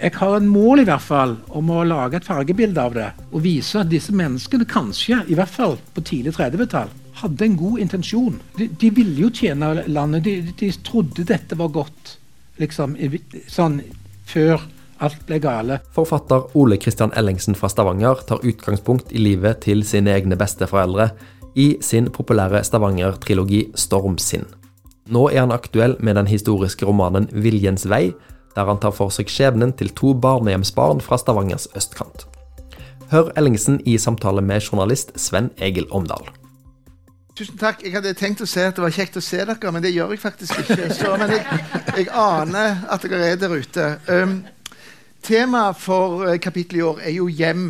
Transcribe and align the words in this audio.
Jeg 0.00 0.16
har 0.16 0.36
en 0.36 0.48
mål 0.48 0.80
i 0.80 0.86
hvert 0.88 1.04
fall 1.04 1.34
om 1.56 1.70
å 1.74 1.82
lage 1.84 2.16
et 2.16 2.24
fargebilde 2.24 2.80
av 2.80 2.94
det. 2.96 3.10
Og 3.34 3.44
vise 3.44 3.82
at 3.82 3.90
disse 3.90 4.14
menneskene 4.16 4.64
kanskje, 4.68 5.18
i 5.28 5.36
hvert 5.36 5.52
fall 5.52 5.76
på 5.92 6.04
tidlig 6.08 6.32
30-tall, 6.38 6.88
hadde 7.20 7.44
en 7.44 7.56
god 7.60 7.82
intensjon. 7.84 8.38
De, 8.56 8.70
de, 8.80 8.90
ville 8.96 9.26
jo 9.26 9.30
tjene 9.34 9.84
landet. 9.92 10.24
De, 10.24 10.54
de, 10.56 10.70
trodde 10.86 11.26
dette 11.28 11.58
var 11.58 11.72
godt. 11.74 12.14
Liksom, 12.60 12.96
sånn 13.48 13.80
før 14.28 14.64
alt 15.04 15.20
ble 15.28 15.40
gale. 15.42 15.80
Forfatter 15.96 16.56
Ole 16.60 16.80
Kristian 16.80 17.12
Ellingsen 17.16 17.56
fra 17.56 17.68
Stavanger 17.72 18.24
tar 18.28 18.44
utgangspunkt 18.46 19.12
i 19.12 19.20
livet 19.20 19.62
til 19.66 19.84
sine 19.88 20.14
egne 20.16 20.38
besteforeldre 20.40 21.10
i 21.60 21.74
sin 21.84 22.08
populære 22.14 22.62
Stavanger-trilogi 22.64 23.66
Stormsinn. 23.76 24.46
Nå 25.10 25.28
er 25.32 25.42
han 25.42 25.54
aktuell 25.54 25.96
med 25.98 26.16
den 26.20 26.28
historiske 26.30 26.86
romanen 26.86 27.26
Viljens 27.32 27.88
vei, 27.90 28.12
der 28.56 28.66
han 28.66 28.80
tar 28.82 28.94
for 28.96 29.14
seg 29.14 29.30
skjebnen 29.30 29.72
til 29.78 29.92
to 29.94 30.14
barnehjemsbarn 30.14 31.02
fra 31.04 31.18
Stavangers 31.20 31.68
østkant. 31.76 32.26
Hør 33.10 33.32
Ellingsen 33.38 33.80
i 33.86 33.96
samtale 33.98 34.42
med 34.42 34.62
journalist 34.62 35.10
Sven 35.18 35.50
Egil 35.58 35.88
Omdal. 35.90 36.28
Tusen 37.40 37.56
takk. 37.58 37.80
Jeg 37.82 37.94
hadde 37.94 38.12
tenkt 38.18 38.42
å 38.44 38.46
si 38.48 38.60
at 38.60 38.76
det 38.76 38.82
var 38.84 38.92
kjekt 38.94 39.16
å 39.16 39.22
se 39.24 39.38
dere, 39.40 39.70
men 39.72 39.82
det 39.82 39.94
gjør 39.94 40.12
jeg 40.14 40.20
faktisk 40.22 40.58
ikke. 40.60 40.90
Så, 40.92 41.14
men 41.18 41.32
jeg, 41.32 41.60
jeg, 41.96 42.08
aner 42.12 42.82
at 42.90 43.06
dere 43.06 43.30
er 43.32 43.38
der 43.40 43.54
ute. 43.54 43.86
Um, 44.10 44.42
Temaet 45.24 45.78
for 45.80 46.26
uh, 46.26 46.34
kapittelet 46.42 46.80
i 46.80 46.84
år 46.84 47.00
er 47.08 47.14
jo 47.16 47.30
hjem. 47.32 47.64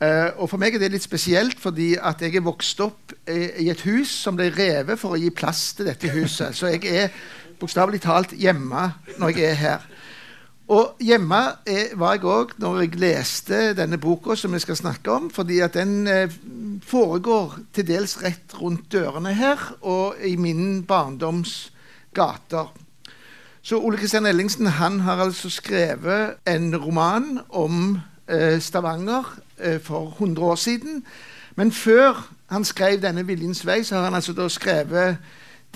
Uh, 0.00 0.32
og 0.40 0.48
For 0.48 0.62
meg 0.62 0.74
er 0.74 0.82
det 0.82 0.92
litt 0.94 1.04
spesielt, 1.04 1.60
fordi 1.60 1.92
at 2.00 2.22
jeg 2.24 2.38
er 2.40 2.46
vokst 2.46 2.80
opp 2.80 3.12
uh, 3.12 3.50
i 3.60 3.68
et 3.68 3.84
hus 3.84 4.14
som 4.24 4.38
ble 4.38 4.48
revet 4.56 4.98
for 4.98 5.14
å 5.14 5.20
gi 5.20 5.28
plass 5.30 5.74
til 5.76 5.90
dette 5.90 6.10
huset. 6.16 6.56
Så 6.56 6.72
jeg 6.72 6.88
er 6.88 7.12
bokstavelig 7.60 8.00
talt 8.06 8.32
hjemme 8.32 8.88
når 9.20 9.36
jeg 9.36 9.52
er 9.52 9.60
her. 9.60 9.88
Og 10.70 11.00
hjemme 11.02 11.38
er, 11.66 11.96
var 11.98 12.14
jeg 12.14 12.28
òg 12.30 12.52
når 12.62 12.76
jeg 12.84 12.98
leste 13.02 13.56
denne 13.74 13.98
boka 13.98 14.36
som 14.38 14.52
vi 14.54 14.60
skal 14.62 14.78
snakke 14.78 15.10
om. 15.10 15.30
fordi 15.30 15.58
at 15.60 15.74
den 15.74 16.06
eh, 16.06 16.30
foregår 16.86 17.58
til 17.74 17.86
dels 17.88 18.14
rett 18.22 18.54
rundt 18.54 18.92
dørene 18.92 19.34
her 19.34 19.58
og 19.82 20.14
i 20.22 20.36
min 20.36 20.84
barndoms 20.86 21.72
gater. 22.14 22.70
Så 23.62 23.80
Ole 23.82 23.98
Kristian 23.98 24.26
Ellingsen 24.26 24.66
han 24.66 25.00
har 25.00 25.18
altså 25.18 25.50
skrevet 25.50 26.38
en 26.46 26.76
roman 26.76 27.40
om 27.48 27.98
eh, 28.28 28.60
Stavanger 28.60 29.26
eh, 29.58 29.80
for 29.80 30.14
100 30.18 30.46
år 30.46 30.54
siden. 30.54 31.04
Men 31.56 31.72
før 31.72 32.30
han 32.46 32.64
skrev 32.64 33.02
denne 33.02 33.26
'Viljens 33.26 33.66
vei', 33.66 33.82
så 33.82 33.94
har 33.94 34.04
han 34.04 34.14
altså 34.14 34.32
da 34.32 34.48
skrevet 34.48 35.16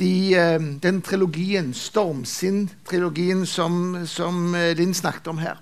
de, 0.01 0.35
eh, 0.35 0.61
den 0.83 1.01
trilogien, 1.03 1.73
Stormsinn-trilogien, 1.75 3.47
som, 3.47 4.07
som 4.07 4.55
eh, 4.55 4.73
Linn 4.79 4.95
snakket 4.95 5.31
om 5.31 5.43
her. 5.43 5.61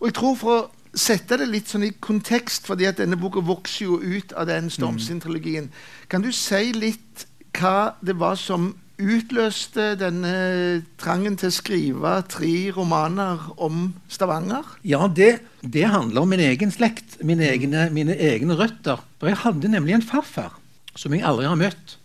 Og 0.00 0.08
jeg 0.08 0.16
tror 0.16 0.36
For 0.40 0.56
å 0.56 0.68
sette 0.96 1.36
det 1.38 1.46
litt 1.46 1.70
sånn 1.70 1.86
i 1.86 1.94
kontekst, 2.02 2.66
fordi 2.66 2.88
at 2.88 2.98
denne 2.98 3.18
boka 3.20 3.42
vokser 3.44 3.84
jo 3.86 4.00
ut 4.00 4.32
av 4.34 4.48
den 4.50 4.70
Stormsinn-trilogien, 4.72 5.68
kan 6.10 6.24
du 6.24 6.32
si 6.34 6.72
litt 6.74 7.26
hva 7.54 7.92
det 8.02 8.16
var 8.18 8.38
som 8.40 8.72
utløste 9.00 9.94
denne 10.00 10.32
trangen 11.00 11.36
til 11.40 11.48
å 11.48 11.54
skrive 11.54 12.14
tre 12.28 12.54
romaner 12.74 13.46
om 13.56 13.92
Stavanger? 14.12 14.66
Ja, 14.82 15.06
det, 15.08 15.40
det 15.62 15.86
handler 15.88 16.24
om 16.24 16.34
min 16.34 16.42
egen 16.44 16.74
slekt, 16.74 17.20
mine 17.24 17.48
egne, 17.48 17.86
mine 17.94 18.16
egne 18.18 18.58
røtter. 18.58 19.00
For 19.20 19.30
jeg 19.30 19.40
hadde 19.44 19.72
nemlig 19.72 19.96
en 19.96 20.06
farfar 20.10 20.58
som 20.98 21.14
jeg 21.14 21.24
aldri 21.24 21.48
har 21.48 21.58
møtt 21.60 21.99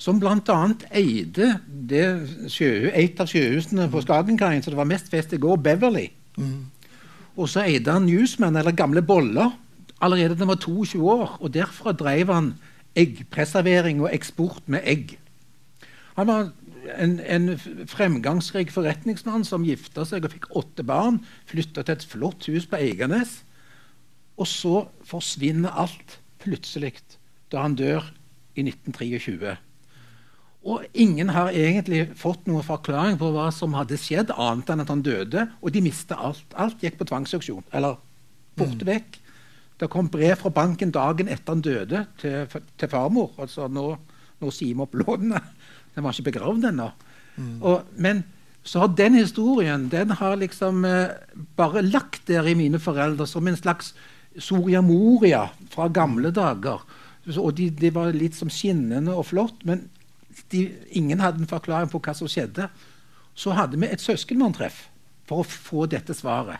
som 0.00 0.20
bl.a. 0.20 0.58
eide 0.96 1.50
det 1.68 2.04
sjøhus, 2.48 2.92
et 2.96 3.20
av 3.20 3.28
sjøhusene 3.28 3.88
på 3.92 4.00
Skagenkaien 4.00 4.64
så 4.64 4.72
det 4.72 4.78
var 4.78 4.88
mest 4.88 5.10
fest 5.12 5.34
i 5.36 5.40
går, 5.40 5.60
Beverly. 5.60 6.06
Mm. 6.40 6.70
Og 7.36 7.50
så 7.52 7.66
eide 7.66 7.92
han 7.92 8.08
Newsman, 8.08 8.56
eller 8.56 8.76
Gamle 8.76 9.02
Boller, 9.04 9.52
allerede 10.00 10.38
da 10.38 10.46
han 10.46 10.54
var 10.54 10.62
22 10.64 11.04
år. 11.04 11.36
Og 11.40 11.52
derfra 11.54 11.92
drev 11.92 12.32
han 12.32 12.54
eggpreservering 12.98 14.00
og 14.00 14.10
eksport 14.14 14.64
med 14.72 14.88
egg. 14.88 15.18
Han 16.16 16.28
var 16.28 16.50
en, 16.96 17.18
en 17.20 17.52
fremgangsrik 17.88 18.72
forretningsmann 18.72 19.44
som 19.46 19.64
gifta 19.68 20.06
seg 20.08 20.24
og 20.24 20.34
fikk 20.34 20.50
åtte 20.56 20.84
barn. 20.86 21.20
Flytta 21.50 21.84
til 21.84 21.98
et 21.98 22.08
flott 22.08 22.48
hus 22.48 22.66
på 22.68 22.80
Eiganes. 22.80 23.42
Og 24.40 24.48
så 24.48 24.86
forsvinner 25.04 25.76
alt 25.76 26.18
plutselig 26.40 26.96
da 27.52 27.66
han 27.66 27.76
dør 27.76 28.06
i 28.56 28.64
1923. 28.64 29.58
Og 30.60 30.84
ingen 30.92 31.30
har 31.32 31.54
egentlig 31.56 32.02
fått 32.20 32.44
noen 32.50 32.64
forklaring 32.66 33.16
på 33.20 33.30
hva 33.32 33.46
som 33.54 33.72
hadde 33.78 33.96
skjedd, 34.00 34.32
annet 34.36 34.72
enn 34.72 34.82
at 34.84 34.90
han 34.92 35.04
døde. 35.04 35.46
Og 35.64 35.72
de 35.72 35.82
mista 35.84 36.18
alt. 36.20 36.44
Alt 36.52 36.84
gikk 36.84 36.98
på 37.00 37.08
tvangsauksjon. 37.08 37.64
Eller 37.72 37.96
borte 38.60 38.84
mm. 38.84 38.90
vekk. 38.90 39.20
Det 39.80 39.88
kom 39.88 40.10
brev 40.12 40.36
fra 40.42 40.52
banken 40.52 40.92
dagen 40.92 41.30
etter 41.32 41.54
han 41.54 41.64
døde, 41.64 42.02
til, 42.20 42.58
til 42.76 42.92
farmor. 42.92 43.32
Altså 43.40 43.70
nå, 43.72 43.86
nå 44.42 44.52
sier 44.52 44.76
vi 44.76 44.84
opp 44.84 44.98
lånene. 45.00 45.40
Den 45.94 46.04
var 46.04 46.12
ikke 46.12 46.28
begravd 46.28 46.68
ennå. 46.68 46.90
Mm. 47.40 47.54
Men 47.96 48.20
så 48.62 48.82
har 48.82 48.92
den 48.92 49.16
historien 49.16 49.88
den 49.88 50.12
har 50.18 50.36
liksom 50.36 50.84
eh, 50.84 51.14
bare 51.56 51.80
lagt 51.86 52.26
der 52.28 52.44
i 52.44 52.56
mine 52.58 52.78
foreldre 52.82 53.24
som 53.26 53.48
en 53.48 53.56
slags 53.56 53.94
Soria 54.38 54.82
Moria 54.84 55.46
fra 55.72 55.88
gamle 55.88 56.30
dager. 56.30 56.84
Og 57.32 57.54
de, 57.56 57.70
de 57.72 57.90
var 57.94 58.12
litt 58.14 58.36
som 58.36 58.52
skinnende 58.52 59.16
og 59.16 59.30
flott. 59.32 59.64
men 59.64 59.88
de, 60.52 60.64
ingen 60.90 61.20
hadde 61.20 61.42
en 61.42 61.50
forklaring 61.50 61.90
på 61.90 62.00
hva 62.02 62.14
som 62.16 62.28
skjedde. 62.30 62.68
Så 63.34 63.54
hadde 63.56 63.78
vi 63.80 63.88
et 63.88 64.02
søskenbarntreff 64.02 64.88
for 65.28 65.42
å 65.42 65.46
få 65.46 65.86
dette 65.90 66.14
svaret. 66.16 66.58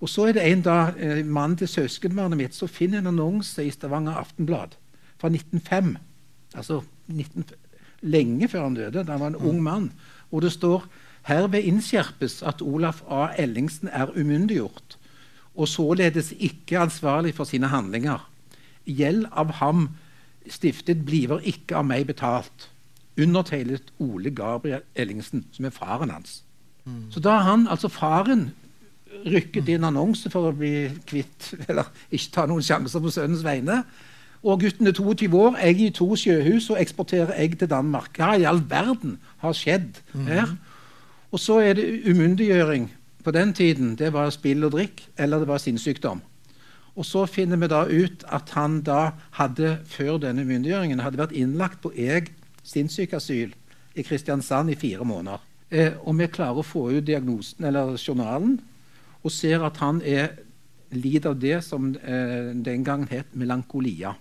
Og 0.00 0.08
så 0.08 0.28
er 0.28 0.36
det 0.36 0.44
en 0.48 0.62
dag, 0.64 0.94
eh, 0.96 1.24
mann 1.24 1.56
til 1.56 1.68
søskenbarnet 1.68 2.38
mitt 2.38 2.54
som 2.56 2.68
finner 2.68 2.98
en 2.98 3.12
annonse 3.12 3.60
i 3.64 3.70
Stavanger 3.70 4.16
Aftenblad 4.16 4.76
fra 5.20 5.28
1905. 5.28 5.96
Altså 6.54 6.82
19, 7.08 7.44
lenge 8.02 8.48
før 8.48 8.62
han 8.62 8.74
døde, 8.74 9.04
da 9.04 9.12
han 9.12 9.20
var 9.20 9.34
en 9.34 9.42
ung 9.50 9.62
mann. 9.62 9.92
Hvor 10.30 10.40
det 10.40 10.52
står 10.52 10.86
herved 11.28 11.62
innskjerpes 11.62 12.42
at 12.42 12.62
Olaf 12.62 13.02
A. 13.08 13.28
Ellingsen 13.36 13.88
er 13.92 14.12
umyndiggjort 14.16 14.96
og 15.60 15.68
således 15.68 16.32
ikke 16.38 16.78
ansvarlig 16.78 17.34
for 17.34 17.44
sine 17.44 17.68
handlinger. 17.68 18.22
Gjeld 18.86 19.26
av 19.32 19.52
ham 19.60 19.88
stiftet 20.48 21.04
bliver 21.04 21.42
ikke 21.44 21.76
av 21.80 21.88
meg 21.88 22.06
betalt. 22.08 22.68
Undertegnet 23.20 23.92
Ole 24.00 24.30
Gabriel 24.30 24.84
Ellingsen, 24.94 25.44
som 25.52 25.64
er 25.64 25.74
faren 25.74 26.10
hans. 26.10 26.42
Mm. 26.84 27.10
Så 27.12 27.20
da 27.20 27.36
har 27.36 27.50
han, 27.50 27.66
altså 27.68 27.90
faren, 27.92 28.50
rykket 29.26 29.68
inn 29.68 29.84
annonse 29.84 30.30
for 30.32 30.48
å 30.48 30.54
bli 30.56 30.86
kvitt 31.08 31.50
Eller 31.68 31.88
ikke 32.14 32.30
ta 32.32 32.46
noen 32.48 32.64
sjanser 32.64 33.02
på 33.02 33.12
sønnens 33.12 33.44
vegne. 33.44 33.82
Og 34.40 34.62
gutten 34.62 34.88
er 34.88 34.96
22 34.96 35.28
år, 35.36 35.58
egg 35.60 35.82
i 35.84 35.90
to 35.92 36.06
sjøhus 36.16 36.70
og 36.72 36.80
eksporterer 36.80 37.34
egg 37.36 37.58
til 37.60 37.68
Danmark. 37.68 38.14
Hva 38.16 38.38
i 38.40 38.46
all 38.48 38.62
verden 38.70 39.18
har 39.42 39.56
skjedd 39.56 40.00
her? 40.14 40.48
Mm. 40.48 40.56
Og 41.30 41.42
så 41.42 41.58
er 41.60 41.76
det 41.76 41.84
umyndiggjøring. 42.08 42.88
På 43.24 43.34
den 43.36 43.52
tiden 43.52 43.92
det 44.00 44.14
var 44.14 44.32
spill 44.32 44.64
og 44.64 44.72
drikk, 44.72 45.04
eller 45.20 45.42
det 45.42 45.48
var 45.50 45.60
sinnssykdom. 45.60 46.22
Og 47.00 47.06
så 47.08 47.24
finner 47.24 47.56
vi 47.56 47.68
da 47.72 47.86
ut 47.88 48.24
at 48.28 48.52
han 48.58 48.82
da 48.84 49.14
hadde 49.38 49.78
før 49.88 50.18
denne 50.20 50.44
myndiggjøringen 50.44 51.00
hadde 51.00 51.20
vært 51.22 51.36
innlagt 51.36 51.80
på 51.80 51.94
Eg 51.96 52.28
sinnssykeasyl 52.66 53.54
i 53.96 54.04
Kristiansand 54.04 54.72
i 54.74 54.76
fire 54.78 55.06
måneder. 55.08 55.40
Eh, 55.70 55.96
og 56.04 56.18
vi 56.18 56.28
klarer 56.28 56.60
å 56.60 56.66
få 56.66 56.90
ut 56.92 57.06
diagnosen 57.06 57.64
eller 57.64 57.96
journalen 57.96 58.58
og 59.20 59.32
ser 59.32 59.64
at 59.64 59.80
han 59.80 60.00
er, 60.04 60.34
lider 60.90 61.32
av 61.32 61.40
det 61.40 61.60
som 61.64 61.92
eh, 61.94 62.52
den 62.56 62.84
gangen 62.84 63.08
het 63.10 63.32
melankolia, 63.38 64.14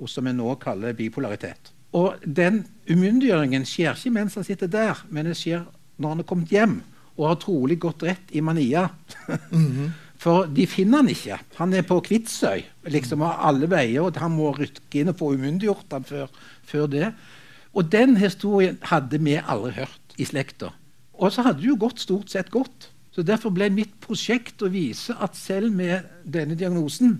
og 0.00 0.10
som 0.10 0.26
vi 0.26 0.32
nå 0.34 0.54
kaller 0.60 0.96
bipolaritet. 0.98 1.70
Og 1.96 2.20
den 2.24 2.64
umyndiggjøringen 2.88 3.64
skjer 3.68 3.94
ikke 3.94 4.14
mens 4.16 4.36
han 4.36 4.46
sitter 4.48 4.70
der, 4.72 5.04
men 5.12 5.28
det 5.28 5.36
skjer 5.38 5.64
når 6.00 6.14
han 6.14 6.24
er 6.24 6.28
kommet 6.28 6.52
hjem 6.52 6.80
og 7.12 7.26
har 7.28 7.40
trolig 7.40 7.76
gått 7.80 8.02
rett 8.08 8.32
i 8.32 8.40
mania. 8.40 8.88
mm 9.28 9.68
-hmm. 9.72 9.90
For 10.22 10.46
de 10.46 10.68
finner 10.70 11.02
han 11.02 11.10
ikke. 11.10 11.40
Han 11.58 11.72
er 11.74 11.82
på 11.86 11.98
Kvitsøy 12.06 12.62
liksom 12.94 13.24
av 13.26 13.40
alle 13.48 13.66
veier. 13.70 14.04
og 14.04 14.20
Han 14.22 14.36
må 14.36 14.52
rykke 14.54 15.00
inn 15.00 15.10
og 15.10 15.18
få 15.18 15.32
umyndiggjort 15.34 15.96
han 15.96 16.06
før, 16.06 16.28
før, 16.68 16.86
det. 16.86 17.10
Og 17.74 17.90
den 17.90 18.16
historien 18.20 18.78
hadde 18.86 19.18
vi 19.18 19.40
aldri 19.40 19.72
hørt 19.80 20.16
i 20.18 20.28
slekta. 20.28 20.70
Og 21.18 21.32
så 21.32 21.42
hadde 21.42 21.62
det 21.62 21.72
jo 21.72 21.80
gått 21.80 22.04
stort 22.04 22.30
sett 22.30 22.52
godt. 22.54 22.90
Så 23.12 23.24
Derfor 23.26 23.50
ble 23.52 23.68
mitt 23.70 23.92
prosjekt 24.00 24.62
å 24.62 24.70
vise 24.72 25.16
at 25.20 25.36
selv 25.36 25.74
med 25.74 26.06
denne 26.24 26.54
diagnosen 26.54 27.18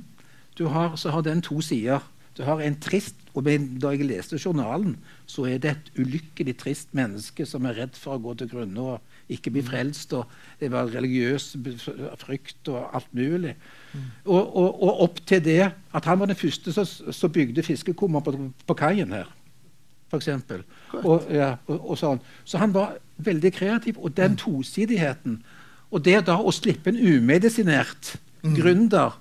har, 0.62 0.94
så 0.96 1.10
har 1.10 1.24
den 1.26 1.42
to 1.42 1.60
sider. 1.60 2.00
Du 2.36 2.44
har 2.46 2.60
en 2.62 2.78
trist 2.80 3.16
og 3.34 3.44
Da 3.44 3.90
jeg 3.90 4.04
leste 4.04 4.36
journalen, 4.36 4.98
så 5.26 5.46
er 5.48 5.58
det 5.58 5.70
et 5.70 5.92
ulykkelig 5.96 6.56
trist 6.58 6.88
menneske 6.92 7.46
som 7.46 7.64
er 7.64 7.74
redd 7.74 7.96
for 7.96 8.14
å 8.14 8.20
gå 8.20 8.34
til 8.34 8.48
grunne 8.48 8.80
og 8.80 9.00
ikke 9.32 9.52
bli 9.54 9.62
frelst. 9.66 10.12
og 10.12 10.26
Det 10.60 10.70
var 10.72 10.90
religiøs 10.92 11.56
frykt 12.20 12.68
og 12.68 12.96
alt 12.96 13.12
mulig. 13.12 13.54
Mm. 13.92 14.00
Og, 14.24 14.56
og, 14.56 14.82
og, 14.82 15.00
opp 15.08 15.22
til 15.26 15.44
det 15.44 15.70
at 15.70 16.04
han 16.04 16.20
var 16.20 16.30
den 16.30 16.38
første 16.38 16.72
som 17.12 17.32
bygde 17.32 17.62
fiskekummer 17.62 18.20
på, 18.20 18.36
på 18.66 18.74
kaien 18.74 19.12
her. 19.12 19.30
For 20.12 20.20
eksempel. 20.20 20.62
og, 20.92 21.24
ja, 21.32 21.54
og, 21.66 21.96
sånn. 21.96 22.20
Så 22.44 22.60
han 22.60 22.74
var 22.74 22.98
veldig 23.16 23.52
kreativ. 23.52 23.96
Og 23.98 24.16
den 24.16 24.36
tosidigheten 24.36 25.42
Og 25.92 26.00
det 26.04 26.22
da 26.24 26.38
å 26.40 26.48
slippe 26.48 26.88
en 26.88 26.96
umedisinert 26.96 28.14
Mm. 28.42 28.54
gründer 28.54 29.20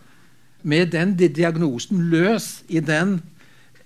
med 0.63 0.91
den 0.91 1.17
diagnosen 1.17 2.09
løs 2.09 2.63
i 2.69 2.79
den 2.79 3.21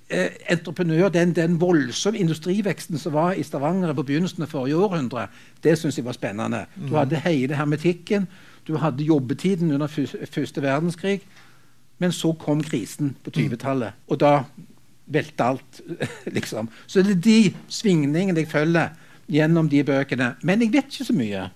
eh, 0.10 0.36
entreprenør, 0.50 1.10
den, 1.10 1.34
den 1.36 1.62
voldsomme 1.62 2.20
industriveksten 2.20 2.98
som 3.02 3.14
var 3.14 3.34
i 3.34 3.44
Stavanger 3.44 3.94
på 3.94 4.04
begynnelsen 4.04 4.44
av 4.44 4.52
forrige 4.52 4.78
århundre, 4.78 5.28
det 5.64 5.78
syns 5.80 5.98
jeg 5.98 6.06
var 6.06 6.18
spennende. 6.18 6.66
Du 6.76 6.96
hadde 6.96 7.22
hele 7.26 7.56
hermetikken, 7.56 8.28
du 8.68 8.78
hadde 8.82 9.04
jobbetiden 9.04 9.72
under 9.72 9.88
første 10.32 10.62
verdenskrig. 10.62 11.22
Men 11.98 12.12
så 12.12 12.34
kom 12.34 12.64
krisen 12.64 13.14
på 13.24 13.32
20-tallet, 13.32 13.96
og 14.12 14.20
da 14.20 14.42
velta 15.06 15.44
alt. 15.54 15.82
liksom. 16.38 16.70
Så 16.88 17.04
det 17.06 17.12
er 17.16 17.22
de 17.24 17.54
svingningene 17.72 18.44
jeg 18.44 18.52
følger 18.52 18.90
gjennom 19.32 19.70
de 19.70 19.84
bøkene. 19.84 20.34
Men 20.44 20.62
jeg 20.62 20.74
vet 20.74 20.92
ikke 20.92 21.08
så 21.08 21.16
mye. 21.16 21.50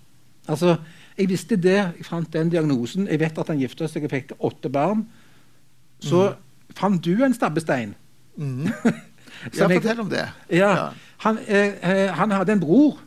Altså, 0.47 0.77
Jeg 1.19 1.27
visste 1.29 1.55
det, 1.59 1.75
jeg 1.75 2.05
fant 2.07 2.33
den 2.33 2.49
diagnosen. 2.49 3.07
Jeg 3.07 3.19
vet 3.19 3.37
at 3.37 3.47
han 3.51 3.59
gifta 3.59 3.87
seg 3.91 4.05
og 4.07 4.11
fikk 4.13 4.29
åtte 4.39 4.69
barn. 4.71 5.01
Så 5.99 6.29
fant 6.77 7.03
du 7.03 7.25
en 7.25 7.33
stabbestein. 7.35 7.91
Mhm. 8.39 8.73
Ja, 9.55 9.69
fortell 9.69 9.99
om 10.01 10.09
det. 10.11 10.25
Ja, 10.51 10.89
han, 11.23 11.37
eh, 11.47 11.77
eh, 11.79 12.09
han 12.11 12.31
hadde 12.31 12.57
en 12.57 12.59
bror 12.59 12.97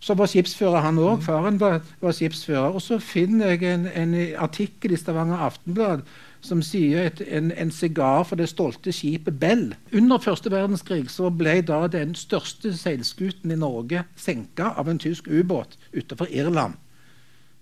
som 0.00 0.18
var 0.18 0.28
skipsfører, 0.28 0.80
han 0.80 0.98
òg. 0.98 1.22
Faren 1.24 1.60
var, 1.60 1.80
var 2.00 2.12
skipsfører. 2.16 2.74
Og 2.76 2.82
så 2.82 2.98
finner 2.98 3.54
jeg 3.54 3.62
en, 3.68 3.86
en 3.86 4.14
artikkel 4.40 4.92
i 4.92 4.98
Stavanger 5.00 5.40
Aftenblad 5.44 6.04
som 6.44 6.62
sier 6.64 7.10
et, 7.10 7.20
en, 7.28 7.50
en 7.52 7.72
sigar 7.72 8.24
for 8.24 8.40
det 8.40 8.48
stolte 8.48 8.92
skipet 8.96 9.36
Bell. 9.40 9.66
Under 9.92 10.20
første 10.24 10.52
verdenskrig 10.52 11.10
så 11.12 11.28
ble 11.32 11.58
da 11.68 11.82
den 11.92 12.14
største 12.16 12.72
seilskuten 12.76 13.52
i 13.52 13.60
Norge 13.60 14.06
senka 14.16 14.72
av 14.80 14.88
en 14.88 15.00
tysk 15.00 15.28
ubåt 15.28 15.76
utenfor 15.92 16.32
Irland. 16.32 16.80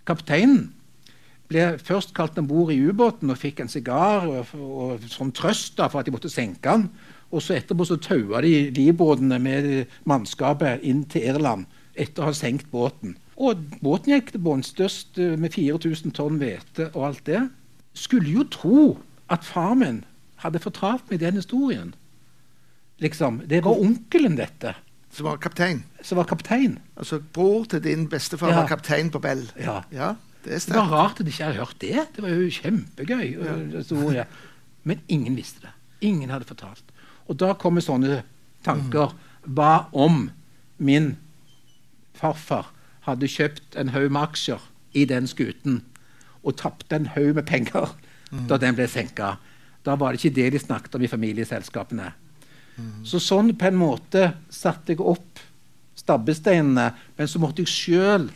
Kapteinen 0.06 0.69
ble 1.49 1.79
først 1.81 2.12
kalt 2.15 2.37
om 2.39 2.47
bord 2.49 2.73
i 2.75 2.81
ubåten 2.91 3.31
og 3.33 3.39
fikk 3.41 3.61
en 3.65 3.69
sigar 3.73 4.27
og, 4.29 4.50
og, 4.55 5.00
som 5.09 5.31
trøst 5.33 5.79
da, 5.79 5.87
for 5.89 6.00
at 6.03 6.06
de 6.06 6.12
måtte 6.12 6.29
senke 6.33 6.61
den. 6.69 6.89
Og 7.33 7.43
så 7.45 7.56
etterpå 7.59 7.85
så 7.89 7.97
taua 8.00 8.41
de 8.45 8.71
livbåtene 8.77 9.39
med 9.41 9.87
mannskapet 10.09 10.85
inn 10.89 11.05
til 11.09 11.25
Irland 11.29 11.67
etter 11.99 12.23
å 12.23 12.29
ha 12.31 12.33
senkt 12.37 12.69
båten. 12.73 13.17
Og 13.39 13.59
båten 13.83 14.12
gikk 14.15 14.33
til 14.35 14.43
bunns, 14.45 14.73
størst 14.75 15.19
eh, 15.19 15.37
med 15.39 15.53
4000 15.55 16.12
tonn 16.17 16.39
hvete 16.41 16.89
og 16.95 17.05
alt 17.09 17.25
det. 17.27 17.41
Skulle 17.95 18.31
jo 18.33 18.45
tro 18.50 18.83
at 19.31 19.45
far 19.45 19.75
min 19.79 20.05
hadde 20.45 20.61
fortalt 20.62 21.09
meg 21.11 21.21
den 21.21 21.35
historien. 21.41 21.95
Liksom, 23.03 23.43
Det 23.47 23.61
var 23.65 23.79
onkelen, 23.79 24.37
dette, 24.37 24.75
Som 25.11 25.27
var 25.27 25.37
kaptein. 25.39 25.85
som 26.03 26.17
var 26.19 26.25
kaptein. 26.25 26.79
Altså 26.97 27.21
bror 27.33 27.65
til 27.65 27.81
din 27.85 28.09
bestefar 28.09 28.49
Ja. 28.50 28.61
var 28.61 28.69
kaptein 28.69 29.11
på 29.11 29.19
Bell. 29.19 29.50
Ja. 29.59 29.83
Ja, 29.93 30.15
det 30.49 30.61
Det 30.67 30.77
var 30.77 30.91
rart 30.93 31.21
at 31.21 31.27
de 31.27 31.33
ikke 31.33 31.45
hadde 31.45 31.61
hørt 31.61 31.79
det. 31.83 32.06
Det 32.17 32.25
var 32.25 32.35
jo 32.35 32.50
kjempegøy. 32.59 33.27
historie. 33.77 34.27
Men 34.85 35.00
ingen 35.09 35.37
visste 35.37 35.61
det. 35.67 35.73
Ingen 36.00 36.31
hadde 36.31 36.49
fortalt. 36.49 36.85
Og 37.29 37.37
da 37.37 37.53
kommer 37.55 37.85
sånne 37.85 38.23
tanker. 38.65 39.12
Hva 39.45 39.89
om 39.93 40.31
min 40.79 41.17
farfar 42.19 42.71
hadde 43.06 43.29
kjøpt 43.31 43.77
en 43.77 43.93
haug 43.95 44.11
med 44.11 44.23
aksjer 44.23 44.65
i 44.97 45.05
den 45.09 45.29
skuten 45.31 45.83
og 46.43 46.56
tapte 46.61 46.97
en 46.97 47.11
haug 47.15 47.35
med 47.37 47.47
penger 47.49 47.93
da 48.49 48.59
den 48.61 48.77
ble 48.79 48.89
senka? 48.89 49.37
Da 49.85 49.97
var 49.97 50.12
det 50.12 50.23
ikke 50.23 50.37
det 50.37 50.50
de 50.53 50.62
snakket 50.62 50.97
om 50.97 51.05
i 51.05 51.11
familieselskapene. 51.11 52.12
Så 53.03 53.19
sånn 53.23 53.55
på 53.59 53.67
en 53.67 53.79
måte 53.79 54.33
satte 54.55 54.95
jeg 54.95 55.03
opp 55.03 55.41
stabbesteinene, 55.99 56.93
men 57.19 57.31
så 57.31 57.41
måtte 57.43 57.65
jeg 57.65 57.73
sjøl 57.73 58.29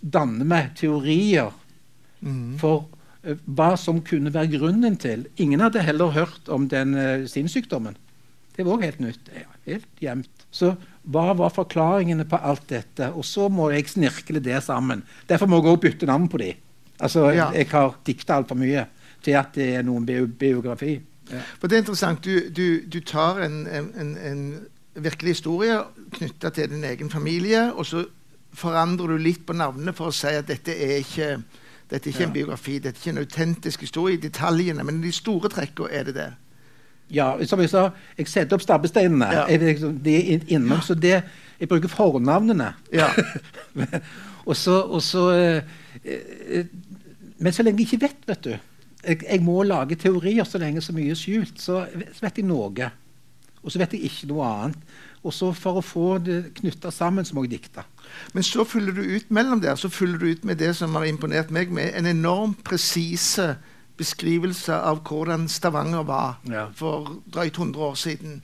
danne 0.00 0.44
meg 0.48 0.74
teorier 0.78 1.52
mm. 2.20 2.56
for 2.60 2.86
uh, 3.26 3.36
hva 3.44 3.74
som 3.80 4.02
kunne 4.06 4.32
være 4.34 4.56
grunnen 4.58 4.98
til. 5.00 5.26
Ingen 5.42 5.64
hadde 5.64 5.84
heller 5.86 6.14
hørt 6.16 6.50
om 6.52 6.68
den 6.72 6.94
uh, 6.96 7.26
sinnssykdommen. 7.30 7.96
Det 8.56 8.64
var 8.64 8.78
òg 8.78 8.86
helt 8.86 9.00
nytt. 9.04 9.32
Helt 9.66 10.00
gjemt. 10.00 10.46
Så 10.50 10.72
hva 11.12 11.32
var 11.36 11.52
forklaringene 11.52 12.24
på 12.28 12.38
alt 12.40 12.64
dette? 12.70 13.10
Og 13.12 13.24
så 13.28 13.50
må 13.52 13.68
jeg 13.74 13.90
snirkle 13.92 14.40
det 14.40 14.62
sammen. 14.64 15.02
Derfor 15.28 15.50
må 15.50 15.60
jeg 15.60 15.74
òg 15.74 15.82
bytte 15.82 16.08
navn 16.08 16.28
på 16.32 16.40
de. 16.40 16.54
Altså, 16.96 17.30
Ja. 17.36 17.50
Jeg 17.52 17.68
har 17.70 17.98
dikta 18.06 18.38
altfor 18.38 18.56
mye 18.56 18.86
til 19.22 19.36
at 19.36 19.52
det 19.54 19.74
er 19.76 19.84
noen 19.84 20.06
bio 20.06 20.26
biografi. 20.26 21.00
Ja. 21.30 21.42
For 21.60 21.68
det 21.68 21.76
er 21.76 21.84
interessant. 21.84 22.24
Du, 22.24 22.48
du, 22.48 22.80
du 22.86 23.00
tar 23.00 23.42
en, 23.44 23.66
en, 23.66 23.90
en, 24.00 24.16
en 24.16 24.66
virkelig 24.94 25.36
historie 25.36 25.76
knytta 26.16 26.50
til 26.50 26.70
din 26.70 26.84
egen 26.84 27.10
familie, 27.10 27.72
og 27.74 27.86
så 27.86 28.06
forandrer 28.56 29.12
du 29.14 29.18
litt 29.22 29.44
på 29.46 29.54
navnene 29.56 29.92
for 29.96 30.10
å 30.10 30.14
si 30.16 30.32
at 30.32 30.48
dette 30.48 30.72
er 30.72 30.98
ikke, 31.02 31.28
dette 31.90 32.08
er 32.08 32.12
ikke 32.14 32.24
Ja. 32.24 32.26
en 32.30 32.32
biografi, 32.34 32.78
dette 32.78 32.96
er 32.98 33.02
ikke 33.02 33.14
en 33.14 33.22
autentisk 33.24 33.80
historie 33.84 34.16
i 34.16 34.22
detaljene, 34.22 34.84
men 34.84 34.98
i 35.02 35.06
de 35.08 35.12
store 35.12 35.48
trekkene 35.52 35.90
er 35.92 36.04
det 36.08 36.14
det. 36.16 36.28
Ja, 37.14 37.28
som 37.46 37.60
jeg 37.62 37.70
sa, 37.70 37.90
jeg 38.18 38.26
setter 38.26 38.56
opp 38.56 38.62
stabbesteinene. 38.64 39.28
Ja. 39.30 39.44
Jeg, 39.46 39.60
liksom, 39.62 39.98
de 40.02 40.14
er 40.16 40.24
inn- 40.34 40.48
innom, 40.56 40.80
så 40.82 40.94
det, 40.98 41.20
jeg 41.60 41.68
bruker 41.70 41.88
fornavnene. 41.92 42.72
Ja. 42.92 43.06
og 44.48 44.56
så, 44.56 44.80
og 44.82 45.02
så 45.02 45.28
eh, 45.30 45.62
eh, 46.04 46.66
Men 47.38 47.52
så 47.52 47.62
lenge 47.62 47.78
jeg 47.84 47.92
ikke 47.92 48.00
vet, 48.08 48.26
vet 48.26 48.44
du 48.44 48.54
jeg, 49.06 49.20
jeg 49.22 49.42
må 49.44 49.62
lage 49.62 49.94
teorier 50.00 50.44
så 50.48 50.58
lenge 50.58 50.80
så 50.82 50.92
mye 50.96 51.12
er 51.14 51.18
skjult. 51.18 51.60
Så, 51.62 51.84
så 52.16 52.24
vet 52.24 52.40
jeg 52.40 52.46
noe. 52.48 52.88
Og 53.62 53.70
så 53.70 53.78
vet 53.78 53.92
jeg 53.94 54.08
ikke 54.08 54.26
noe 54.32 54.46
annet. 54.48 54.94
Og 55.22 55.34
så 55.34 55.52
for 55.54 55.78
å 55.78 55.84
få 55.84 56.06
det 56.22 56.40
knytta 56.58 56.90
sammen, 56.90 57.24
så 57.26 57.36
må 57.36 57.44
jeg 57.46 57.52
dikte. 57.60 57.84
Men 58.34 58.42
så 58.42 58.64
fyller 58.64 58.92
du 58.92 59.02
ut 59.02 59.30
mellom 59.30 59.60
der 59.60 59.74
så 59.76 59.88
fyller 59.88 60.18
du 60.18 60.26
ut 60.26 60.44
med 60.44 60.56
det 60.58 60.74
som 60.76 60.94
har 60.94 61.04
imponert 61.04 61.50
meg, 61.50 61.70
med 61.72 61.92
en 61.94 62.06
enormt 62.06 62.62
presise 62.64 63.56
beskrivelse 63.96 64.74
av 64.76 65.00
hvordan 65.08 65.48
Stavanger 65.48 66.04
var 66.04 66.38
Ja. 66.48 66.66
for 66.74 67.16
drøyt 67.32 67.56
100 67.58 67.78
år 67.80 67.94
siden. 67.94 68.42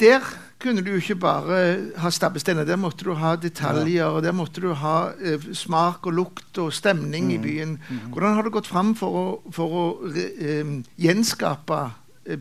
Der 0.00 0.20
kunne 0.58 0.82
du 0.82 0.94
ikke 0.96 1.14
bare 1.14 1.78
ha 2.02 2.10
stabbesteiner, 2.10 2.64
der 2.64 2.76
måtte 2.76 3.04
du 3.04 3.12
ha 3.14 3.36
detaljer. 3.36 4.04
og 4.04 4.22
Der 4.22 4.32
måtte 4.32 4.60
du 4.60 4.72
ha 4.74 5.12
eh, 5.20 5.38
smak 5.54 6.06
og 6.06 6.12
lukt 6.12 6.58
og 6.58 6.72
stemning 6.72 7.32
i 7.32 7.38
byen. 7.38 7.78
Hvordan 8.12 8.34
har 8.34 8.42
du 8.42 8.50
gått 8.50 8.66
fram 8.66 8.94
for 8.98 9.08
å, 9.14 9.52
for 9.52 9.68
å 9.68 9.84
eh, 10.10 10.82
gjenskape 10.98 11.90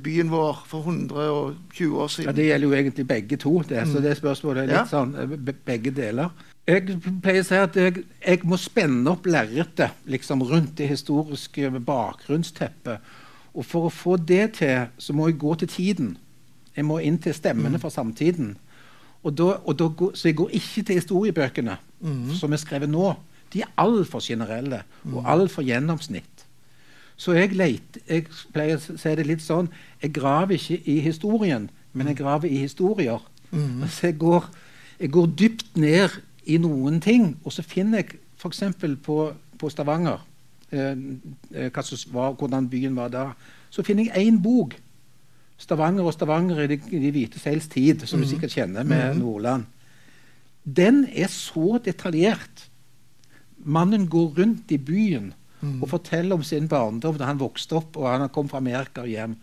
byen 0.03 0.29
vår 0.31 0.63
for 0.67 0.79
120 0.87 1.97
år 2.01 2.07
siden. 2.07 2.29
Ja. 2.29 2.35
Det 2.35 2.45
gjelder 2.47 2.67
jo 2.67 2.73
egentlig 2.73 3.07
begge 3.07 3.37
to. 3.37 3.61
Det, 3.69 3.83
så 3.87 4.01
det 4.01 4.15
spørsmålet 4.17 4.63
er 4.63 4.67
litt 4.67 4.75
Ja. 4.75 4.85
sånn 4.89 5.15
eh, 5.19 5.25
be- 5.37 5.53
begge 5.65 5.91
deler. 5.91 6.29
Jeg 6.67 6.97
pleier 7.21 7.43
å 7.43 7.45
si 7.45 7.55
at 7.55 7.75
jeg, 7.77 8.03
jeg 8.25 8.39
må 8.43 8.57
spenne 8.57 9.11
opp 9.11 9.25
lerretet 9.29 9.91
liksom, 10.09 10.41
rundt 10.43 10.75
det 10.79 10.87
historiske 10.89 11.69
bakgrunnsteppet. 11.85 12.99
Og 13.53 13.65
for 13.65 13.85
å 13.87 13.93
få 13.93 14.17
det 14.17 14.53
til, 14.59 14.87
så 14.97 15.13
må 15.13 15.27
jeg 15.29 15.37
gå 15.39 15.53
til 15.61 15.67
tiden. 15.71 16.17
Jeg 16.75 16.85
må 16.85 16.97
inn 16.99 17.17
til 17.23 17.33
stemmene 17.37 17.79
fra 17.79 17.89
samtiden. 17.93 18.55
Og 19.23 19.33
da, 19.37 19.55
og 19.65 19.77
da 19.79 19.87
så 20.13 20.27
jeg 20.27 20.35
går 20.35 20.49
ikke 20.57 20.83
til 20.89 20.99
historiebøkene 20.99 21.77
som 22.37 22.53
er 22.53 22.57
skrevet 22.61 22.89
nå. 22.91 23.13
De 23.53 23.61
er 23.63 23.71
altfor 23.79 24.19
generelle 24.21 24.81
og 25.13 25.23
altfor 25.31 25.63
gjennomsnitt. 25.63 26.34
Så 27.17 27.31
jeg, 27.31 27.53
leter, 27.55 28.01
jeg 28.09 28.27
pleier 28.53 28.79
å 28.79 28.97
si 28.99 29.11
det 29.15 29.23
litt 29.23 29.43
sånn 29.43 29.69
Jeg 30.01 30.11
graver 30.17 30.57
ikke 30.57 30.81
i 30.91 30.99
historien, 30.99 31.69
men 31.95 32.11
jeg 32.11 32.19
graver 32.19 32.51
i 32.51 32.59
historier. 32.59 33.23
Så 33.87 34.09
jeg 34.09 34.17
går, 34.19 34.49
jeg 34.99 35.11
går 35.15 35.27
dypt 35.39 35.77
ned 35.79 36.17
i 36.45 36.57
noen 36.61 36.99
ting, 37.01 37.37
og 37.43 37.53
så 37.55 37.63
finner 37.63 38.03
jeg 38.03 38.19
f.eks. 38.35 38.63
På, 39.03 39.19
på 39.57 39.69
Stavanger 39.71 40.19
eh, 40.75 40.97
eh, 41.55 41.79
var, 42.11 42.35
hvordan 42.35 42.67
byen 42.69 42.97
var 42.99 43.13
da. 43.13 43.29
Så 43.69 43.83
finner 43.83 44.09
jeg 44.09 44.27
én 44.27 44.41
bok. 44.43 44.75
'Stavanger 45.55 46.03
og 46.03 46.13
Stavanger 46.13 46.59
i 46.59 46.67
de, 46.67 46.77
de 46.91 47.11
hvite 47.15 47.39
seils 47.39 47.69
tid', 47.71 48.03
som 48.03 48.19
du 48.19 48.27
sikkert 48.27 48.51
kjenner 48.51 48.83
med 48.83 49.15
Nordland. 49.15 49.63
Den 50.65 51.05
er 51.15 51.29
så 51.31 51.79
detaljert. 51.85 52.67
Mannen 53.57 54.09
går 54.11 54.33
rundt 54.35 54.71
i 54.71 54.77
byen 54.77 55.31
og 55.81 55.89
forteller 55.89 56.35
om 56.35 56.43
sin 56.43 56.67
barndom 56.67 57.17
da 57.17 57.25
han 57.29 57.39
vokste 57.41 57.75
opp 57.79 57.97
og 57.97 58.07
han 58.07 58.29
kom 58.29 58.47
fra 58.51 58.57
Amerika 58.61 59.01
og 59.01 59.07
hjem. 59.11 59.35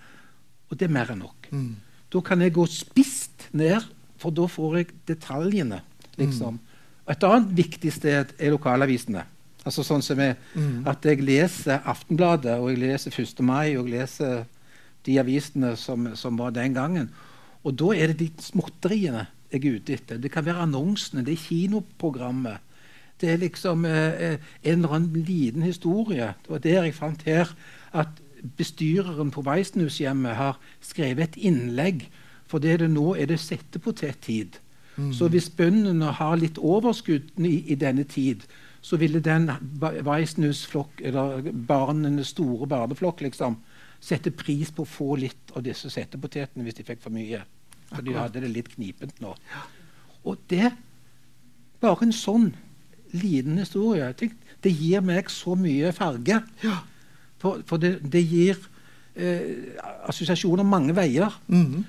Og 0.71 0.79
det 0.79 0.89
er 0.89 0.93
mer 0.95 1.11
enn 1.13 1.23
nok. 1.25 1.49
Mm. 1.53 1.77
Da 2.13 2.21
kan 2.21 2.41
jeg 2.41 2.53
gå 2.57 2.67
spist 2.69 3.49
ned, 3.53 3.85
for 4.19 4.31
da 4.31 4.47
får 4.47 4.77
jeg 4.79 4.87
detaljene. 5.07 5.81
liksom. 6.17 6.59
Og 7.07 7.11
Et 7.13 7.25
annet 7.25 7.49
viktig 7.57 7.93
sted 7.93 8.33
er 8.39 8.51
lokalavisene. 8.51 9.25
Altså 9.65 9.83
sånn 9.87 10.03
som 10.03 10.19
jeg, 10.19 10.37
Mm. 10.55 10.87
At 10.87 11.03
jeg 11.05 11.21
leser 11.23 11.81
Aftenbladet, 11.87 12.59
og 12.59 12.71
jeg 12.71 12.79
leser 12.79 13.11
1. 13.11 13.41
mai, 13.43 13.77
og 13.77 13.89
jeg 13.89 14.01
leser 14.01 14.45
de 15.05 15.19
avisene 15.19 15.77
som, 15.77 16.15
som 16.17 16.37
var 16.39 16.51
den 16.51 16.75
gangen. 16.75 17.11
Og 17.65 17.77
da 17.77 17.93
er 17.95 18.13
det 18.13 18.19
de 18.19 18.31
småtteriene 18.43 19.27
jeg 19.53 19.65
er 19.65 19.77
ute 19.77 19.93
etter. 19.93 20.19
Det 20.19 20.31
kan 20.33 20.45
være 20.45 20.63
annonsene, 20.65 21.25
det 21.25 21.35
er 21.35 21.45
kinoprogrammet. 21.47 22.59
Det 23.23 23.31
er 23.31 23.39
liksom 23.39 23.87
eh, 23.87 24.33
eh, 24.33 24.51
en 24.67 24.83
eller 24.83 24.97
annen 24.97 25.23
liten 25.29 25.63
historie. 25.63 26.33
Det 26.43 26.51
var 26.51 26.65
der 26.65 26.89
jeg 26.89 26.99
fant 26.99 27.23
her 27.23 27.55
at 27.95 28.21
bestyreren 28.59 29.31
på 29.31 29.45
Weissenhushjemmet 29.47 30.35
har 30.35 30.59
skrevet 30.83 31.31
et 31.31 31.41
innlegg. 31.47 32.09
For 32.51 32.59
det 32.59 32.81
det 32.83 32.91
nå 32.91 33.15
er 33.15 33.31
det 33.31 33.41
settepotettid. 33.41 34.59
Så 35.13 35.29
hvis 35.33 35.49
bøndene 35.49 36.11
har 36.13 36.37
litt 36.37 36.59
overskudd 36.61 37.31
i, 37.41 37.55
i 37.73 37.75
denne 37.81 38.05
tid, 38.05 38.43
så 38.85 38.99
ville 39.01 39.23
den 39.25 39.49
Weissenhus-flokk, 39.81 41.01
eller 41.01 41.47
barnenes 41.69 42.35
store 42.35 42.67
barneflokk, 42.69 43.23
liksom, 43.25 43.57
sette 44.03 44.33
pris 44.35 44.73
på 44.75 44.83
å 44.83 44.91
få 44.91 45.15
litt 45.23 45.55
av 45.57 45.63
disse 45.65 45.91
settepotetene 45.91 46.67
hvis 46.67 46.81
de 46.81 46.87
fikk 46.87 47.01
for 47.05 47.15
mye. 47.15 47.41
For 47.93 48.05
de 48.05 48.17
hadde 48.19 48.43
det 48.43 48.51
litt 48.51 48.73
knipent 48.75 49.23
nå. 49.23 49.37
Og 50.25 50.49
det 50.51 50.73
Bare 51.83 52.07
en 52.07 52.13
sånn 52.15 52.53
liten 53.13 53.59
historie 53.59 54.13
det 54.63 54.73
gir 54.73 55.03
meg 55.05 55.31
så 55.31 55.57
mye 55.59 55.93
farge. 55.93 56.39
For, 57.43 57.63
for 57.67 57.83
det, 57.83 57.97
det, 58.13 58.23
gir 58.31 58.59
eh, 59.17 59.75
assosiasjoner 60.07 60.63
mange 60.63 60.95
veier. 60.97 61.41
Mm 61.49 61.67
-hmm. 61.67 61.83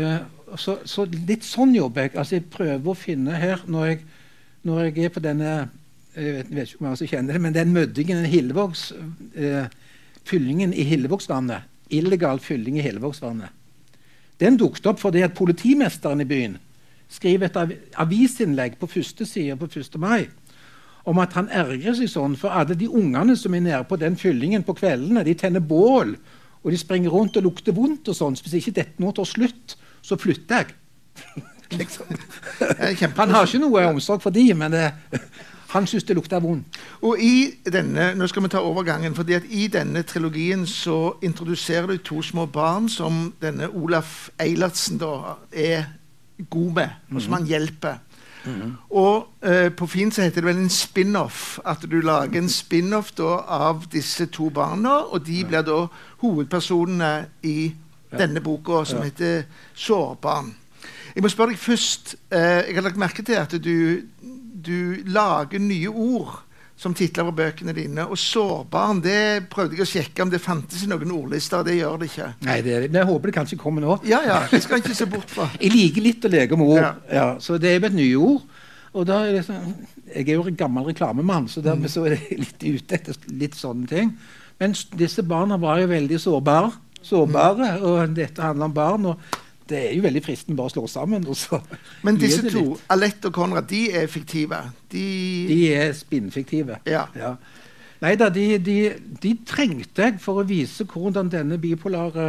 eh, 0.00 0.18
så, 0.56 0.78
så, 0.84 1.04
litt 1.04 1.44
sånn 1.44 1.74
jobber 1.74 2.02
jeg. 2.02 2.16
Altså, 2.16 2.34
jeg 2.34 2.44
prøver 2.44 2.90
å 2.90 2.94
finne 2.94 3.34
her 3.34 3.64
når 3.66 3.86
jeg, 3.86 4.00
når 4.62 4.80
jeg 4.80 5.04
er 5.04 5.08
på 5.08 5.20
denne 5.20 5.68
jeg 6.16 6.34
vet, 6.34 6.46
jeg 6.50 6.56
vet 6.56 6.68
ikke 6.68 6.78
hvor 6.78 6.86
mange 6.86 6.96
som 6.96 7.06
kjenner 7.06 7.32
det, 7.32 7.40
men 7.40 7.54
den 7.54 7.72
møddingen, 7.72 8.16
den 8.16 8.30
Hillevågs, 8.30 8.92
eh, 9.34 9.66
fyllingen 10.24 10.72
i 10.74 10.82
Hillevågsvannet, 10.82 11.62
illegal 11.90 12.38
fylling 12.38 12.78
i 12.78 12.82
Hillevågsvannet, 12.82 13.48
den 14.40 14.56
dukket 14.56 14.86
opp 14.86 15.00
fordi 15.00 15.22
at 15.22 15.34
politimesteren 15.34 16.20
i 16.20 16.24
byen 16.24 16.58
skriver 17.10 17.46
et 17.46 17.78
avisinnlegg 17.94 18.78
på 18.78 18.86
første 18.86 19.26
side 19.26 19.56
på 19.56 19.66
1. 19.66 19.98
mai 19.98 20.28
om 21.08 21.20
at 21.22 21.36
han 21.38 21.48
ergrer 21.48 21.96
seg 21.96 22.10
sånn 22.12 22.36
for 22.38 22.52
alle 22.52 22.76
de 22.78 22.88
ungene 22.88 23.36
som 23.38 23.54
er 23.56 23.64
nede 23.64 23.84
på 23.88 23.98
den 24.00 24.18
fyllingen 24.20 24.64
på 24.66 24.76
kveldene. 24.78 25.24
De 25.24 25.34
tenner 25.38 25.64
bål, 25.64 26.16
og 26.60 26.72
de 26.72 26.80
springer 26.80 27.12
rundt 27.14 27.38
og 27.40 27.46
lukter 27.48 27.76
vondt. 27.76 28.08
og 28.08 28.16
sånn. 28.16 28.36
Så 28.36 28.46
hvis 28.46 28.60
ikke 28.60 28.76
dette 28.82 29.02
nå 29.02 29.12
tar 29.16 29.28
slutt, 29.28 29.76
så 30.02 30.18
flytter 30.20 30.64
jeg. 30.64 30.74
liksom. 31.80 32.06
Han 33.16 33.30
har 33.34 33.46
ikke 33.46 33.62
noe 33.62 33.86
omsorg 33.92 34.22
for 34.24 34.34
de, 34.34 34.50
men 34.54 34.74
det, 34.74 34.90
han 35.70 35.86
syns 35.86 36.04
det 36.04 36.16
lukter 36.18 36.42
vondt. 36.42 36.78
Og 37.06 37.20
i 37.22 37.50
denne, 37.70 38.12
Nå 38.18 38.26
skal 38.28 38.44
vi 38.44 38.52
ta 38.52 38.62
overgangen. 38.64 39.14
fordi 39.14 39.34
at 39.38 39.46
I 39.48 39.68
denne 39.68 40.02
trilogien 40.02 40.66
så 40.66 41.14
introduserer 41.22 41.86
du 41.86 41.96
to 41.98 42.22
små 42.22 42.46
barn 42.46 42.88
som 42.88 43.32
denne 43.42 43.68
Olaf 43.68 44.30
Eilertsen 44.38 44.98
da 44.98 45.36
er 45.52 45.84
god 46.50 46.72
med, 46.72 46.88
og 47.14 47.22
som 47.22 47.32
han 47.32 47.46
hjelper. 47.46 48.00
Mm. 48.44 48.76
Og 48.90 49.28
eh, 49.42 49.68
på 49.72 49.86
fint 49.86 50.14
så 50.14 50.22
heter 50.22 50.40
det 50.40 50.48
vel 50.48 50.62
en 50.62 50.72
spin-off. 50.72 51.58
At 51.64 51.84
du 51.90 52.00
lager 52.00 52.40
en 52.40 52.48
spin-off 52.48 53.12
av 53.20 53.86
disse 53.92 54.26
to 54.26 54.50
barna, 54.50 55.00
og 55.12 55.26
de 55.26 55.44
blir 55.44 55.66
da 55.66 55.86
hovedpersonene 56.22 57.12
i 57.42 57.72
denne 58.10 58.40
boka, 58.40 58.84
som 58.84 59.02
heter 59.02 59.44
'Sårbarn'. 59.74 60.54
Jeg 61.14 61.22
må 61.22 61.28
spørre 61.28 61.50
deg 61.50 61.58
først. 61.58 62.16
Eh, 62.30 62.38
jeg 62.38 62.74
har 62.74 62.82
lagt 62.82 62.96
merke 62.96 63.22
til 63.22 63.34
at 63.34 63.64
du 63.64 64.02
du 64.66 64.94
lager 65.04 65.58
nye 65.58 65.88
ord 65.88 66.42
som 66.80 66.94
titler 66.96 67.26
på 67.28 67.34
bøkene 67.36 67.74
dine. 67.76 68.06
Og 68.08 68.16
'sårbarn' 68.16 69.02
det 69.04 69.48
prøvde 69.52 69.76
jeg 69.76 69.84
å 69.84 69.90
sjekke 69.90 70.22
om 70.24 70.30
det 70.32 70.40
fantes 70.40 70.82
i 70.84 70.88
noen 70.88 71.12
ordlister. 71.12 71.62
Det 71.64 71.76
gjør 71.76 71.98
det 72.00 72.08
ikke. 72.08 72.28
Nei, 72.48 72.60
det, 72.64 72.92
Jeg 72.92 73.04
håper 73.04 73.28
det 73.28 73.34
kanskje 73.36 73.58
kommer 73.60 73.84
nå. 73.84 73.98
Ja, 74.08 74.22
ja, 74.24 74.38
det 74.50 74.62
skal 74.62 74.80
ikke 74.80 74.94
se 74.96 75.06
bort 75.06 75.28
fra. 75.28 75.50
jeg 75.60 75.72
liker 75.74 76.00
litt 76.02 76.24
å 76.24 76.30
leke 76.32 76.56
med 76.56 76.66
ord. 76.66 76.80
Ja. 76.80 76.94
Ja, 77.12 77.38
så 77.38 77.58
det 77.60 77.68
er 77.70 77.80
jo 77.80 77.86
et 77.86 77.98
nye 77.98 78.16
ord. 78.16 78.42
Og 78.94 79.06
da 79.06 79.20
er 79.26 79.32
det 79.32 79.44
sånn, 79.46 79.74
Jeg 80.10 80.28
er 80.28 80.32
jo 80.34 80.42
en 80.48 80.56
gammel 80.56 80.84
reklamemann, 80.84 81.46
så 81.48 81.62
dermed 81.62 81.88
så 81.90 82.04
er 82.06 82.16
jeg 82.16 82.38
litt 82.40 82.64
ute 82.64 82.94
etter 82.96 83.14
litt 83.28 83.54
sånne 83.54 83.86
ting. 83.86 84.16
Men 84.58 84.74
disse 84.96 85.22
barna 85.22 85.56
var 85.56 85.78
jo 85.78 85.86
veldig 85.86 86.18
sårbare. 86.18 86.72
sårbare. 87.02 87.80
Og 87.82 88.14
dette 88.14 88.42
handler 88.42 88.64
om 88.64 88.72
barn. 88.74 89.06
og 89.06 89.18
det 89.70 89.78
er 89.78 89.94
jo 89.94 90.02
veldig 90.02 90.22
fristende 90.24 90.58
bare 90.58 90.70
å 90.70 90.74
slå 90.74 90.86
sammen. 90.90 91.26
Men 92.06 92.18
disse 92.20 92.50
to, 92.50 92.76
Alette 92.90 93.30
og 93.30 93.36
Konrad, 93.36 93.68
de 93.70 93.86
er 94.02 94.08
fiktive? 94.10 94.58
De, 94.92 95.04
de 95.48 95.58
er 95.74 95.92
spinnfiktive. 95.96 96.80
Ja. 96.90 97.06
ja. 97.16 97.34
Nei 98.00 98.14
da, 98.18 98.30
de, 98.32 98.46
de, 98.64 98.78
de, 99.22 99.34
trengte 99.46 100.08
jeg 100.08 100.18
for 100.22 100.40
å 100.40 100.46
vise 100.48 100.86
hvordan 100.88 101.30
denne 101.32 101.58
bipolare 101.60 102.28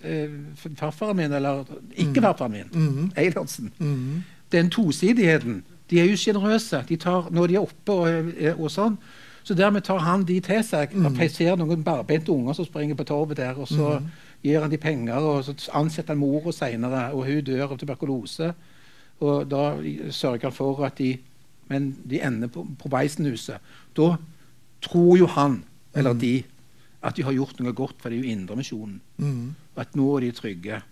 eh, 0.00 0.30
farfaren 0.78 1.18
min, 1.18 1.34
eller 1.38 1.64
ikke-farfaren 1.98 2.52
min, 2.52 2.70
mm 2.72 2.88
-hmm. 2.88 3.10
Eilertsen 3.18 3.72
mm 3.78 3.94
-hmm. 3.96 4.20
Den 4.52 4.70
tosidigheten. 4.70 5.62
De 5.90 6.00
er 6.00 6.04
jo 6.04 6.16
sjenerøse. 6.16 6.84
De 6.88 6.96
når 7.30 7.46
de 7.46 7.54
er 7.54 7.60
oppe 7.60 7.92
og, 7.92 8.32
og, 8.58 8.70
sånn. 8.70 8.98
Så 9.42 9.54
dermed 9.54 9.82
tar 9.82 9.98
han 9.98 10.24
de 10.24 10.40
til 10.40 10.64
seg. 10.64 10.94
Mm. 10.94 11.20
Jeg 11.20 11.30
ser 11.30 11.56
noen 11.56 11.84
barbeinte 11.84 12.32
unger 12.32 12.52
som 12.52 12.64
springer 12.64 12.94
på 12.94 13.04
torvet 13.04 13.36
der. 13.36 13.54
og 13.54 13.68
så 13.68 13.98
mhm 13.98 14.06
gir 14.42 14.62
han 14.62 14.70
de 14.72 14.78
penger, 14.80 15.22
og 15.22 15.44
så 15.46 15.54
ansetter 15.78 16.14
han 16.14 16.22
mora 16.22 16.52
seinere, 16.54 17.10
og 17.14 17.26
hun 17.28 17.44
dør 17.46 17.74
av 17.74 17.78
tuberkulose. 17.80 18.52
Og 19.22 19.46
da 19.46 19.64
sørger 20.10 20.48
han 20.48 20.56
for 20.56 20.84
at 20.86 20.98
de 20.98 21.16
Men 21.70 21.94
de 22.04 22.18
ender 22.20 22.50
på, 22.52 22.66
på 22.78 22.88
Beisenhuset. 22.90 23.56
Da 23.96 24.16
tror 24.82 25.16
jo 25.16 25.26
han, 25.26 25.62
eller 25.94 26.12
mm. 26.12 26.18
de, 26.18 26.42
at 27.02 27.16
de 27.16 27.22
har 27.22 27.32
gjort 27.32 27.60
noe 27.60 27.72
godt, 27.72 27.94
for 28.02 28.10
det 28.10 28.18
er 28.18 28.26
jo 28.26 28.32
Indremisjonen. 28.34 29.00
Mm. 29.16 29.54
At 29.76 29.96
nå 29.96 30.08
er 30.16 30.26
de 30.26 30.32
trygge. 30.36 30.82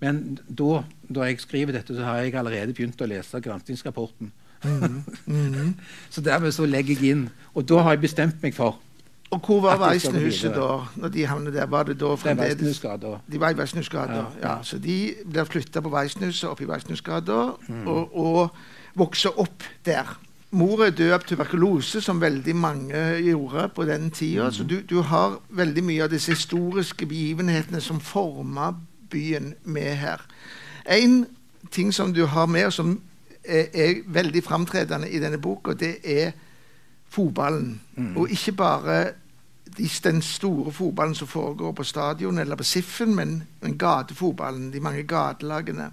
Men 0.00 0.38
da, 0.48 0.84
da 1.08 1.26
jeg 1.28 1.42
skriver 1.42 1.76
dette, 1.76 1.92
så 1.92 2.06
har 2.06 2.22
jeg 2.22 2.34
allerede 2.38 2.72
begynt 2.72 3.02
å 3.02 3.10
lese 3.10 3.42
granskingsrapporten. 3.44 4.32
Mm. 4.64 5.02
Mm. 5.26 5.74
så 6.14 6.24
dermed 6.24 6.54
så 6.56 6.64
legger 6.64 6.96
jeg 6.96 7.12
inn. 7.12 7.28
Og 7.52 7.68
da 7.68 7.82
har 7.84 7.96
jeg 7.96 8.06
bestemt 8.06 8.40
meg 8.46 8.56
for 8.56 8.80
og 9.30 9.40
hvor 9.42 9.60
var 9.60 9.80
Weissenhuset 9.88 10.54
da? 10.54 10.86
når 10.96 11.08
de 11.08 11.26
havnet 11.26 11.54
der? 11.54 11.66
Var 11.66 11.82
det 11.82 11.98
da 12.00 12.14
fremdeles 12.14 12.80
De 13.32 13.40
var 13.40 13.50
i 13.50 13.54
Weissenhusgata. 13.58 14.12
Ja, 14.12 14.26
ja. 14.42 14.50
ja, 14.56 14.62
så 14.62 14.78
de 14.78 15.14
blir 15.24 15.44
flytta 15.44 15.80
på 15.80 15.90
Weissenhuset, 15.90 16.48
opp 16.50 16.60
i 16.60 16.68
Weissenhusgata, 16.68 17.40
mm. 17.68 17.86
og, 17.86 18.16
og 18.16 18.50
vokser 18.94 19.40
opp 19.40 19.66
der. 19.84 20.14
Mor 20.50 20.84
er 20.86 20.94
død 20.94 21.10
av 21.12 21.24
tuberkulose, 21.26 22.00
som 22.00 22.20
veldig 22.22 22.54
mange 22.56 23.02
gjorde 23.26 23.68
på 23.74 23.84
den 23.84 24.10
tida. 24.10 24.46
Mm. 24.46 24.52
Så 24.52 24.64
du, 24.64 24.80
du, 24.80 25.00
har 25.02 25.40
veldig 25.50 25.84
mye 25.84 26.06
av 26.06 26.14
disse 26.14 26.32
historiske 26.32 27.06
begivenhetene 27.06 27.80
som 27.82 28.00
forma 28.00 28.70
byen 29.10 29.54
med 29.64 29.96
her. 29.96 30.22
En 30.86 31.24
ting 31.70 31.90
som 31.94 32.14
du 32.14 32.24
har 32.30 32.46
med, 32.46 32.70
og 32.70 32.72
som 32.72 33.00
er, 33.44 33.66
er 33.74 34.02
veldig 34.06 34.44
framtredende 34.44 35.10
i 35.10 35.18
denne 35.18 35.38
boka, 35.42 35.74
det 35.74 35.96
er 36.04 36.32
fotballen. 37.16 37.78
Mm. 37.96 38.16
Og 38.16 38.32
ikke 38.32 38.56
bare 38.56 38.98
den 39.76 40.22
store 40.24 40.72
fotballen 40.72 41.14
som 41.14 41.28
foregår 41.28 41.72
på 41.76 41.84
stadion 41.84 42.38
eller 42.38 42.56
på 42.56 42.64
Siffen, 42.64 43.14
men, 43.16 43.42
men 43.60 43.78
gatefotballen, 43.78 44.70
de 44.72 44.80
mange 44.80 45.02
gatelagene. 45.08 45.90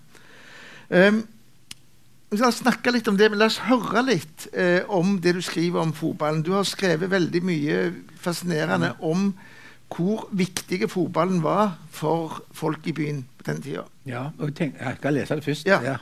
Um, 0.89 1.23
La 2.33 2.47
oss 2.49 2.63
snakke 2.63 2.89
litt 2.93 3.07
om 3.09 3.17
det, 3.17 3.27
men 3.29 3.37
la 3.37 3.45
oss 3.45 3.59
høre 3.67 4.01
litt 4.07 4.47
eh, 4.57 4.81
om 4.89 5.19
det 5.21 5.35
du 5.37 5.41
skriver 5.45 5.83
om 5.83 5.91
fotballen. 5.93 6.41
Du 6.45 6.53
har 6.55 6.65
skrevet 6.65 7.11
veldig 7.11 7.41
mye 7.45 7.81
fascinerende 8.23 8.93
mm. 8.95 9.03
om 9.05 9.27
hvor 9.93 10.23
viktig 10.33 10.87
fotballen 10.89 11.43
var 11.43 11.75
for 11.93 12.39
folk 12.55 12.87
i 12.89 12.95
byen 12.97 13.21
på 13.37 13.45
den 13.51 13.61
tida. 13.61 13.83
Ja, 14.09 14.23
og 14.39 14.55
tenk, 14.57 14.79
jeg 14.81 14.97
skal 14.97 15.17
lese 15.19 15.37
det 15.37 15.45
først. 15.45 15.69
Ja. 15.69 15.77
Ja. 15.85 15.99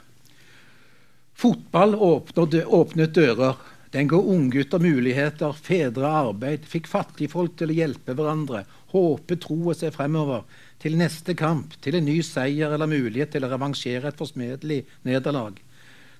Fotball 1.35 1.97
åpnet 1.99 3.15
dører. 3.17 3.59
Den 3.91 4.07
ga 4.07 4.15
unggutter 4.15 4.79
muligheter, 4.79 5.51
fedre 5.51 6.07
arbeid, 6.07 6.63
fikk 6.63 6.87
fattigfolk 6.87 7.57
til 7.59 7.73
å 7.73 7.75
hjelpe 7.75 8.13
hverandre, 8.15 8.63
håpe, 8.93 9.35
tro 9.43 9.57
og 9.65 9.75
se 9.75 9.89
fremover, 9.91 10.45
til 10.79 10.95
neste 10.99 11.35
kamp, 11.35 11.75
til 11.83 11.97
en 11.99 12.07
ny 12.07 12.21
seier 12.23 12.71
eller 12.71 12.87
mulighet 12.87 13.33
til 13.35 13.43
å 13.43 13.49
revansjere 13.51 14.13
et 14.13 14.21
forsmedelig 14.21 14.85
nederlag. 15.03 15.59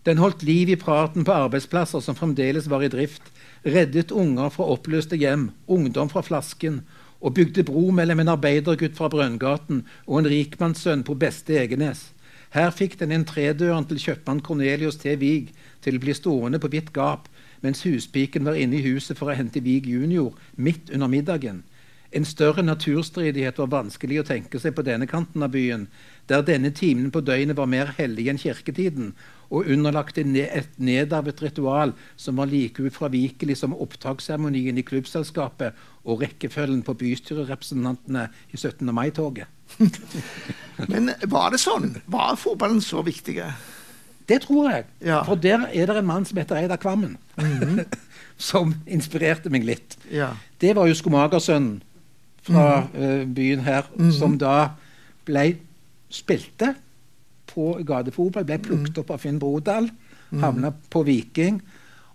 Den 0.04 0.20
holdt 0.20 0.44
liv 0.44 0.74
i 0.74 0.80
praten 0.82 1.24
på 1.24 1.38
arbeidsplasser 1.46 2.04
som 2.04 2.18
fremdeles 2.18 2.68
var 2.68 2.84
i 2.84 2.92
drift, 2.92 3.32
reddet 3.64 4.12
unger 4.12 4.52
fra 4.52 4.68
oppløste 4.74 5.16
hjem, 5.16 5.52
ungdom 5.72 6.12
fra 6.12 6.26
flasken, 6.28 6.82
og 7.22 7.38
bygde 7.38 7.64
bro 7.64 7.88
mellom 7.96 8.20
en 8.20 8.34
arbeidergutt 8.34 8.98
fra 8.98 9.08
Brønngaten 9.14 9.86
og 10.10 10.16
en 10.20 10.32
rikmannssønn 10.34 11.06
på 11.08 11.16
beste 11.22 11.56
Egenes. 11.62 12.10
Her 12.52 12.74
fikk 12.76 12.98
den 13.00 13.14
entrédøren 13.16 13.86
til 13.88 14.02
kjøpmann 14.02 14.42
Cornelius 14.44 14.98
T. 15.00 15.14
Wiig 15.22 15.54
til 15.86 15.96
å 15.96 16.04
bli 16.04 16.18
stående 16.18 16.60
på 16.60 16.72
vidt 16.74 16.90
gap 16.98 17.30
mens 17.62 17.84
huspiken 17.86 18.46
var 18.46 18.60
inne 18.60 18.80
i 18.80 18.86
huset 18.86 19.18
for 19.20 19.32
å 19.32 19.38
hente 19.38 19.64
Vig 19.64 19.90
junior 19.90 20.34
midt 20.56 20.90
under 20.94 21.12
middagen. 21.12 21.64
En 22.12 22.26
større 22.28 22.64
naturstridighet 22.66 23.60
var 23.62 23.70
vanskelig 23.72 24.18
å 24.20 24.26
tenke 24.28 24.60
seg 24.60 24.74
på 24.76 24.84
denne 24.84 25.08
kanten 25.08 25.46
av 25.46 25.54
byen, 25.54 25.86
der 26.28 26.44
denne 26.44 26.74
timen 26.76 27.08
på 27.12 27.22
døgnet 27.24 27.56
var 27.56 27.70
mer 27.72 27.94
hellig 27.96 28.28
enn 28.28 28.42
kirketiden, 28.42 29.14
og 29.52 29.68
underlagt 29.72 30.20
et 30.20 30.76
nedarvet 30.80 31.42
ritual 31.44 31.94
som 32.20 32.40
var 32.40 32.52
like 32.52 32.84
ufravikelig 32.84 33.58
som 33.60 33.76
opptaksseremonien 33.76 34.80
i 34.80 34.86
klubbselskapet 34.88 35.80
og 36.04 36.24
rekkefølgen 36.24 36.84
på 36.88 36.96
bystyrerepresentantene 37.00 38.28
i 38.52 38.60
17. 38.60 38.92
mai-toget. 38.96 39.48
Men 40.92 41.14
var 41.32 41.52
det 41.52 41.64
sånn? 41.64 41.94
Var 42.12 42.40
fotballen 42.40 42.84
så 42.84 43.04
viktig? 43.08 43.40
Det 44.32 44.42
tror 44.46 44.70
jeg. 44.72 44.84
Ja. 45.04 45.22
For 45.28 45.36
der 45.36 45.66
er 45.68 45.90
det 45.90 45.98
en 46.00 46.08
mann 46.08 46.26
som 46.26 46.40
heter 46.40 46.56
Reidar 46.56 46.80
Kvammen, 46.80 47.18
mm 47.38 47.44
-hmm. 47.44 47.84
som 48.52 48.76
inspirerte 48.88 49.50
meg 49.50 49.64
litt. 49.64 49.98
Ja. 50.12 50.30
Det 50.62 50.76
var 50.76 50.88
jo 50.88 50.94
skomagersønnen 50.94 51.84
fra 52.42 52.80
mm 52.80 52.88
-hmm. 52.88 53.22
uh, 53.22 53.28
byen 53.28 53.60
her, 53.60 53.82
mm 53.96 54.10
-hmm. 54.10 54.20
som 54.20 54.38
da 54.38 54.70
ble 55.26 55.56
spilte 56.10 56.76
på 57.48 57.80
gatefotball, 57.88 58.46
ble 58.46 58.58
plukket 58.58 58.90
mhm. 58.90 59.00
opp 59.00 59.10
av 59.10 59.18
Finn 59.18 59.40
Brodal, 59.40 59.90
mhm. 60.30 60.44
havna 60.44 60.74
på 60.90 61.04
Viking, 61.04 61.62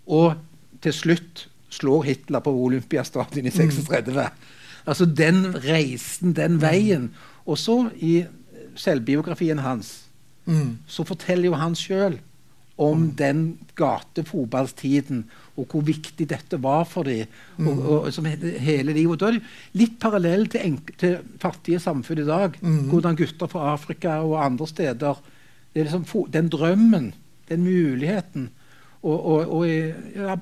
og 0.07 0.33
til 0.81 0.93
slutt 0.93 1.47
slår 1.69 2.03
Hitler 2.03 2.39
på 2.39 2.51
Olympiastadion 2.51 3.45
i 3.45 3.49
36. 3.49 4.29
Altså 4.87 5.05
den 5.05 5.55
reisen, 5.63 6.35
den 6.35 6.61
veien. 6.61 7.11
Og 7.45 7.57
så 7.57 7.89
i 7.95 8.25
selvbiografien 8.75 9.59
hans 9.59 10.06
Mm. 10.47 10.77
så 10.87 11.03
forteller 11.03 11.49
jo 11.49 11.59
han 11.59 11.75
sjøl 11.75 12.17
om 12.77 13.07
den 13.17 13.57
gatefotballtiden 13.75 15.23
og 15.57 15.65
hvor 15.71 15.81
viktig 15.81 16.27
dette 16.29 16.59
var 16.61 16.83
for 16.85 17.07
dem. 17.09 17.25
Og, 17.57 17.79
og, 17.81 18.09
som 18.13 18.27
hele 18.29 18.93
livet. 18.93 19.19
Da 19.19 19.31
er 19.31 19.39
det 19.39 19.79
litt 19.81 19.95
parallell 20.01 20.45
til, 20.53 20.77
til 21.01 21.17
fattige 21.41 21.81
samfunn 21.81 22.21
i 22.21 22.27
dag. 22.27 22.59
Mm. 22.61 22.83
Hvordan 22.91 23.17
gutter 23.17 23.49
fra 23.49 23.71
Afrika 23.73 24.19
og 24.21 24.37
andre 24.43 24.69
steder 24.69 25.23
det 25.73 25.83
er 25.83 25.89
liksom 25.89 26.29
Den 26.33 26.49
drømmen, 26.49 27.11
den 27.49 27.63
muligheten. 27.63 28.49
Og, 29.05 29.25
og, 29.29 29.51
og 29.53 29.67
i 29.69 29.91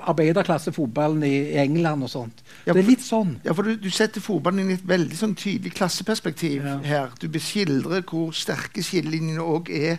arbeiderklassefotballen 0.07 1.23
i, 1.27 1.57
England 1.59 2.03
og 2.07 2.09
sånt. 2.09 2.43
Ja, 2.65 2.73
det 2.73 2.85
er 2.85 2.87
litt 2.87 3.03
sånn. 3.03 3.35
Ja, 3.43 3.53
for 3.53 3.67
du, 3.67 3.75
du 3.77 3.89
setter 3.93 4.23
fotballen 4.23 4.63
inn 4.63 4.71
i 4.71 4.77
et 4.79 4.87
veldig 4.87 5.17
sånn 5.19 5.35
tydelig 5.35 5.73
klasseperspektiv 5.75 6.63
Ja. 6.63 6.77
her. 6.87 7.11
Du 7.19 7.27
beskildrer 7.29 8.05
hvor 8.07 8.31
sterke 8.33 8.81
skillelinjene 8.85 9.43
òg 9.43 9.69
er 9.75 9.97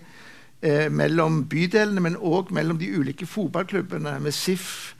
eh, 0.62 0.88
mellom 0.88 1.42
bydelene, 1.52 2.00
men 2.00 2.16
òg 2.16 2.50
mellom 2.56 2.80
de 2.80 2.88
ulike 2.96 3.28
fotballklubbene, 3.28 4.16
med 4.24 4.32
SIF, 4.34 4.94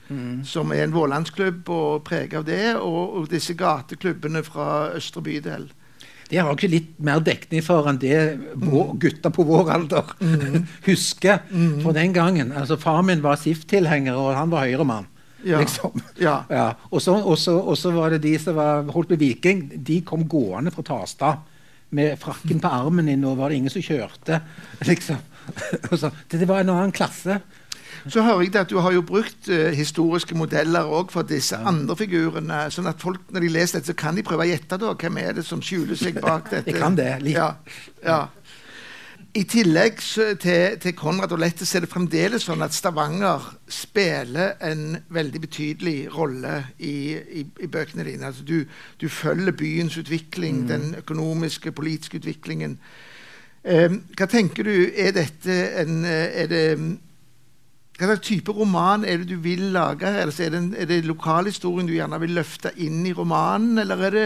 som 0.46 0.70
er 0.70 0.84
en 0.84 0.92
vårlandsklubb 0.94 1.66
og 1.72 2.04
preget 2.06 2.36
av 2.38 2.44
det, 2.46 2.76
og, 2.76 3.16
og 3.18 3.24
disse 3.32 3.56
gateklubbene 3.58 4.44
fra 4.46 4.92
østre 4.94 5.22
bydel. 5.26 5.64
Det 6.26 6.40
har 6.42 6.54
ikke 6.56 6.70
litt 6.72 6.94
mer 7.02 7.20
dekning 7.22 7.62
for 7.62 7.86
enn 7.86 8.00
det 8.02 8.16
vår, 8.58 8.96
gutter 9.02 9.30
på 9.34 9.44
vår 9.46 9.68
alder 9.76 10.08
husker 10.88 11.44
fra 11.46 11.92
den 11.94 12.16
gangen. 12.16 12.50
Altså, 12.56 12.78
Far 12.80 13.04
min 13.06 13.22
var 13.22 13.38
SIF-tilhenger, 13.38 14.18
og 14.18 14.34
han 14.34 14.50
var 14.50 14.66
høyremann. 14.66 15.06
Ja. 15.46 15.60
Liksom. 15.62 16.02
Ja. 16.26 16.40
Ja. 16.50 16.70
Og, 16.90 17.02
så, 17.02 17.90
var 17.94 18.10
det 18.10 18.24
de 18.24 18.34
som 18.42 18.56
var, 18.58 18.86
holdt 18.92 19.12
med 19.14 19.22
Viking. 19.22 19.68
De 19.86 20.00
kom 20.06 20.26
gående 20.28 20.72
fra 20.74 20.82
Tastad 20.86 21.44
med 21.94 22.18
frakken 22.18 22.58
på 22.60 22.70
armen 22.72 23.08
inn, 23.12 23.24
og 23.24 23.38
var 23.38 23.52
det 23.52 23.60
ingen 23.60 23.72
som 23.72 23.84
kjørte. 23.84 24.40
liksom. 24.90 25.22
Så, 25.92 26.10
det, 26.26 26.40
det 26.42 26.48
var 26.50 26.64
en 26.64 26.74
annen 26.74 26.94
klasse. 26.94 27.38
Så 28.08 28.22
hører 28.22 28.44
jeg 28.44 28.54
at 28.60 28.70
du 28.70 28.78
har 28.78 28.92
jo 28.94 29.02
brukt 29.02 29.48
uh, 29.50 29.70
historiske 29.74 30.34
modeller 30.38 30.86
òg 30.86 31.10
for 31.10 31.26
disse 31.26 31.56
andre 31.58 31.96
figurene. 31.98 32.66
sånn 32.70 32.86
at 32.86 33.00
folk 33.02 33.20
når 33.34 33.40
de 33.46 33.48
leser 33.50 33.78
dette, 33.80 33.90
så 33.90 33.98
kan 33.98 34.14
de 34.16 34.22
prøve 34.26 34.46
å 34.46 34.50
gjette 34.50 34.78
da, 34.78 34.94
hvem 34.94 35.18
er 35.22 35.32
det 35.38 35.44
som 35.46 35.62
skjuler 35.62 35.98
seg 35.98 36.20
bak 36.22 36.50
dette. 36.54 36.70
Jeg 36.70 36.80
kan 36.80 36.96
det, 36.98 37.10
litt. 37.24 37.34
Ja, 37.36 37.54
ja. 38.04 38.20
I 39.36 39.42
tillegg 39.44 39.98
til, 40.40 40.78
til 40.80 40.94
Konrad 40.96 41.32
og 41.34 41.42
så 41.60 41.76
er 41.76 41.84
det 41.84 41.90
fremdeles 41.92 42.46
sånn 42.46 42.62
at 42.64 42.72
Stavanger 42.72 43.42
spiller 43.68 44.54
en 44.64 44.96
veldig 45.12 45.40
betydelig 45.42 45.96
rolle 46.14 46.54
i, 46.78 47.12
i, 47.12 47.42
i 47.60 47.68
bøkene 47.68 48.06
dine. 48.06 48.30
Altså 48.30 48.46
du, 48.48 48.64
du 49.00 49.08
følger 49.12 49.52
byens 49.52 49.98
utvikling, 50.00 50.62
Mm. 50.62 50.68
den 50.68 50.94
økonomiske, 51.02 51.72
politiske 51.72 52.16
utviklingen. 52.16 52.78
Um, 53.66 54.00
hva 54.16 54.28
tenker 54.30 54.64
du, 54.64 54.90
er 54.96 55.12
dette 55.12 55.52
en 55.82 56.04
eh, 56.06 56.42
er 56.44 56.46
det, 56.46 56.64
Hva 57.96 58.10
slags 58.10 58.26
type 58.28 58.52
roman 58.52 59.04
er 59.08 59.22
det 59.22 59.28
du 59.30 59.38
vil 59.40 59.70
lage? 59.72 60.04
her? 60.04 60.26
Altså, 60.28 60.44
er, 60.44 60.50
det 60.50 60.80
er 60.82 60.86
det 60.90 61.04
lokalhistorien 61.08 61.86
du 61.88 61.94
gjerne 61.96 62.18
vil 62.20 62.34
løfte 62.36 62.72
inn 62.76 63.06
i 63.08 63.12
romanen, 63.16 63.78
eller 63.80 64.02
er 64.04 64.10
det, 64.10 64.24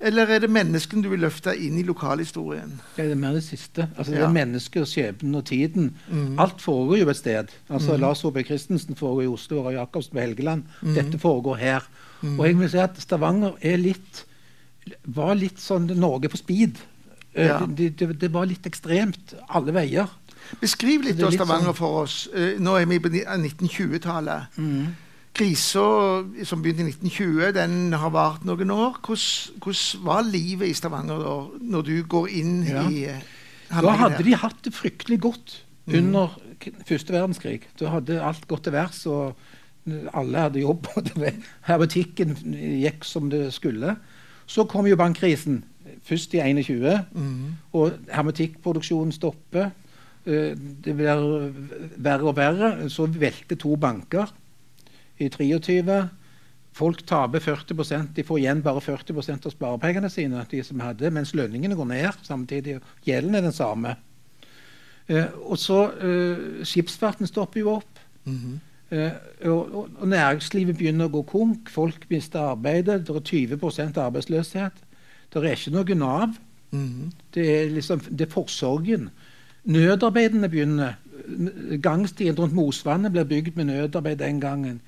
eller 0.00 0.26
er 0.34 0.40
det 0.42 0.50
menneskene 0.50 1.02
du 1.02 1.08
vil 1.12 1.22
løfte 1.22 1.54
inn 1.58 1.78
i 1.78 1.84
lokalhistorien? 1.86 2.72
Det 2.96 3.06
er 3.10 3.14
mer 3.18 3.32
det 3.38 3.44
siste. 3.46 3.86
Altså, 3.96 4.12
det 4.12 4.20
Ja. 4.20 4.26
er 4.26 4.34
mennesket, 4.34 4.88
skjebnen 4.90 5.34
og 5.38 5.44
tiden. 5.46 5.92
Mm. 6.10 6.38
Alt 6.42 6.60
foregår 6.62 6.98
jo 7.04 7.08
et 7.10 7.16
sted. 7.22 7.54
Altså, 7.70 7.96
Lars 7.96 8.18
Saabye 8.22 8.44
Christensen 8.50 8.94
foregår 8.98 9.22
i 9.22 9.32
Oslo, 9.36 9.62
og 9.64 9.72
Jacobsen 9.74 10.12
på 10.12 10.20
Helgeland. 10.20 10.62
Mm. 10.82 10.94
Dette 10.94 11.18
foregår 11.18 11.56
her. 11.58 11.88
Og 12.22 12.46
jeg 12.46 12.58
vil 12.58 12.70
si 12.70 12.78
at 12.82 12.98
Stavanger 12.98 13.52
er 13.62 13.76
litt 13.76 14.24
var 15.06 15.34
litt 15.36 15.58
sånn 15.60 15.86
Norge 15.98 16.28
på 16.32 16.36
speed. 16.40 16.78
Eh, 17.34 17.46
Ja. 17.46 17.58
Det, 17.66 17.90
det, 17.98 18.18
det 18.20 18.32
var 18.32 18.46
litt 18.46 18.64
ekstremt 18.66 19.34
alle 19.54 19.70
veier. 19.72 20.08
Beskriv 20.60 21.02
litt 21.04 21.16
litt 21.20 21.32
Stavanger 21.36 21.72
sånn- 21.72 21.76
for 21.76 22.02
oss. 22.02 22.28
Eh, 22.34 22.56
nå 22.58 22.76
er 22.80 22.86
vi 22.86 22.98
på 22.98 23.08
1920-tallet. 23.08 24.58
Krisa 25.38 25.84
som 26.48 26.62
begynte 26.64 26.82
i 26.82 26.88
1920, 26.90 27.52
den 27.54 27.92
har 27.94 28.10
vart 28.10 28.44
noen 28.48 28.70
år. 28.74 28.96
Hvordan, 29.04 29.58
hvordan 29.62 30.04
var 30.08 30.22
livet 30.26 30.68
i 30.72 30.74
Stavanger 30.74 31.20
da, 31.22 31.34
når 31.60 31.82
du 31.86 32.02
går 32.10 32.28
inn 32.40 32.56
Ja. 32.66 32.82
i 32.90 33.04
eh, 33.04 33.20
Da 33.70 33.92
hadde 34.00 34.24
de 34.24 34.34
hatt 34.34 34.62
det 34.64 34.72
fryktelig 34.74 35.20
godt 35.20 35.58
under 35.86 36.32
k- 36.58 36.72
første 36.88 37.12
verdenskrig. 37.12 37.62
Da 37.78 37.90
hadde 37.90 38.20
alt 38.24 38.48
gått 38.48 38.64
til 38.64 38.72
værs, 38.72 39.06
og 39.06 39.36
alle 40.14 40.38
hadde 40.38 40.60
jobb. 40.64 40.86
Hermetikken 41.68 42.34
gikk 42.82 43.04
som 43.04 43.28
det 43.30 43.52
skulle. 43.54 43.96
Så 44.48 44.64
kom 44.68 44.86
jo 44.88 44.96
bankkrisen, 44.96 45.62
først 46.08 46.34
i 46.34 46.40
21, 46.40 47.04
mm. 47.14 47.56
og 47.74 47.92
hermetikkproduksjonen 48.10 49.12
stopper. 49.12 49.70
Eh, 50.28 50.52
Det 50.84 50.94
blir 50.96 51.52
verre 51.96 52.28
og 52.28 52.36
verre. 52.36 52.88
Så 52.92 53.06
velter 53.08 53.56
to 53.56 53.76
banker 53.76 54.28
i 55.18 55.28
23. 55.28 56.08
Folk 56.78 57.02
taper 57.06 57.40
40% 57.42 58.14
De 58.14 58.22
får 58.22 58.38
igjen 58.38 58.62
bare 58.62 58.80
40 58.80 59.46
av 59.46 59.50
sparepengene 59.50 60.10
sine, 60.12 60.44
de 60.50 60.62
som 60.62 60.80
hadde, 60.84 61.10
mens 61.10 61.34
lønningene 61.34 61.74
går 61.74 61.88
ned 61.90 62.20
samtidig. 62.22 62.78
Gjelden 63.06 63.34
er 63.34 63.42
den 63.48 63.56
samme. 63.56 63.96
Eh, 65.08 65.26
og 65.48 65.58
så 65.58 65.88
eh, 65.96 66.64
Skipsfarten 66.68 67.26
stopper 67.26 67.60
jo 67.64 67.76
opp. 67.80 68.02
Mhm. 68.28 68.60
Eh, 68.90 69.12
og, 69.44 69.74
og, 69.74 69.88
og 70.00 70.08
næringslivet 70.08 70.78
begynner 70.78 71.08
å 71.08 71.12
gå 71.18 71.24
konk. 71.28 71.72
Folk 71.72 72.06
mister 72.10 72.54
arbeidet. 72.54 73.02
Det 73.08 73.16
er 73.16 73.56
20% 73.56 73.98
arbeidsløshet. 74.00 74.84
Det 75.32 75.42
er 75.42 75.56
ikke 75.56 75.74
noe 75.74 75.98
Nav. 75.98 76.38
Mhm. 76.70 77.10
Det 77.34 77.48
er 77.48 77.74
liksom, 77.74 78.00
det 78.08 78.28
er 78.28 78.32
forsorgen. 78.32 79.10
Nødarbeidene 79.64 80.48
begynner. 80.48 80.96
Gangstien 81.82 82.38
rundt 82.38 82.54
Mosvannet 82.56 83.12
ble 83.12 83.24
bygd 83.28 83.56
med 83.56 83.68
nødarbeid 83.68 84.18
den 84.22 84.40
gangen. 84.40 84.80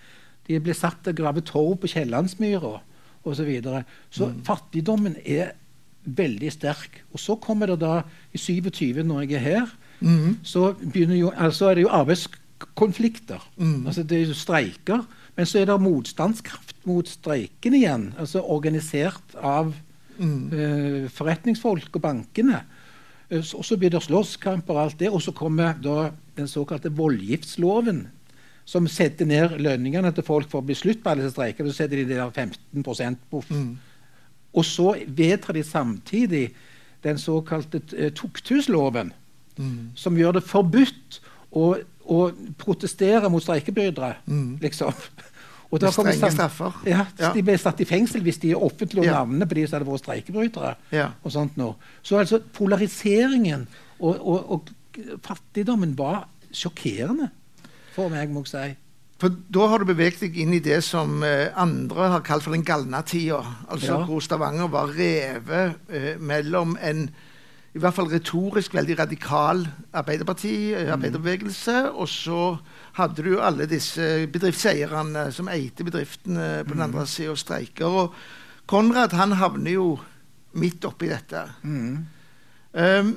De 0.48 0.60
ble 0.60 0.74
satt 0.74 1.02
til 1.04 1.12
å 1.12 1.22
grave 1.22 1.42
torv 1.46 1.76
på 1.82 1.90
Kiellandsmyra 1.90 2.78
osv. 3.20 3.34
Så, 3.36 3.44
videre. 3.44 3.82
så 4.10 4.30
fattigdommen 4.46 5.16
er 5.24 5.52
veldig 6.04 6.52
sterk. 6.52 7.02
Og 7.12 7.20
så 7.20 7.36
kommer 7.36 7.66
det 7.66 7.80
da, 7.82 8.02
i 8.32 8.38
27, 8.38 9.02
når 9.04 9.26
jeg 9.26 9.36
er 9.36 9.44
her, 9.44 9.74
mm. 10.00 10.38
så, 10.42 10.72
jo, 10.94 11.32
altså 11.36 11.68
er 11.68 11.74
det 11.74 11.84
jo 11.84 11.92
arbeidskonflikter. 11.92 13.44
Mm. 13.56 13.86
Altså 13.86 14.02
det 14.02 14.22
er 14.22 14.32
jo 14.32 14.38
streiker. 14.38 15.04
Men 15.36 15.46
så 15.46 15.60
er 15.60 15.68
det 15.68 15.76
motstandskraft 15.80 16.76
mot 16.88 17.08
streiken 17.08 17.76
igjen. 17.76 18.14
altså 18.18 18.42
Organisert 18.42 19.36
av 19.36 19.74
Mhm. 20.20 20.52
eh, 20.52 21.08
forretningsfolk 21.08 21.96
og 21.96 22.02
bankene. 22.02 22.62
Eh, 23.30 23.42
så- 23.42 23.58
Og 23.58 23.64
så 23.64 23.76
blir 23.76 23.90
det 23.90 24.02
slåsskamper 24.02 24.74
og 24.74 24.82
alt 24.82 24.98
det. 24.98 25.10
Og 25.10 25.22
så 25.22 25.32
kommer 25.32 25.74
da 25.82 26.10
den 26.36 26.48
såkalte 26.48 26.90
voldgiftsloven. 26.90 28.08
Som 28.64 28.86
setter 28.88 29.24
ned 29.24 29.58
lønningene 29.58 30.12
til 30.14 30.22
folk 30.22 30.48
for 30.50 30.60
å 30.60 30.64
bli 30.64 30.74
slutt 30.74 31.02
på 31.02 31.10
alle 31.10 31.22
disse 31.22 31.34
streikene. 31.34 31.70
Så 31.70 31.76
setter 31.76 31.96
de 31.96 32.04
det 32.04 32.16
der 32.16 32.30
15 32.30 33.16
poff. 33.30 33.50
Mm. 33.50 33.78
Og 34.52 34.64
så 34.64 34.96
vedtar 35.06 35.52
de 35.52 35.62
samtidig 35.62 36.50
den 37.02 37.18
såkalte 37.18 37.80
eh, 37.96 38.10
tukthusloven 38.10 39.12
mm. 39.56 39.90
som 39.94 40.16
gjør 40.16 40.32
det 40.32 40.42
forbudt 40.42 41.20
å, 41.52 41.76
å 42.04 42.30
protestere 42.58 43.30
mot 43.30 43.42
streikebrytere. 43.42 44.14
mm. 44.26 44.58
Liksom. 44.60 44.92
Og 45.70 45.78
det 45.80 45.92
strenge 45.94 46.18
sam- 46.18 46.30
straffer. 46.34 46.72
Ja, 46.86 47.06
Ja. 47.18 47.32
De 47.32 47.42
ble 47.42 47.54
satt 47.58 47.80
i 47.80 47.84
fengsel 47.84 48.22
hvis 48.22 48.38
de 48.42 48.54
offentliggjorde 48.56 49.06
Ja. 49.06 49.20
navnene 49.24 49.46
på 49.46 49.54
de 49.54 49.66
som 49.66 49.78
hadde 49.78 49.90
vært 49.90 50.02
streikebrytere. 50.04 50.74
Ja. 50.92 51.08
og 51.24 51.30
sånt 51.32 51.56
nå. 51.56 51.74
Så 52.02 52.18
altså 52.18 52.40
polariseringen 52.52 53.68
og, 54.00 54.16
og, 54.26 54.50
og 54.50 54.68
fattigdommen 55.22 55.94
var 55.98 56.26
sjokkerende 56.52 57.30
for 57.94 58.08
meg, 58.12 58.30
må 58.30 58.42
jeg 58.44 58.52
si. 58.54 58.76
For 59.20 59.28
da 59.52 59.66
har 59.68 59.78
du 59.78 59.84
beveget 59.84 60.20
deg 60.24 60.36
inn 60.40 60.54
i 60.56 60.62
det 60.64 60.78
som 60.82 61.22
eh, 61.22 61.50
andre 61.60 62.06
har 62.14 62.20
kalt 62.24 62.42
for 62.42 62.52
den 62.56 62.64
galna 62.64 63.02
tida. 63.04 63.42
Altså 63.68 63.98
Ja. 64.00 64.04
hvor 64.08 64.20
Stavanger 64.24 64.68
var 64.72 64.88
revet 64.96 65.74
eh, 65.90 66.14
mellom 66.18 66.76
en 66.80 67.10
i 67.74 67.78
hvert 67.78 67.94
fall 67.94 68.08
retorisk 68.10 68.72
veldig 68.74 68.96
radikal 68.98 69.60
arbeiderparti, 69.94 70.72
eh, 70.74 70.88
arbeiderbevegelse, 70.92 71.92
og 71.92 72.08
så 72.08 72.58
hadde 72.98 73.22
du 73.22 73.32
jo 73.34 73.42
alle 73.44 73.68
disse 73.70 74.26
bedriftseierne 74.32 75.28
som 75.34 75.48
eide 75.52 75.86
bedriftene 75.86 76.50
på 76.66 76.74
den 76.74 76.84
andre 76.88 77.06
sida 77.06 77.34
og 77.34 77.40
streiker. 77.40 77.86
Og 77.86 78.14
Konrad 78.70 79.14
han 79.18 79.34
havner 79.38 79.74
jo 79.74 79.88
midt 80.58 80.84
oppi 80.86 81.10
dette. 81.10 81.42
Mm. 81.62 82.06
Um, 82.72 83.16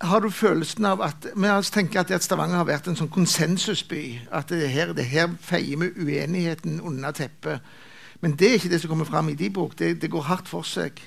har 0.00 0.20
du 0.20 0.30
følelsen 0.30 0.86
av 0.86 1.02
at 1.02 1.26
men 1.34 1.50
jeg 1.50 1.72
tenker 1.74 2.04
at, 2.04 2.22
Stavanger 2.22 2.60
har 2.60 2.68
vært 2.68 2.86
en 2.88 2.96
sånn 2.96 3.10
konsensusby? 3.10 4.20
At 4.30 4.52
det 4.52 4.70
her, 4.70 4.94
det 4.94 5.08
her 5.10 5.32
feier 5.42 5.80
vi 5.80 5.90
uenigheten 5.98 6.78
under 6.80 7.12
teppet. 7.16 7.64
Men 8.22 8.36
det 8.38 8.48
er 8.48 8.58
ikke 8.58 8.70
det 8.70 8.80
som 8.82 8.92
kommer 8.92 9.08
fram 9.08 9.28
i 9.30 9.36
din 9.38 9.52
bok. 9.52 9.74
Det, 9.78 9.96
det 10.02 10.10
går 10.10 10.28
hardt 10.30 10.48
for 10.50 10.66
seg. 10.66 11.02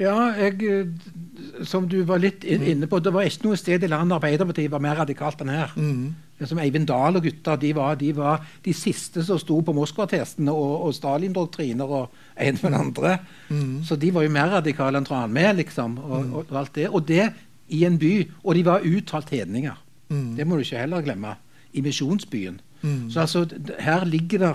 Ja, 0.00 0.16
jeg, 0.32 0.62
eh, 0.64 1.64
som 1.68 1.84
du 1.88 1.98
var 2.08 2.22
litt 2.22 2.44
inne 2.48 2.88
på, 2.88 3.02
det 3.04 3.12
var 3.12 3.28
ikke 3.28 3.50
noe 3.50 3.58
sted 3.60 3.84
i 3.84 3.90
landet 3.90 4.16
Arbeiderpartiet 4.16 4.72
var 4.72 4.80
mer 4.80 4.96
radikalt 5.02 5.42
enn 5.44 5.52
her. 5.52 5.74
Mm. 5.76 6.14
Som 6.48 6.60
Eivind 6.62 6.88
Dahl 6.88 7.18
og 7.18 7.26
gutta 7.26 7.58
de 7.60 7.74
var, 7.76 7.98
de 8.00 8.14
var 8.16 8.40
de 8.64 8.72
siste 8.72 9.20
som 9.26 9.38
sto 9.40 9.58
på 9.60 9.74
Moskva-testene 9.76 10.54
og, 10.56 10.86
og 10.86 10.94
Stalin-doktriner 10.96 11.92
og 11.98 12.16
en 12.40 12.56
med 12.56 12.64
den 12.64 12.78
andre. 12.78 13.18
Mm. 13.50 13.82
Så 13.84 14.00
de 14.00 14.12
var 14.14 14.24
jo 14.24 14.32
mer 14.32 14.54
radikale 14.56 15.00
enn 15.00 15.08
Tranmæl, 15.08 15.60
liksom. 15.60 15.98
Og, 16.00 16.18
og, 16.22 16.42
og 16.48 16.56
alt 16.62 16.74
det. 16.80 16.88
Og 16.88 17.04
det 17.08 17.28
i 17.68 17.84
en 17.84 18.00
by. 18.00 18.14
Og 18.42 18.56
de 18.56 18.64
var 18.66 18.88
uttalt 18.88 19.30
hedninger. 19.36 19.76
Mm. 20.08 20.34
Det 20.36 20.46
må 20.46 20.56
du 20.56 20.64
ikke 20.64 20.80
heller 20.80 21.04
glemme. 21.04 21.36
I 21.72 21.84
misjonsbyen. 21.84 22.60
Mhm. 22.80 23.10
Så 23.10 23.20
altså, 23.20 23.44
her 23.78 24.04
ligger 24.04 24.38
det 24.38 24.54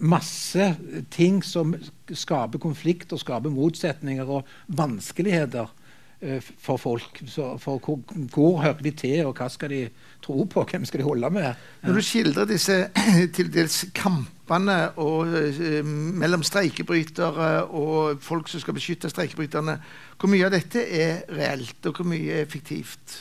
masse 0.00 0.76
ting 1.10 1.42
som 1.44 1.74
skaper 2.12 2.60
konflikt 2.62 3.12
og 3.12 3.20
skaper 3.22 3.52
motsetninger 3.52 4.28
og 4.28 4.48
vanskeligheter 4.78 5.68
eh, 6.20 6.42
for 6.62 6.80
folk. 6.80 7.22
Så, 7.26 7.56
for 7.62 7.78
hvor, 7.78 8.00
hvor 8.34 8.60
hører 8.62 8.82
de 8.82 8.90
til, 8.90 9.26
og 9.26 9.36
hva 9.38 9.48
skal 9.52 9.72
de 9.72 9.82
tro 10.24 10.44
på? 10.44 10.64
Hvem 10.70 10.84
skal 10.88 11.00
de 11.02 11.08
holde 11.08 11.30
med? 11.30 11.48
Når 11.82 11.98
du 11.98 12.02
skildrer 12.04 12.48
disse 12.50 12.78
til 13.36 13.52
dels 13.54 13.84
kampene 13.94 14.78
og, 14.96 15.34
eh, 15.34 15.84
mellom 15.84 16.42
streikebrytere 16.46 17.50
og 17.64 18.22
folk 18.24 18.48
som 18.48 18.62
skal 18.64 18.78
beskytte 18.78 19.10
streikebryterne, 19.12 19.78
hvor 20.18 20.32
mye 20.32 20.48
av 20.48 20.54
dette 20.56 20.82
er 20.82 21.22
reelt, 21.34 21.80
og 21.86 22.00
hvor 22.00 22.08
mye 22.08 22.42
er 22.42 22.50
fiktivt? 22.50 23.18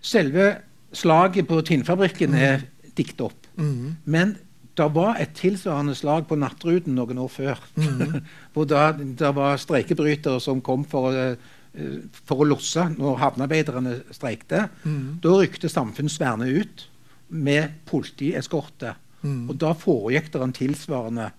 Selve 0.00 0.52
slaget 0.94 1.48
på 1.48 1.60
Tinnfabrikken 1.66 2.34
er 2.34 2.62
diktet 2.96 3.26
opp. 3.26 3.48
Mhm. 3.58 3.96
Men 4.04 4.36
det 4.78 4.88
var 4.94 5.18
et 5.20 5.34
tilsvarende 5.36 5.94
slag 5.98 6.26
på 6.28 6.38
Nattruten 6.38 6.94
noen 6.98 7.18
år 7.22 7.30
før. 7.32 7.62
Mhm. 7.76 8.20
hvor 8.54 8.68
da, 8.70 8.92
det 8.92 9.32
var 9.36 9.58
streikebrytere 9.60 10.40
som 10.42 10.62
kom 10.64 10.84
for, 10.88 11.10
å, 11.10 11.26
eh, 11.74 11.98
for 12.28 12.42
å 12.44 12.48
losse 12.48 12.84
når 12.94 13.20
havnearbeiderne 13.24 13.98
streikte. 14.14 14.68
Mhm. 14.84 15.18
Da 15.24 15.34
rykte 15.38 15.70
Samfunnsvernet 15.72 16.62
ut 16.62 16.86
med 17.28 17.76
politieskorte. 17.90 18.94
Mhm. 19.22 19.48
Og 19.50 19.58
da 19.60 19.74
foregikk 19.74 20.32
det 20.32 20.42
en 20.42 20.56
tilsvarende 20.56 21.30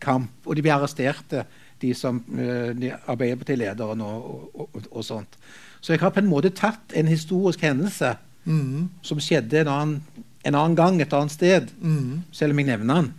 kamp. 0.00 0.30
Og 0.46 0.56
de 0.56 0.64
ble 0.64 0.72
arresterte, 0.76 1.44
de 1.78 1.92
som 1.94 2.16
eh, 2.34 2.72
de 2.74 2.90
Arbeiderpartilederen 3.06 4.00
og, 4.02 4.48
og, 4.54 4.70
og, 4.74 4.88
og 4.90 5.04
sånt. 5.06 5.36
Så 5.80 5.92
jeg 5.94 6.00
har 6.02 6.10
på 6.10 6.18
en 6.24 6.30
måte 6.30 6.50
tatt 6.50 6.96
en 6.96 7.06
historisk 7.06 7.62
hendelse 7.62 8.16
Mhm. 8.48 8.88
som 9.02 9.18
skjedde 9.20 9.60
en 9.60 9.68
annen, 9.68 10.02
en 10.46 10.54
annen 10.54 10.76
gang 10.78 11.00
et 11.02 11.12
annet 11.12 11.34
sted, 11.34 11.70
mm. 11.80 12.22
selv 12.32 12.54
om 12.54 12.60
jeg 12.62 12.70
nevner 12.70 13.02
den. 13.02 13.14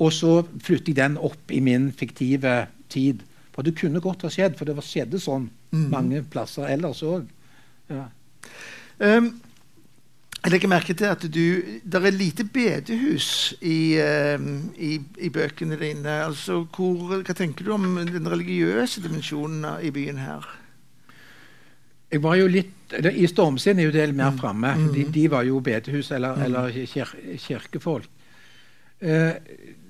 Og 0.00 0.12
så 0.16 0.40
flytter 0.64 0.92
jeg 0.92 1.00
den 1.02 1.18
opp 1.20 1.52
i 1.52 1.60
min 1.64 1.90
fiktive 1.92 2.64
tid. 2.92 3.22
For 3.54 3.66
det 3.66 3.76
kunne 3.78 4.02
godt 4.02 4.24
ha 4.26 4.32
skjedd, 4.32 4.56
for 4.58 4.64
det 4.64 4.76
var- 4.76 4.86
skjedde 4.86 5.20
sånn 5.20 5.50
mm. 5.72 5.86
mange 5.92 6.22
plasser 6.22 6.70
ellers 6.70 7.02
òg. 7.02 7.28
Ja. 7.90 8.08
Um, 8.98 9.40
jeg 10.40 10.52
legger 10.54 10.68
merke 10.72 10.94
til 10.96 11.04
at 11.04 11.20
du 11.20 11.62
Det 11.84 12.00
er 12.00 12.10
lite 12.10 12.44
bedehus 12.44 13.54
i, 13.60 13.98
um, 14.00 14.70
i, 14.76 15.00
i 15.18 15.28
bøkene 15.28 15.76
dine. 15.76 16.24
Altså, 16.24 16.64
hvor, 16.64 17.20
hva 17.20 17.34
tenker 17.36 17.64
du 17.64 17.72
om 17.74 17.84
den 17.96 18.28
religiøse 18.28 19.02
dimensjonen 19.02 19.84
i 19.84 19.90
byen 19.90 20.18
her? 20.18 20.46
Jeg 22.12 22.22
var 22.22 22.34
jo 22.40 22.46
litt, 22.50 22.72
I 23.14 23.26
Stormsinn 23.30 23.78
er 23.78 23.84
jo 23.84 23.90
det 23.94 24.08
mer 24.14 24.30
Mm. 24.32 24.38
framme. 24.38 24.74
Mhm. 24.76 24.92
De, 24.94 25.04
de 25.14 25.30
var 25.30 25.42
jo 25.46 25.60
bedehus 25.60 26.10
eller, 26.10 26.34
Mm. 26.36 26.42
eller 26.42 26.70
kir 26.86 27.06
kirkefolk. 27.38 28.08
Eh, 29.00 29.32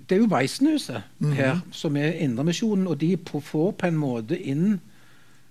det 0.09 0.17
er 0.17 0.21
jo 0.21 0.27
Weissenhuset 0.27 1.03
her 1.35 1.61
som 1.73 1.97
er 1.97 2.13
Indremisjonen, 2.21 2.87
og 2.87 2.99
de 3.01 3.17
på, 3.17 3.41
får 3.41 3.73
på 3.73 3.87
en 3.87 3.97
måte 3.97 4.37
inn 4.39 4.81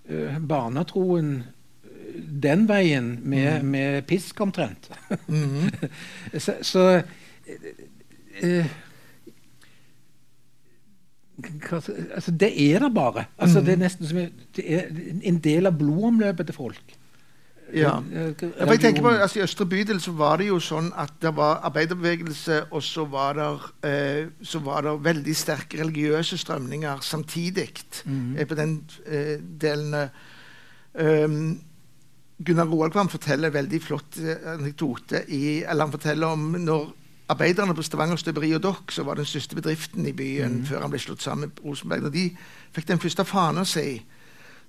eh, 0.10 0.38
barnetroen 0.40 1.44
eh, 1.84 2.22
den 2.42 2.68
veien 2.68 3.20
med, 3.24 3.64
med 3.64 4.06
pisk, 4.08 4.40
omtrent. 4.42 4.90
Så 6.38 6.54
så 6.62 6.84
eh, 8.42 8.66
hva, 8.66 8.66
altså 11.72 12.32
Det 12.32 12.50
er 12.72 12.80
det 12.80 12.94
bare. 12.94 13.26
Altså. 13.38 13.62
Det 13.62 13.74
er 13.74 13.84
nesten 13.84 14.08
som 14.08 14.22
det 14.56 14.66
er 14.66 14.90
en 15.24 15.40
del 15.44 15.70
av 15.70 15.78
blodomløpet 15.80 16.50
til 16.50 16.56
folk. 16.56 16.96
Ja. 17.74 18.00
Jeg 18.12 18.80
tenker 18.82 19.04
på, 19.06 19.12
altså 19.14 19.40
I 19.40 19.44
Østre 19.46 19.66
bydel 19.70 20.00
så 20.02 20.14
var 20.18 20.40
det 20.42 20.50
jo 20.50 20.60
sånn 20.64 20.90
at 20.98 21.14
det 21.22 21.32
var 21.38 21.62
arbeiderbevegelse, 21.70 22.64
og 22.74 22.84
så 22.86 23.06
var 23.10 23.38
det, 23.38 23.50
eh, 23.90 24.22
så 24.42 24.62
var 24.66 24.88
det 24.88 24.96
veldig 25.06 25.36
sterke 25.38 25.82
religiøse 25.84 26.40
strømninger 26.42 27.02
samtidig 27.06 27.70
mm 28.06 28.38
eh, 28.38 28.48
på 28.48 28.56
den 28.56 28.80
eh, 29.06 29.38
delen. 29.62 30.10
Um, 30.94 31.60
Gunnar 32.40 32.66
Roalkvam 32.66 33.10
forteller 33.10 33.50
en 33.50 33.54
veldig 33.54 33.82
flott 33.84 34.18
anekdote. 34.46 35.26
I, 35.28 35.64
eller 35.68 35.86
han 35.86 35.92
forteller 35.92 36.28
om 36.28 36.56
når 36.64 36.86
arbeiderne 37.30 37.76
på 37.76 37.84
Stavanger 37.86 38.18
Støperi 38.18 38.52
og 38.58 38.64
Dokk, 38.64 38.92
som 38.92 39.06
var 39.06 39.20
den 39.20 39.28
største 39.30 39.56
bedriften 39.56 40.08
i 40.10 40.14
byen 40.14 40.60
mm. 40.60 40.66
før 40.66 40.82
han 40.82 40.94
ble 40.94 41.02
slått 41.02 41.22
sammen 41.24 41.50
med 41.50 41.62
Rosenberg, 41.66 42.08
når 42.08 42.16
de 42.16 42.26
fikk 42.74 42.88
den 42.90 43.02
første 43.02 43.26
fana 43.26 43.66
si, 43.70 44.02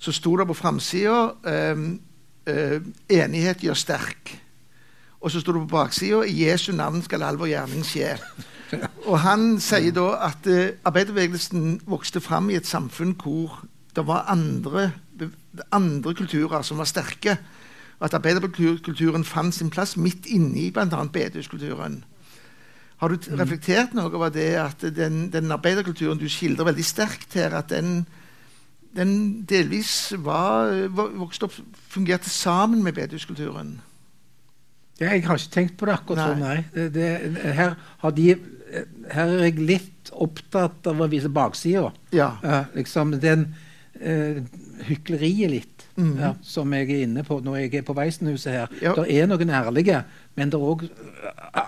så 0.01 0.13
sto 0.13 0.35
det 0.37 0.47
på 0.49 0.57
framsida 0.57 1.17
um, 1.73 2.01
eh, 2.47 2.81
'Enighet 3.09 3.65
gjør 3.65 3.77
sterk'. 3.77 4.37
Og 5.21 5.31
så 5.31 5.41
sto 5.41 5.53
det 5.53 5.61
på 5.69 5.77
baksida 5.77 6.23
'I 6.25 6.45
Jesu 6.45 6.73
navn 6.73 7.03
skal 7.03 7.23
all 7.23 7.39
vår 7.39 7.47
gjerning 7.47 7.85
skje'. 7.85 8.19
Og 9.11 9.21
han 9.21 9.61
sier 9.61 9.93
da 9.93 10.07
at 10.29 10.47
eh, 10.47 10.77
arbeiderbevegelsen 10.85 11.81
vokste 11.87 12.21
fram 12.21 12.51
i 12.51 12.57
et 12.57 12.67
samfunn 12.67 13.17
hvor 13.23 13.65
det 13.97 14.07
var 14.07 14.29
andre, 14.29 14.93
andre 15.73 16.15
kulturer 16.15 16.63
som 16.63 16.79
var 16.79 16.85
sterke. 16.85 17.37
Og 17.99 18.05
at 18.05 18.15
arbeiderkulturen 18.15 19.25
fant 19.25 19.55
sin 19.55 19.71
plass 19.71 19.97
midt 19.97 20.27
inni 20.27 20.71
bl.a. 20.71 21.05
bedehuskulturen. 21.13 22.05
Har 23.01 23.09
du 23.15 23.31
reflektert 23.41 23.95
noe 23.97 24.11
over 24.13 24.29
det 24.35 24.49
at 24.61 24.83
den, 24.97 25.31
den 25.33 25.51
arbeiderkulturen 25.55 26.19
du 26.21 26.27
skildrer 26.29 26.69
veldig 26.69 26.85
sterkt 26.85 27.33
her, 27.39 27.55
at 27.57 27.71
den, 27.73 28.03
den 28.97 29.15
delvis 29.49 30.13
var, 30.21 30.69
vo- 30.93 31.09
vokste 31.23 31.49
opp, 31.49 31.57
fungerte 31.95 32.29
sammen 32.31 32.83
med 32.85 32.99
bedehuskulturen? 32.99 33.79
Ja, 35.01 35.15
jeg 35.15 35.25
har 35.25 35.41
ikke 35.41 35.55
tenkt 35.55 35.79
på 35.81 35.89
det 35.89 35.95
akkurat 35.97 36.35
sånn, 36.35 36.43
nei. 36.45 36.59
Det, 36.75 36.91
det, 36.99 37.09
her, 37.57 37.73
har 38.03 38.13
de, 38.19 38.27
her 39.15 39.31
er 39.39 39.47
jeg 39.47 39.63
litt 39.65 40.11
opptatt 40.13 40.91
av 40.93 41.01
å 41.01 41.09
vise 41.09 41.31
baksida. 41.33 41.87
Ja. 42.13 42.35
Uh, 42.45 42.67
liksom 42.77 43.15
den 43.23 43.47
uh, 44.03 44.43
hykleriet 44.91 45.55
litt 45.57 45.77
Mhm. 46.01 46.13
ja, 46.23 46.29
som 46.47 46.71
jeg 46.73 46.87
er 46.95 47.01
inne 47.05 47.21
på 47.27 47.41
når 47.45 47.57
jeg 47.59 47.75
er 47.81 47.83
på 47.85 47.93
Weissenhuset 47.99 48.53
her. 48.55 48.71
Ja. 48.81 48.93
Det 48.97 49.11
er 49.11 49.27
noen 49.29 49.51
ærlige, 49.53 49.99
men 50.37 50.51
det 50.51 50.55
er 50.61 50.67
òg 50.75 50.85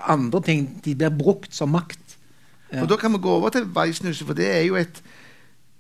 andre 0.08 0.40
ting. 0.42 0.66
De 0.84 0.94
blir 0.94 1.10
brukt 1.10 1.54
som 1.54 1.68
makt. 1.74 1.98
Ja. 2.72 2.82
Og 2.82 2.88
Da 2.88 2.96
kan 2.96 3.12
vi 3.12 3.18
gå 3.18 3.30
over 3.30 3.50
til 3.50 3.64
veisnuset, 3.74 4.26
for 4.26 4.34
det 4.34 4.46
er 4.48 4.62
jo 4.66 4.76
et 4.76 5.02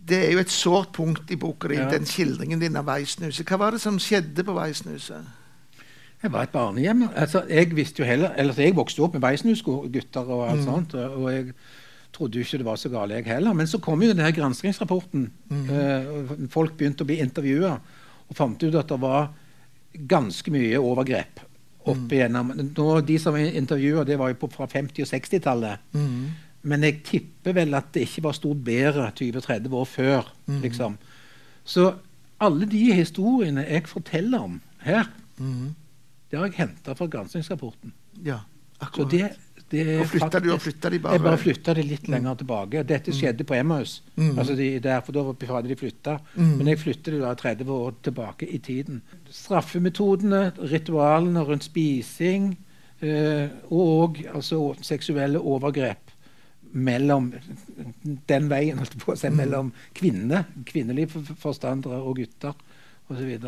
det 0.04 0.18
er 0.28 0.32
jo 0.32 0.38
et 0.42 0.50
sårt 0.50 0.88
punkt 0.92 1.30
i 1.30 1.36
boka 1.36 1.68
di, 1.68 1.76
Ja. 1.76 1.88
den 1.90 2.02
skildringen 2.04 2.58
din 2.60 2.76
av 2.76 2.84
veisnuset. 2.86 3.46
Hva 3.46 3.56
var 3.58 3.70
det 3.70 3.80
som 3.80 3.98
skjedde 3.98 4.42
på 4.44 4.52
veisnuset? 4.52 5.24
Jeg 6.22 6.32
var 6.32 6.42
et 6.42 6.50
barnehjem. 6.52 7.08
Altså, 7.16 7.44
jeg 7.48 7.70
visste 7.76 8.02
jo 8.02 8.04
heller, 8.04 8.32
eller 8.36 8.52
jeg 8.54 8.74
vokste 8.74 8.98
opp 9.02 9.12
med 9.14 9.22
Weissenhus-gutter 9.22 10.26
og 10.28 10.48
alt 10.50 10.58
Mm. 10.60 10.64
sånt. 10.64 10.94
Og, 10.94 11.22
og 11.22 11.30
jeg 11.32 11.54
trodde 12.12 12.34
jo 12.34 12.40
ikke 12.40 12.58
det 12.58 12.64
var 12.66 12.76
så 12.76 12.88
galt, 12.90 13.12
jeg 13.12 13.24
heller. 13.24 13.52
Men 13.52 13.66
så 13.66 13.78
kom 13.78 14.02
jo 14.02 14.08
denne 14.12 14.32
granskingsrapporten. 14.32 15.30
Mm. 15.50 15.70
Eh, 15.70 16.48
folk 16.50 16.76
begynte 16.76 17.02
å 17.04 17.06
bli 17.06 17.20
intervjua 17.20 17.78
og 18.28 18.36
fant 18.36 18.62
ut 18.62 18.74
at 18.74 18.88
det 18.88 19.00
var 19.00 19.30
ganske 20.08 20.50
mye 20.50 20.78
overgrep 20.78 21.40
opp 21.90 22.12
igjennom. 22.12 22.52
Nå, 22.76 22.86
de 23.06 23.18
som 23.18 23.32
var 23.34 23.40
intervjua, 23.40 24.04
det 24.04 24.18
var 24.18 24.28
jo 24.32 24.34
på, 24.42 24.48
fra 24.52 24.66
50- 24.70 25.02
og 25.02 25.08
60-tallet. 25.10 25.78
Mm. 25.92 26.26
Men 26.62 26.82
jeg 26.86 27.00
tipper 27.04 27.52
vel 27.56 27.74
at 27.74 27.88
det 27.94 28.04
ikke 28.06 28.22
var 28.22 28.32
stort 28.38 28.60
bedre 28.64 29.08
20-30 29.18 29.72
år 29.74 29.84
før. 29.90 30.28
Mm. 30.46 30.60
liksom. 30.62 30.98
Så 31.64 31.92
alle 32.42 32.66
de 32.66 32.92
historiene 32.94 33.64
jeg 33.68 33.86
forteller 33.90 34.38
om 34.38 34.60
her, 34.86 35.04
Mm. 35.38 35.74
det 36.30 36.38
har 36.38 36.46
jeg 36.46 36.54
henta 36.58 36.92
fra 36.94 37.06
granskingsrapporten. 37.06 37.92
Ja, 38.24 38.38
akkurat. 38.80 39.10
Så 39.10 39.10
det 39.10 39.30
og 39.72 40.06
flytta 40.10 40.40
du 40.44 40.48
og 40.52 40.60
flytta 40.60 40.90
de 40.92 40.98
bare? 41.02 41.16
Jeg 41.16 41.24
bare 41.24 41.40
flytta 41.40 41.74
de 41.78 41.82
litt 41.86 42.08
lenger 42.12 42.34
tilbake. 42.42 42.82
Dette 42.88 43.14
skjedde 43.16 43.46
på 43.48 43.56
Emmaus. 43.56 44.02
Mm. 44.16 44.34
Altså 44.38 44.56
de, 44.58 44.68
derfor 44.84 45.16
da 45.16 45.24
hadde 45.54 45.68
de 45.72 45.76
flytta. 45.80 46.18
Mm. 46.36 46.50
Men 46.58 46.70
jeg 46.72 46.80
flyttet 46.82 47.14
de 47.14 47.20
da 47.22 47.32
30 47.38 47.72
år 47.72 47.94
tilbake 48.04 48.48
i 48.48 48.58
tiden. 48.58 49.00
Straffemetodene, 49.32 50.52
ritualene 50.72 51.44
rundt 51.48 51.64
spising 51.68 52.52
eh, 53.00 53.48
og 53.70 54.20
altså, 54.34 54.74
seksuelle 54.84 55.40
overgrep 55.40 56.10
mellom 56.72 57.32
den 58.28 58.46
veien, 58.48 58.78
holdt 58.80 58.94
på 59.02 59.12
å 59.12 59.16
si, 59.18 59.28
Mm. 59.28 59.36
mellom 59.36 59.72
kvinner, 59.94 60.46
kvinnelige 60.64 61.20
forstandere 61.36 61.98
og 62.00 62.16
gutter 62.16 62.54
osv. 63.12 63.38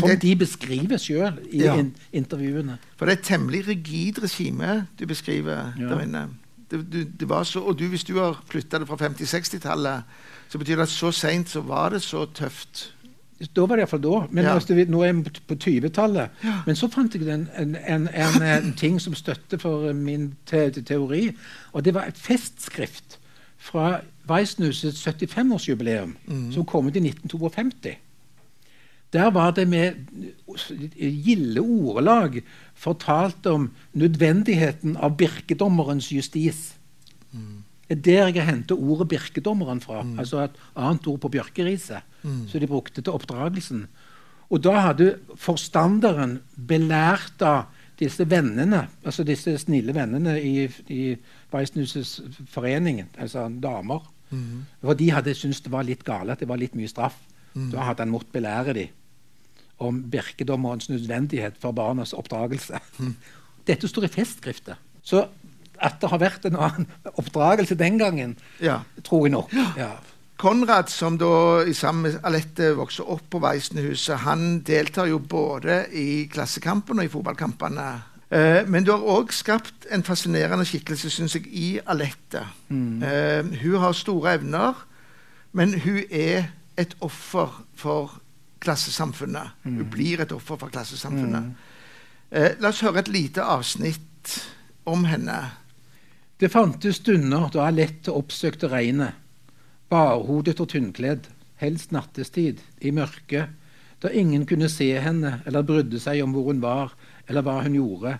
Som 0.00 0.12
de 0.22 0.36
beskriver 0.36 0.98
sjøl 0.98 1.38
i 1.52 1.62
Ja. 1.64 1.76
in 1.78 1.94
intervjuene. 2.12 2.78
for 2.96 3.06
det 3.06 3.12
er 3.14 3.18
et 3.20 3.24
temmelig 3.26 3.66
rigid 3.68 4.22
regime 4.22 4.86
du 4.98 5.06
beskriver 5.06 5.72
Ja. 5.78 5.84
der 5.94 6.00
inne. 6.00 6.28
Det, 6.70 6.84
du, 6.92 7.02
det 7.20 7.28
var 7.28 7.42
så, 7.42 7.60
og 7.60 7.78
du, 7.78 7.86
hvis 7.88 8.04
du 8.04 8.18
har 8.18 8.42
flytta 8.48 8.78
det 8.78 8.86
fra 8.88 8.96
50-60-tallet, 8.96 10.02
så 10.48 10.58
betyr 10.58 10.76
det 10.76 10.82
at 10.82 10.88
så 10.88 11.10
seint 11.10 11.48
så 11.50 11.60
var 11.60 11.88
det 11.90 12.02
så 12.02 12.26
tøft. 12.34 12.92
Da 13.56 13.60
var 13.66 13.76
det 13.76 13.82
iallfall 13.86 14.02
da. 14.02 14.26
Men 14.30 14.44
Ja. 14.44 14.54
altså, 14.54 14.74
nå 14.88 15.02
er 15.02 15.12
vi 15.12 15.22
på 15.48 15.54
20-tallet. 15.54 16.30
Ja. 16.44 16.62
Men 16.66 16.76
så 16.76 16.88
fant 16.92 17.14
jeg 17.14 17.22
en, 17.28 17.48
en, 17.58 17.76
en, 17.88 18.08
en, 18.14 18.42
en 18.42 18.72
ting 18.76 19.00
som 19.00 19.14
støtte 19.14 19.58
for 19.58 19.92
min 19.92 20.34
te 20.46 20.70
teori. 20.70 21.30
Og 21.72 21.84
det 21.84 21.94
var 21.94 22.04
et 22.06 22.16
festskrift 22.18 23.18
fra 23.58 24.00
Weissnusets 24.30 25.06
75-årsjubileum, 25.08 26.12
som 26.52 26.64
kom 26.64 26.86
ut 26.86 26.96
i 26.96 27.00
1952. 27.00 27.96
Der 29.12 29.30
var 29.30 29.50
det 29.50 29.66
med 29.68 29.92
gilde 30.96 31.60
ordelag 31.60 32.42
fortalt 32.74 33.46
om 33.46 33.70
nødvendigheten 33.92 34.96
av 34.96 35.16
birkedommerens 35.16 36.12
justis. 36.12 36.76
Det 37.90 37.96
er 37.96 38.02
der 38.06 38.28
jeg 38.34 38.46
hentet 38.46 38.78
ordet 38.78 39.08
birkedommeren 39.08 39.80
fra. 39.80 40.04
altså 40.18 40.44
Et 40.44 40.50
annet 40.76 41.06
ord 41.06 41.20
på 41.20 41.28
bjørkeriset. 41.28 42.02
som 42.48 42.60
de 42.60 42.66
brukte 42.66 43.02
til 43.02 43.12
oppdragelsen. 43.12 43.86
Og 44.50 44.62
da 44.62 44.80
hadde 44.80 45.18
forstanderen 45.36 46.40
belært 46.54 47.42
av 47.42 47.64
disse 47.98 48.30
vennene, 48.30 48.88
altså 49.04 49.24
disse 49.24 49.58
snille 49.58 49.94
vennene 49.94 50.40
i, 50.40 50.68
i 50.88 51.16
Weissnusets 51.52 52.20
forening, 52.48 53.08
altså 53.18 53.48
damer. 53.62 54.00
For 54.80 54.94
de 54.94 55.10
hadde 55.10 55.34
syntes 55.34 55.60
det 55.60 55.72
var 55.72 55.82
litt 55.82 56.04
gale, 56.04 56.32
at 56.32 56.40
det 56.40 56.48
var 56.48 56.56
litt 56.56 56.74
mye 56.74 56.88
straff. 56.88 57.16
Da 57.54 57.80
hadde 57.88 58.04
han 58.04 58.10
måttet 58.10 58.32
belære 58.32 58.74
dem 58.74 58.88
om 59.80 60.02
virkedommerens 60.12 60.88
nødvendighet 60.92 61.56
for 61.60 61.72
barnas 61.76 62.12
oppdragelse. 62.16 62.78
Dette 63.68 63.88
står 63.88 64.06
i 64.08 64.12
festskriftet. 64.14 64.76
Så 65.02 65.24
at 65.80 65.96
det 66.02 66.10
har 66.12 66.20
vært 66.20 66.44
en 66.44 66.56
annen 66.60 66.86
oppdragelse 67.16 67.74
den 67.80 67.98
gangen, 68.00 68.36
Ja. 68.60 68.80
tror 69.04 69.26
jeg 69.26 69.32
nok. 69.32 69.52
Ja. 69.80 69.94
Konrad, 70.40 70.88
som 70.88 71.18
da 71.20 71.60
i 71.68 71.72
sammen 71.76 72.02
med 72.06 72.20
Alette 72.24 72.70
vokser 72.76 73.08
opp 73.12 73.26
på 73.32 73.40
Weissenhuset, 73.44 74.22
han 74.24 74.60
deltar 74.64 75.08
jo 75.08 75.18
både 75.20 75.82
i 75.92 76.26
klassekampene 76.32 77.02
og 77.04 77.08
i 77.08 77.12
fotballkampene. 77.12 77.88
Eh, 78.32 78.62
men 78.68 78.84
du 78.86 78.92
har 78.92 79.04
òg 79.04 79.32
skapt 79.36 79.88
en 79.92 80.04
fascinerende 80.06 80.64
skikkelse, 80.68 81.10
syns 81.12 81.34
jeg, 81.36 81.48
i 81.50 81.66
Alette. 81.86 82.44
Eh, 82.70 83.42
hun 83.64 83.76
har 83.82 83.92
store 83.96 84.34
evner, 84.38 84.80
men 85.52 85.74
hun 85.84 86.02
er 86.10 86.48
et 86.80 86.92
offer 87.04 87.60
for 87.76 88.20
klassesamfunnet. 88.60 89.56
Hun 89.64 89.84
blir 89.90 90.20
et 90.22 90.32
offer 90.32 90.58
for 90.60 90.72
klassesamfunnet. 90.72 91.52
Eh, 92.30 92.52
la 92.60 92.70
oss 92.70 92.82
høre 92.84 93.02
et 93.02 93.10
lite 93.10 93.42
avsnitt 93.42 94.36
om 94.88 95.04
henne. 95.08 95.38
Det 96.40 96.52
fantes 96.52 97.00
stunder 97.02 97.50
da 97.52 97.66
Alette 97.68 98.12
oppsøkte 98.14 98.70
regnet, 98.72 99.16
barhodet 99.90 100.60
og 100.62 100.70
tynnkledd, 100.72 101.26
helst 101.60 101.92
nattestid, 101.92 102.62
i 102.80 102.92
mørket, 102.94 103.50
da 104.00 104.08
ingen 104.08 104.46
kunne 104.48 104.70
se 104.72 104.88
henne 105.02 105.40
eller 105.44 105.66
brydde 105.66 106.00
seg 106.00 106.22
om 106.24 106.32
hvor 106.32 106.48
hun 106.48 106.62
var 106.62 106.94
eller 107.28 107.44
hva 107.44 107.58
hun 107.66 107.76
gjorde. 107.76 108.14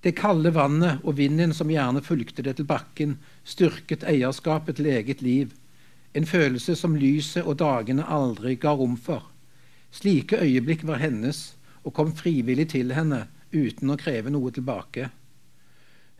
Det 0.00 0.14
kalde 0.16 0.52
vannet 0.54 1.02
og 1.04 1.18
vinden 1.18 1.52
som 1.56 1.72
gjerne 1.72 2.04
fulgte 2.04 2.44
det 2.46 2.54
til 2.56 2.68
bakken, 2.68 3.18
styrket 3.44 4.06
eierskapet 4.08 4.78
til 4.78 4.88
eget 4.94 5.20
liv, 5.24 5.50
en 6.12 6.26
følelse 6.26 6.74
som 6.76 6.96
lyset 6.98 7.46
og 7.46 7.60
dagene 7.60 8.06
aldri 8.06 8.56
ga 8.58 8.74
rom 8.74 8.96
for. 8.98 9.28
Slike 9.94 10.40
øyeblikk 10.42 10.82
var 10.86 11.02
hennes 11.02 11.54
og 11.84 11.94
kom 11.94 12.12
frivillig 12.16 12.70
til 12.74 12.92
henne 12.94 13.26
uten 13.54 13.90
å 13.90 13.98
kreve 13.98 14.30
noe 14.30 14.50
tilbake. 14.54 15.10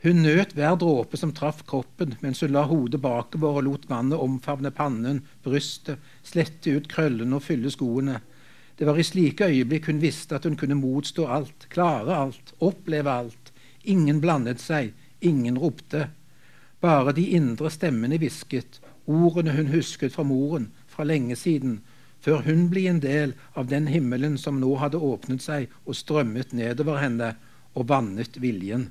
Hun 0.01 0.23
nøt 0.25 0.55
hver 0.57 0.79
dråpe 0.81 1.17
som 1.19 1.33
traff 1.37 1.61
kroppen 1.69 2.15
mens 2.23 2.41
hun 2.41 2.53
la 2.55 2.63
hodet 2.65 3.01
bakover 3.03 3.59
og 3.59 3.65
lot 3.67 3.83
vannet 3.89 4.17
omfavne 4.17 4.71
pannen, 4.73 5.21
brystet, 5.43 5.99
slette 6.25 6.73
ut 6.73 6.89
krøllene 6.89 7.37
og 7.37 7.45
fylle 7.45 7.69
skoene. 7.71 8.17
Det 8.79 8.87
var 8.87 8.97
i 8.97 9.05
slike 9.05 9.51
øyeblikk 9.51 9.91
hun 9.91 10.01
visste 10.01 10.39
at 10.39 10.47
hun 10.47 10.57
kunne 10.57 10.79
motstå 10.79 11.27
alt, 11.27 11.67
klare 11.69 12.15
alt, 12.17 12.55
oppleve 12.59 13.11
alt. 13.13 13.51
Ingen 13.83 14.21
blandet 14.23 14.63
seg, 14.63 14.95
ingen 15.21 15.59
ropte. 15.61 16.07
Bare 16.81 17.13
de 17.13 17.27
indre 17.37 17.69
stemmene 17.69 18.17
hvisket, 18.17 18.79
ordene 19.11 19.55
hun 19.55 19.71
husket 19.73 20.13
fra 20.13 20.23
moren, 20.23 20.71
fra 20.87 21.03
lenge 21.07 21.35
siden, 21.35 21.79
før 22.21 22.43
hun 22.45 22.67
ble 22.69 22.85
en 22.89 23.01
del 23.01 23.33
av 23.57 23.69
den 23.71 23.87
himmelen 23.89 24.37
som 24.37 24.59
nå 24.61 24.75
hadde 24.81 25.01
åpnet 25.01 25.41
seg 25.43 25.71
og 25.85 25.97
strømmet 25.97 26.53
nedover 26.53 27.01
henne 27.01 27.33
og 27.73 27.87
vannet 27.89 28.37
viljen. 28.41 28.89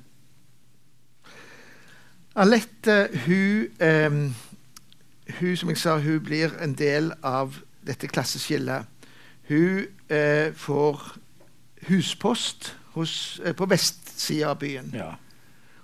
Alette, 2.35 3.09
hun, 3.25 3.67
eh, 3.79 4.11
hun 5.39 5.57
Som 5.57 5.69
jeg 5.69 5.77
sa, 5.77 5.97
hun 5.99 6.19
blir 6.23 6.51
en 6.63 6.73
del 6.73 7.11
av 7.23 7.59
dette 7.87 8.07
klasseskillet. 8.07 8.85
Hun 9.47 9.85
eh, 10.09 10.53
får 10.53 11.17
huspost 11.87 12.75
hos, 12.93 13.39
eh, 13.45 13.53
på 13.53 13.65
vestsida 13.65 14.49
av 14.49 14.59
byen. 14.59 14.91
Ja. 14.93 15.15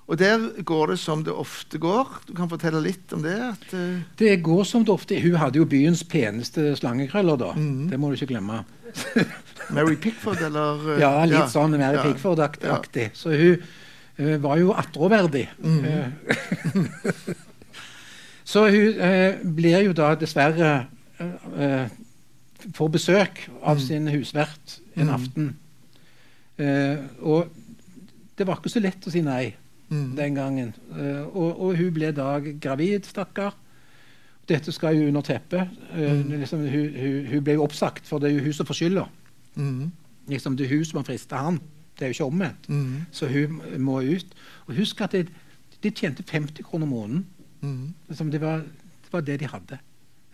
Og 0.07 0.15
der 0.19 0.63
går 0.63 0.93
det 0.93 0.99
som 1.01 1.23
det 1.23 1.33
ofte 1.35 1.77
går. 1.83 2.07
Du 2.29 2.33
kan 2.35 2.47
fortelle 2.47 2.79
litt 2.79 3.11
om 3.11 3.23
det? 3.25 3.35
At, 3.43 3.65
uh... 3.75 3.97
Det 4.19 4.37
går 4.43 4.63
som 4.63 4.85
det 4.87 4.93
ofte 4.93 5.17
Hun 5.19 5.35
hadde 5.35 5.59
jo 5.59 5.65
byens 5.67 6.03
peneste 6.07 6.69
slangekrøller, 6.79 7.35
da. 7.41 7.49
Mhm. 7.57 7.89
Det 7.91 7.99
må 7.99 8.09
du 8.09 8.15
ikke 8.15 8.29
glemme. 8.31 8.61
Mary 9.75 9.97
Pickford, 9.99 10.39
eller? 10.47 10.79
Uh, 10.79 11.01
Ja, 11.01 11.11
litt 11.27 11.51
sånn 11.51 11.75
Mary 11.75 11.99
ja. 11.99 12.05
Pickford-aktig. 12.07 13.09
Så 13.19 13.35
hun 13.35 13.59
uh, 13.59 14.37
var 14.47 14.63
jo 14.63 14.71
attråverdig. 14.79 15.43
Mm. 15.59 15.83
Så 18.47 18.63
hun 18.71 19.51
blir 19.57 19.81
jo 19.83 19.91
da 19.91 20.13
dessverre 20.15 20.87
Får 22.77 22.89
besøk 22.93 23.41
av 23.59 23.75
mm. 23.75 23.81
sin 23.83 24.07
husvert 24.07 24.77
en 24.95 25.09
Mhm. 25.09 25.15
aften. 25.17 25.49
Og 27.27 27.49
det 28.37 28.47
var 28.47 28.55
ikke 28.61 28.71
så 28.71 28.79
lett 28.81 29.03
å 29.07 29.11
si 29.11 29.21
nei 29.21 29.55
Mm. 29.89 30.15
den 30.17 30.35
gangen. 30.35 30.73
Eh, 30.99 31.21
og, 31.35 31.61
og 31.61 31.77
hun 31.77 31.93
ble 31.93 32.11
da 32.11 32.39
gravid, 32.61 33.05
stakkar. 33.07 33.53
Dette 34.47 34.71
skal 34.71 34.95
jo 34.97 35.07
under 35.07 35.21
teppet. 35.21 35.69
Eh, 35.93 36.11
Mm. 36.23 36.39
liksom, 36.39 36.59
hun, 36.59 36.89
hun, 36.99 37.25
hun 37.31 37.43
ble 37.43 37.53
jo 37.53 37.63
oppsagt, 37.63 38.05
for 38.07 38.19
det 38.19 38.31
er 38.31 38.37
jo 38.37 38.43
hun 38.43 38.53
som 38.53 38.65
får 38.65 38.73
skylda. 38.81 39.05
Mm. 39.55 39.91
Liksom, 40.27 40.57
det 40.57 40.65
er 40.67 40.75
hun 40.75 40.85
som 40.85 40.97
har 40.99 41.03
frista 41.07 41.37
han. 41.37 41.59
Det 41.99 42.05
er 42.05 42.07
jo 42.11 42.17
ikke 42.17 42.25
omvendt. 42.31 42.67
Mm. 42.69 43.05
Så 43.11 43.27
hun 43.27 43.61
må 43.79 44.01
ut. 44.01 44.35
Og 44.67 44.75
husk 44.75 45.01
at 45.01 45.11
de, 45.11 45.25
de 45.83 45.89
tjente 45.91 46.23
50 46.23 46.63
kroner 46.63 46.85
måneden. 46.87 47.25
Mm. 47.61 47.93
Liksom, 48.09 48.31
det, 48.31 48.41
var, 48.41 48.57
det 49.03 49.13
var 49.13 49.21
det 49.21 49.39
de 49.39 49.47
hadde. 49.47 49.77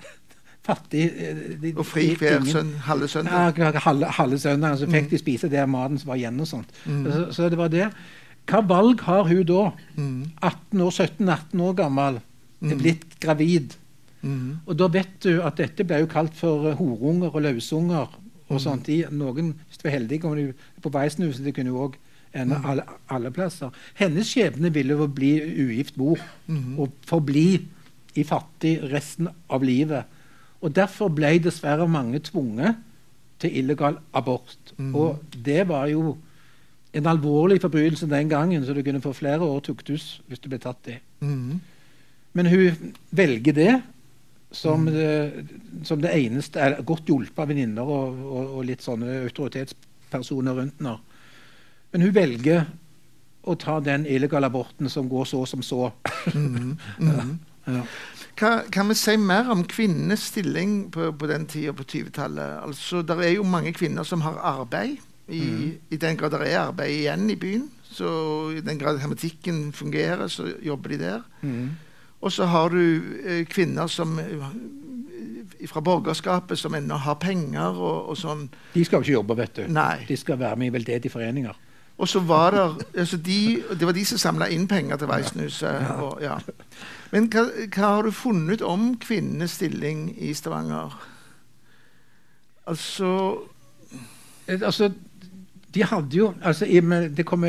Fattig 0.67 1.03
eh, 1.17 1.37
de, 1.61 1.73
Og 1.77 1.85
fri 1.85 2.15
hver 2.15 2.41
halve 2.87 3.07
søndag. 3.07 3.57
Ja, 3.57 3.71
halve, 3.85 4.05
halve 4.05 4.39
søndag. 4.39 4.77
Så 4.79 4.85
fikk 4.89 5.03
Mm. 5.05 5.09
de 5.09 5.17
spise 5.17 5.49
det 5.49 5.69
maten 5.69 5.97
som 5.99 6.07
var 6.09 6.15
igjen. 6.15 6.39
og 6.39 6.47
sånt. 6.47 6.69
Så, 6.85 7.27
så 7.31 7.49
det 7.49 7.57
var 7.57 7.67
det. 7.67 7.89
Hva 8.47 8.62
valg 8.67 9.01
har 9.08 9.23
hun 9.29 9.43
da? 9.47 9.71
Mm. 9.95 10.23
18 10.41 10.82
år, 10.82 10.91
17-18 10.91 11.62
år 11.62 11.73
gammel, 11.75 12.15
er 12.62 12.73
Mm. 12.75 12.77
blitt 12.79 13.19
gravid. 13.19 13.75
Mm. 14.23 14.60
Og 14.67 14.77
da 14.77 14.88
vet 14.88 15.19
du 15.23 15.41
at 15.41 15.56
dette 15.58 15.84
ble 15.84 15.99
jo 15.99 16.06
kalt 16.08 16.34
for 16.34 16.69
eh, 16.69 16.75
horunger 16.75 17.34
og 17.36 17.41
løsunger. 17.41 18.08
og 18.49 18.60
Mm. 18.60 18.60
sånt. 18.60 18.86
De, 18.86 19.06
noen, 19.12 19.53
hvis 19.67 19.77
du 19.77 19.84
var 19.89 19.91
heldig, 19.99 20.21
kom 20.21 20.36
du 20.36 20.53
på 20.82 20.89
Weissnuset. 20.91 21.43
Det 21.43 21.56
kunne 21.56 21.69
jo 21.71 21.88
òg 21.88 21.93
ende 22.34 22.56
Mm. 22.60 22.65
alle, 22.65 22.84
alle 23.10 23.32
plasser. 23.32 23.69
Hennes 23.95 24.27
skjebne 24.27 24.71
ville 24.73 24.89
jo 24.93 25.08
bli 25.08 25.39
ugift 25.41 25.97
mor 25.97 26.17
Mm. 26.47 26.79
og 26.79 26.91
forbli 27.06 27.62
i 28.15 28.23
fattig 28.23 28.91
resten 28.91 29.27
av 29.49 29.62
livet. 29.63 30.03
Og 30.62 30.73
Derfor 30.73 31.10
ble 31.10 31.39
dessverre 31.39 31.88
mange 31.89 32.19
tvunget 32.19 32.75
til 33.39 33.58
illegal 33.58 33.97
abort. 34.13 34.73
Mm. 34.77 34.95
Og 34.95 35.19
det 35.43 35.67
var 35.67 35.88
jo 35.88 36.17
en 36.93 37.08
alvorlig 37.10 37.60
forbrytelse 37.63 38.08
den 38.10 38.29
gangen, 38.29 38.65
så 38.65 38.73
du 38.73 38.84
kunne 38.86 39.01
få 39.01 39.13
flere 39.17 39.41
år 39.41 39.62
tuktus 39.65 40.21
hvis 40.27 40.39
du 40.43 40.49
ble 40.51 40.60
tatt 40.62 40.91
i. 40.93 40.97
Mm. 41.25 41.60
Men 42.34 42.49
hun 42.49 42.93
velger 43.12 43.53
det 43.58 43.73
som, 44.53 44.86
Mm. 44.86 44.93
det, 44.93 45.45
som 45.86 46.01
det 46.01 46.12
eneste 46.13 46.60
er 46.62 46.82
Godt 46.86 47.08
hjulpet 47.10 47.39
av 47.39 47.47
venninner 47.49 47.82
og, 47.89 48.19
og, 48.25 48.51
og 48.60 48.65
litt 48.65 48.82
sånne 48.86 49.23
autoritetspersoner 49.25 50.53
rundt 50.60 50.77
henne. 50.82 50.97
Men 51.93 52.01
hun 52.06 52.13
velger 52.13 52.65
å 53.43 53.56
ta 53.60 53.79
den 53.84 54.06
illegale 54.06 54.47
aborten 54.47 54.89
som 54.89 55.10
går 55.10 55.25
så 55.25 55.45
som 55.49 55.62
så. 55.65 55.91
Mm. 56.34 56.77
Mm. 56.99 57.39
Ja. 57.67 57.82
Hva, 58.39 58.49
kan 58.71 58.89
vi 58.89 58.95
si 58.97 59.13
mer 59.17 59.49
om 59.51 59.62
kvinnenes 59.69 60.25
stilling 60.32 60.89
på, 60.91 61.12
på 61.15 61.27
den 61.29 61.45
tida, 61.47 61.71
på 61.75 61.84
20-tallet? 61.84 62.63
Altså, 62.65 63.01
det 63.06 63.17
er 63.23 63.36
jo 63.38 63.43
mange 63.47 63.71
kvinner 63.75 64.03
som 64.08 64.21
har 64.25 64.39
arbeid. 64.41 64.97
I, 65.27 65.39
mm. 65.39 65.71
I 65.89 65.97
den 65.97 66.17
grad 66.17 66.36
det 66.36 66.51
er 66.51 66.59
arbeid 66.67 66.91
igjen 66.91 67.29
i 67.31 67.39
byen. 67.39 67.67
Så 67.93 68.07
I 68.57 68.62
den 68.65 68.79
grad 68.79 68.99
hermetikken 68.99 69.71
fungerer, 69.73 70.27
så 70.27 70.49
jobber 70.62 70.89
de 70.89 70.97
der. 70.99 71.21
Mm. 71.41 71.69
Og 72.21 72.31
så 72.31 72.45
har 72.45 72.69
du 72.69 73.03
eh, 73.25 73.45
kvinner 73.45 73.88
som 73.88 74.19
eh, 74.19 75.67
fra 75.67 75.81
borgerskapet 75.81 76.59
som 76.59 76.75
ennå 76.75 76.95
har 76.95 77.19
penger 77.21 77.75
og, 77.77 78.09
og 78.09 78.17
sånn. 78.19 78.47
De 78.73 78.83
skal 78.83 78.99
jo 78.99 79.07
ikke 79.07 79.19
jobbe, 79.19 79.38
vet 79.38 79.62
du. 79.62 79.67
Nei. 79.71 80.03
De 80.07 80.17
skal 80.17 80.39
være 80.39 80.59
med 80.59 80.71
i 80.71 80.75
veldedige 80.75 81.12
foreninger. 81.13 81.62
Og 81.97 82.09
så 82.09 82.19
var 82.25 82.55
det 82.55 82.62
altså 83.03 83.17
de, 83.21 83.63
Det 83.77 83.86
var 83.86 83.93
de 83.93 84.03
som 84.05 84.17
samla 84.17 84.47
inn 84.49 84.65
penger 84.67 84.97
til 84.97 85.07
Veisenhuset. 85.12 85.91
Og, 86.01 86.17
ja. 86.23 86.39
Men 87.13 87.29
hva, 87.31 87.45
hva 87.69 87.91
har 87.99 88.07
du 88.07 88.12
funnet 88.12 88.63
om 88.65 88.95
kvinnenes 88.99 89.59
stilling 89.59 90.07
i 90.17 90.33
Stavanger? 90.33 90.97
Altså 92.67 93.12
Eh, 94.47 94.59
Altså, 94.62 94.91
de 95.73 95.83
hadde 95.83 96.17
jo 96.17 96.33
altså, 96.43 96.65
i, 96.65 96.79
det 97.15 97.25
kom, 97.25 97.43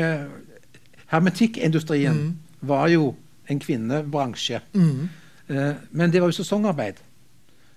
Hermetikkindustrien 1.07 2.13
Mm. 2.15 2.37
var 2.61 2.87
jo 2.89 3.15
en 3.49 3.59
kvinnebransje. 3.59 4.59
mm, 4.73 5.09
Eh, 5.49 5.73
men 5.91 6.11
det 6.11 6.21
var 6.21 6.27
jo 6.27 6.31
sesongarbeid. 6.43 6.93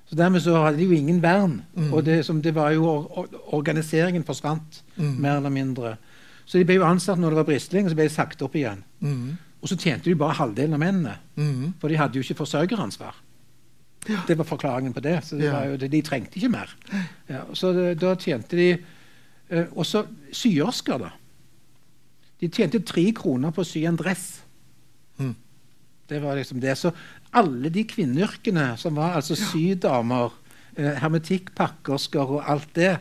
Så 0.08 0.14
Dermed 0.16 0.40
så 0.40 0.64
hadde 0.64 0.78
de 0.78 0.84
jo 0.84 0.90
ingen 0.92 1.20
vern. 1.22 1.62
Mm. 1.76 1.92
Og 1.92 2.04
det, 2.04 2.24
som 2.24 2.42
det 2.42 2.54
var 2.54 2.70
jo 2.70 2.84
or 2.86 3.18
or 3.18 3.26
organiseringen 3.52 4.24
forsvant, 4.24 4.82
Mm. 4.96 5.16
mer 5.20 5.36
eller 5.36 5.50
mindre. 5.50 5.96
Så 6.46 6.58
de 6.58 6.64
ble 6.64 6.74
jo 6.74 6.84
ansatt 6.84 7.18
når 7.18 7.28
det 7.28 7.36
var 7.36 7.42
bristling, 7.44 7.84
og 7.84 7.90
så 7.90 7.94
ble 7.94 8.04
de 8.04 8.08
sagt 8.14 8.42
opp 8.42 8.54
igjen. 8.54 8.82
mm, 9.00 9.36
Og 9.62 9.68
så 9.68 9.76
tjente 9.76 10.04
de 10.04 10.14
bare 10.14 10.32
halvdelen 10.34 10.72
av 10.74 10.78
mennene. 10.80 11.16
mm. 11.36 11.74
For 11.80 11.88
de 11.88 11.96
hadde 11.96 12.14
jo 12.14 12.20
ikke 12.22 12.34
forsørgeransvar. 12.46 13.14
Det 14.26 14.38
var 14.38 14.44
forklaringen 14.44 14.94
på 14.94 15.00
det. 15.02 15.24
Så 15.24 15.36
det 15.36 15.44
Ja. 15.44 15.64
jo, 15.64 15.76
de 15.76 16.02
trengte 16.02 16.36
ikke 16.38 16.48
mer. 16.48 16.74
Ja, 17.28 17.40
så 17.52 17.72
det, 17.74 18.00
da 18.00 18.14
tjente 18.14 18.56
de 18.56 18.78
eh, 19.50 19.66
Også 19.72 20.06
syersker, 20.32 20.98
da. 20.98 21.12
De 22.40 22.48
tjente 22.48 22.80
tre 22.86 23.08
kroner 23.16 23.54
på 23.54 23.64
å 23.64 23.66
sy 23.66 23.82
en 23.88 23.98
dress. 23.98 24.42
Mm. 25.18 25.34
Det 26.08 26.20
var 26.22 26.38
liksom 26.38 26.60
det. 26.62 26.76
Så 26.78 26.92
alle 27.36 27.70
de 27.72 27.84
kvinneyrkene 27.88 28.70
som 28.80 28.96
var 28.96 29.18
altså 29.18 29.36
sydamer, 29.36 30.32
eh, 30.76 30.94
hermetikkpakkersker 31.02 32.36
og 32.38 32.44
alt 32.46 32.70
det, 32.78 32.94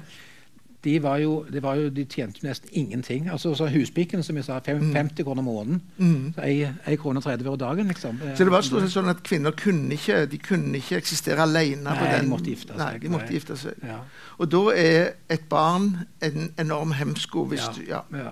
de, 0.87 0.95
var 1.03 1.17
jo, 1.19 1.33
de, 1.51 1.59
var 1.63 1.75
jo, 1.81 1.89
de 1.93 2.05
tjente 2.07 2.39
jo 2.41 2.47
nesten 2.47 2.69
ingenting. 2.79 3.27
Altså 3.33 3.51
så 3.59 3.67
Huspiken, 3.73 4.23
som 4.23 4.35
jeg 4.39 4.45
sa, 4.47 4.59
fem, 4.65 4.79
Mm. 4.79 4.93
50 4.95 5.23
kroner 5.27 5.43
måneden. 5.43 5.81
Mm. 5.97 6.33
Så 6.35 6.41
ei, 6.47 6.63
ei 6.87 6.95
krone 7.01 7.19
og 7.19 7.27
30 7.27 7.47
øre 7.51 7.57
dagen, 7.61 7.87
liksom. 7.91 8.19
Så 8.37 8.43
det 8.47 8.51
var 8.53 8.61
stort 8.65 8.85
sett 8.87 8.95
sånn 8.95 9.09
at 9.11 9.21
kvinner 9.27 9.51
kunne 9.57 9.93
ikke, 9.97 10.21
de 10.31 10.37
kunne 10.39 10.79
ikke 10.79 10.97
eksistere 11.01 11.43
alene. 11.43 11.83
på 11.97 12.07
Nei, 12.07 12.19
de 12.21 12.27
måtte 12.31 12.51
gifte 12.53 12.73
seg. 12.73 12.79
Nei, 12.81 12.97
de 13.03 13.11
måtte 13.13 13.29
Nei. 13.29 13.33
gifte 13.39 13.57
seg. 13.57 13.83
Ja. 13.83 13.99
Og 14.39 14.51
da 14.51 14.63
er 14.75 15.13
et 15.29 15.49
barn 15.49 15.89
en 16.21 16.51
enorm 16.57 16.91
hemsko. 16.97 17.45
Hvis 17.51 17.65
Ja. 17.67 17.71
Du, 17.75 17.81
ja. 17.87 18.01
Ja. 18.23 18.31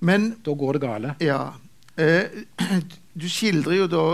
Men 0.00 0.34
Da 0.44 0.52
går 0.54 0.72
det 0.72 0.80
gale. 0.82 1.14
ja 1.20 1.52
eh, 1.96 2.24
Du 3.16 3.28
skildrer 3.30 3.76
jo 3.78 3.86
da 3.86 4.04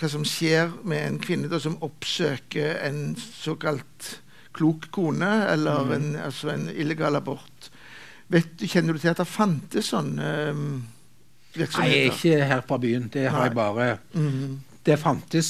hva 0.00 0.08
som 0.08 0.22
skjer 0.24 0.70
med 0.88 1.02
en 1.06 1.18
kvinne 1.20 1.48
da, 1.52 1.58
som 1.60 1.74
oppsøker 1.84 2.78
en 2.88 3.14
såkalt 3.16 4.20
klok 4.56 4.90
kone, 4.90 5.30
eller 5.52 5.84
mm. 5.84 5.92
en, 5.96 6.08
altså 6.26 6.50
en 6.54 6.68
illegal 6.70 7.16
abort. 7.16 7.70
Vet, 8.30 8.52
du- 8.58 8.66
kjenner 8.66 8.94
du 8.94 8.98
til 9.02 9.10
at 9.12 9.20
det 9.22 9.26
fantes 9.28 9.90
sånne 9.92 10.30
um, 10.54 10.64
Nei, 11.56 11.88
ikke 12.06 12.36
her 12.46 12.60
fra 12.62 12.76
byen. 12.78 13.08
Det 13.10 13.24
har 13.30 13.48
jeg 13.48 13.56
bare 13.56 13.86
mm. 14.14 14.60
Det 14.86 14.94
fantes 15.02 15.48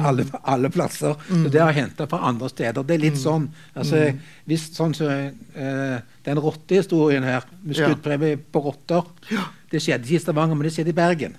alle, 0.00 0.24
alle 0.48 0.70
plasser. 0.72 1.12
Mm. 1.28 1.42
Så 1.44 1.50
det 1.52 1.60
har 1.60 1.68
jeg 1.74 1.82
henta 1.82 2.06
fra 2.08 2.22
andre 2.30 2.48
steder. 2.48 2.86
Det 2.88 2.94
er 2.96 3.02
litt 3.02 3.18
Mm. 3.18 3.20
sånn 3.20 3.48
altså, 3.76 4.00
Mm. 4.08 4.20
hvis 4.48 4.64
sånn 4.72 4.94
så, 4.96 5.10
uh, 5.28 5.98
Den 6.24 6.38
rottehistorien 6.40 7.22
her, 7.22 7.44
med 7.62 7.76
Ja. 7.76 7.88
på 8.52 8.62
rotter 8.64 9.04
Ja. 9.30 9.44
Det 9.70 9.80
skjedde 9.82 10.04
ikke 10.06 10.16
i 10.16 10.24
Stavanger, 10.24 10.54
men 10.56 10.62
det 10.62 10.72
skjedde 10.72 10.88
i 10.88 10.92
Bergen. 10.92 11.36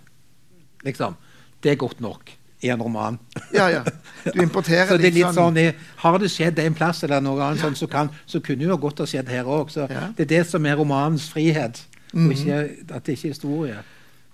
Liksom. 0.86 1.16
Det 1.62 1.72
er 1.72 1.76
godt 1.76 2.00
nok 2.02 2.30
en 2.72 2.82
roman. 2.82 3.20
Ja, 3.54 3.68
ja. 3.70 3.84
Du 4.24 4.42
importerer 4.42 4.88
Så 4.92 4.98
det 4.98 5.10
er 5.12 5.18
litt 5.18 5.36
sånn, 5.36 5.58
i, 5.60 5.72
Har 6.04 6.18
det 6.22 6.30
skjedd 6.32 6.60
en 6.64 6.76
plass, 6.78 7.04
eller 7.04 7.24
noe 7.24 7.42
annet 7.44 7.64
sånn, 7.64 7.76
så, 7.76 7.88
kan, 7.92 8.12
så 8.26 8.40
kunne 8.44 8.68
jo 8.68 8.78
godt 8.78 9.04
ha 9.04 9.10
skjedd 9.10 9.32
her 9.34 9.50
òg. 9.50 9.74
Ja. 9.76 10.10
det 10.16 10.28
er 10.28 10.32
det 10.38 10.44
som 10.48 10.66
er 10.66 10.78
romanens 10.80 11.28
frihet, 11.34 11.84
og 12.14 12.32
ikke, 12.32 12.62
at 12.94 13.04
det 13.04 13.18
ikke 13.18 13.28
er 13.28 13.36
historie. 13.36 13.82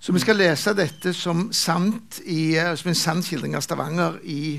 Så 0.00 0.12
vi 0.12 0.20
skal 0.22 0.38
lese 0.40 0.72
dette 0.76 1.12
som 1.12 1.50
sant 1.52 2.20
i, 2.24 2.56
eh, 2.56 2.74
som 2.76 2.88
en 2.88 2.96
sann 2.96 3.18
skildring 3.22 3.56
av 3.56 3.64
Stavanger 3.66 4.16
i, 4.24 4.56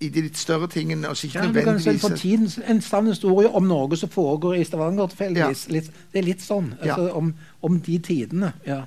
i 0.00 0.08
de 0.08 0.22
litt 0.24 0.38
større 0.40 0.68
tingene. 0.72 1.10
og 1.10 1.24
ikke 1.24 1.42
Ja, 1.42 1.46
du 1.46 1.52
kan 1.60 1.80
se 1.80 1.92
nødvendigvis... 1.92 2.00
for 2.00 2.16
tiden 2.16 2.64
En 2.64 2.80
sann 2.80 3.06
historie 3.06 3.48
om 3.48 3.68
Norge 3.68 3.96
som 4.00 4.08
foregår 4.08 4.54
i 4.54 4.64
Stavanger. 4.64 5.06
tilfeldigvis. 5.12 5.66
Ja. 5.68 5.80
det 6.12 6.22
er 6.22 6.24
litt 6.24 6.44
sånn. 6.44 6.72
Altså, 6.80 7.10
om, 7.12 7.34
om 7.62 7.80
de 7.80 7.98
tidene. 7.98 8.52
Ja. 8.66 8.86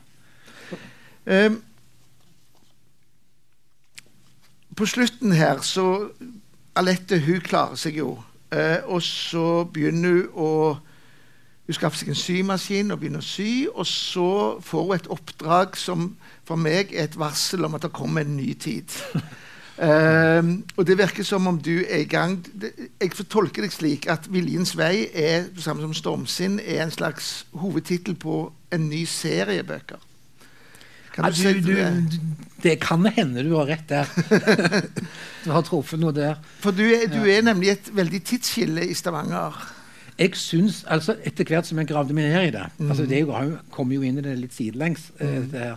Ehm, 1.29 1.61
på 4.79 4.87
slutten 4.87 5.33
her 5.35 5.59
så 5.65 6.09
Alette 6.79 7.17
hun 7.19 7.41
klarer 7.43 7.79
seg 7.79 7.97
jo. 7.99 8.13
Eh, 8.55 8.79
og 8.87 9.01
så 9.03 9.65
begynner 9.73 10.21
hun 10.21 10.29
å 10.35 10.53
Hun 11.69 11.75
skaffer 11.77 11.99
seg 11.99 12.07
en 12.09 12.17
symaskin 12.17 12.89
og 12.89 12.97
begynner 12.97 13.21
å 13.21 13.25
sy. 13.27 13.67
Og 13.69 13.85
så 13.85 14.29
får 14.65 14.85
hun 14.87 14.95
et 14.95 15.09
oppdrag 15.13 15.75
som 15.77 16.07
for 16.47 16.57
meg 16.57 16.95
er 16.95 17.05
et 17.05 17.17
varsel 17.19 17.67
om 17.67 17.77
at 17.77 17.83
det 17.85 17.91
kommer 17.93 18.25
en 18.25 18.39
ny 18.39 18.55
tid. 18.57 18.89
eh, 19.85 20.49
og 20.73 20.81
det 20.89 20.97
virker 20.97 21.27
som 21.27 21.45
om 21.51 21.59
du 21.61 21.83
er 21.83 22.01
i 22.01 22.09
gang 22.09 22.39
Jeg 22.49 23.13
får 23.13 23.29
tolke 23.29 23.61
deg 23.61 23.75
slik 23.75 24.09
at 24.09 24.25
'Viljens 24.25 24.73
vei' 24.79 25.11
er 25.13 25.51
samme 25.61 25.85
som 25.85 25.93
'Stormsinn' 25.93 26.57
er 26.63 26.87
en 26.87 26.95
slags 26.95 27.45
hovedtittel 27.53 28.15
på 28.15 28.47
en 28.71 28.89
ny 28.89 29.05
serie 29.05 29.61
bøker. 29.63 30.01
Kan 31.19 31.25
Ja, 31.27 31.31
du 31.35 31.35
si 31.35 31.53
det? 31.53 31.63
du, 31.67 32.19
det? 32.63 32.77
kan 32.79 33.03
hende 33.15 33.43
du 33.43 33.51
har 33.57 33.67
rett 33.67 33.87
der. 33.91 34.07
du 35.43 35.51
har 35.51 35.63
truffet 35.67 35.99
noe 35.99 36.13
der. 36.15 36.39
For 36.63 36.71
du 36.75 36.83
er, 36.87 37.07
du 37.11 37.19
er 37.27 37.43
nemlig 37.45 37.73
et 37.75 37.89
veldig 37.95 38.21
tidsskille 38.29 38.85
i 38.89 38.95
Stavanger. 38.97 39.57
Jeg 40.19 40.33
syns, 40.35 40.81
altså 40.91 41.13
Etter 41.23 41.47
hvert 41.47 41.67
som 41.69 41.79
jeg 41.79 41.87
gravde 41.87 42.15
meg 42.15 42.27
ned 42.33 42.49
i 42.49 42.51
det 42.51 42.65
mm. 42.75 42.89
altså 42.91 43.05
Det 43.07 43.21
kom 43.71 43.91
jo- 43.95 44.01
inn 44.03 44.17
i 44.19 44.23
det 44.25 44.33
litt 44.41 44.55
sidelengs. 44.55 45.05
Mm. 45.19 45.45
det. 45.53 45.69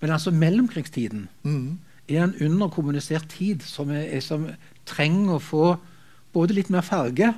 Men 0.00 0.10
altså 0.14 0.30
mellomkrigstiden 0.30 1.28
Mm. 1.42 1.78
er 2.08 2.22
en 2.24 2.34
underkommunisert 2.40 3.26
tid 3.28 3.62
som, 3.66 3.90
er, 3.90 4.06
er, 4.14 4.20
som 4.20 4.46
trenger 4.86 5.34
å 5.38 5.42
få 5.42 5.64
både 6.34 6.54
litt 6.54 6.70
mer 6.70 6.82
farge 6.86 7.32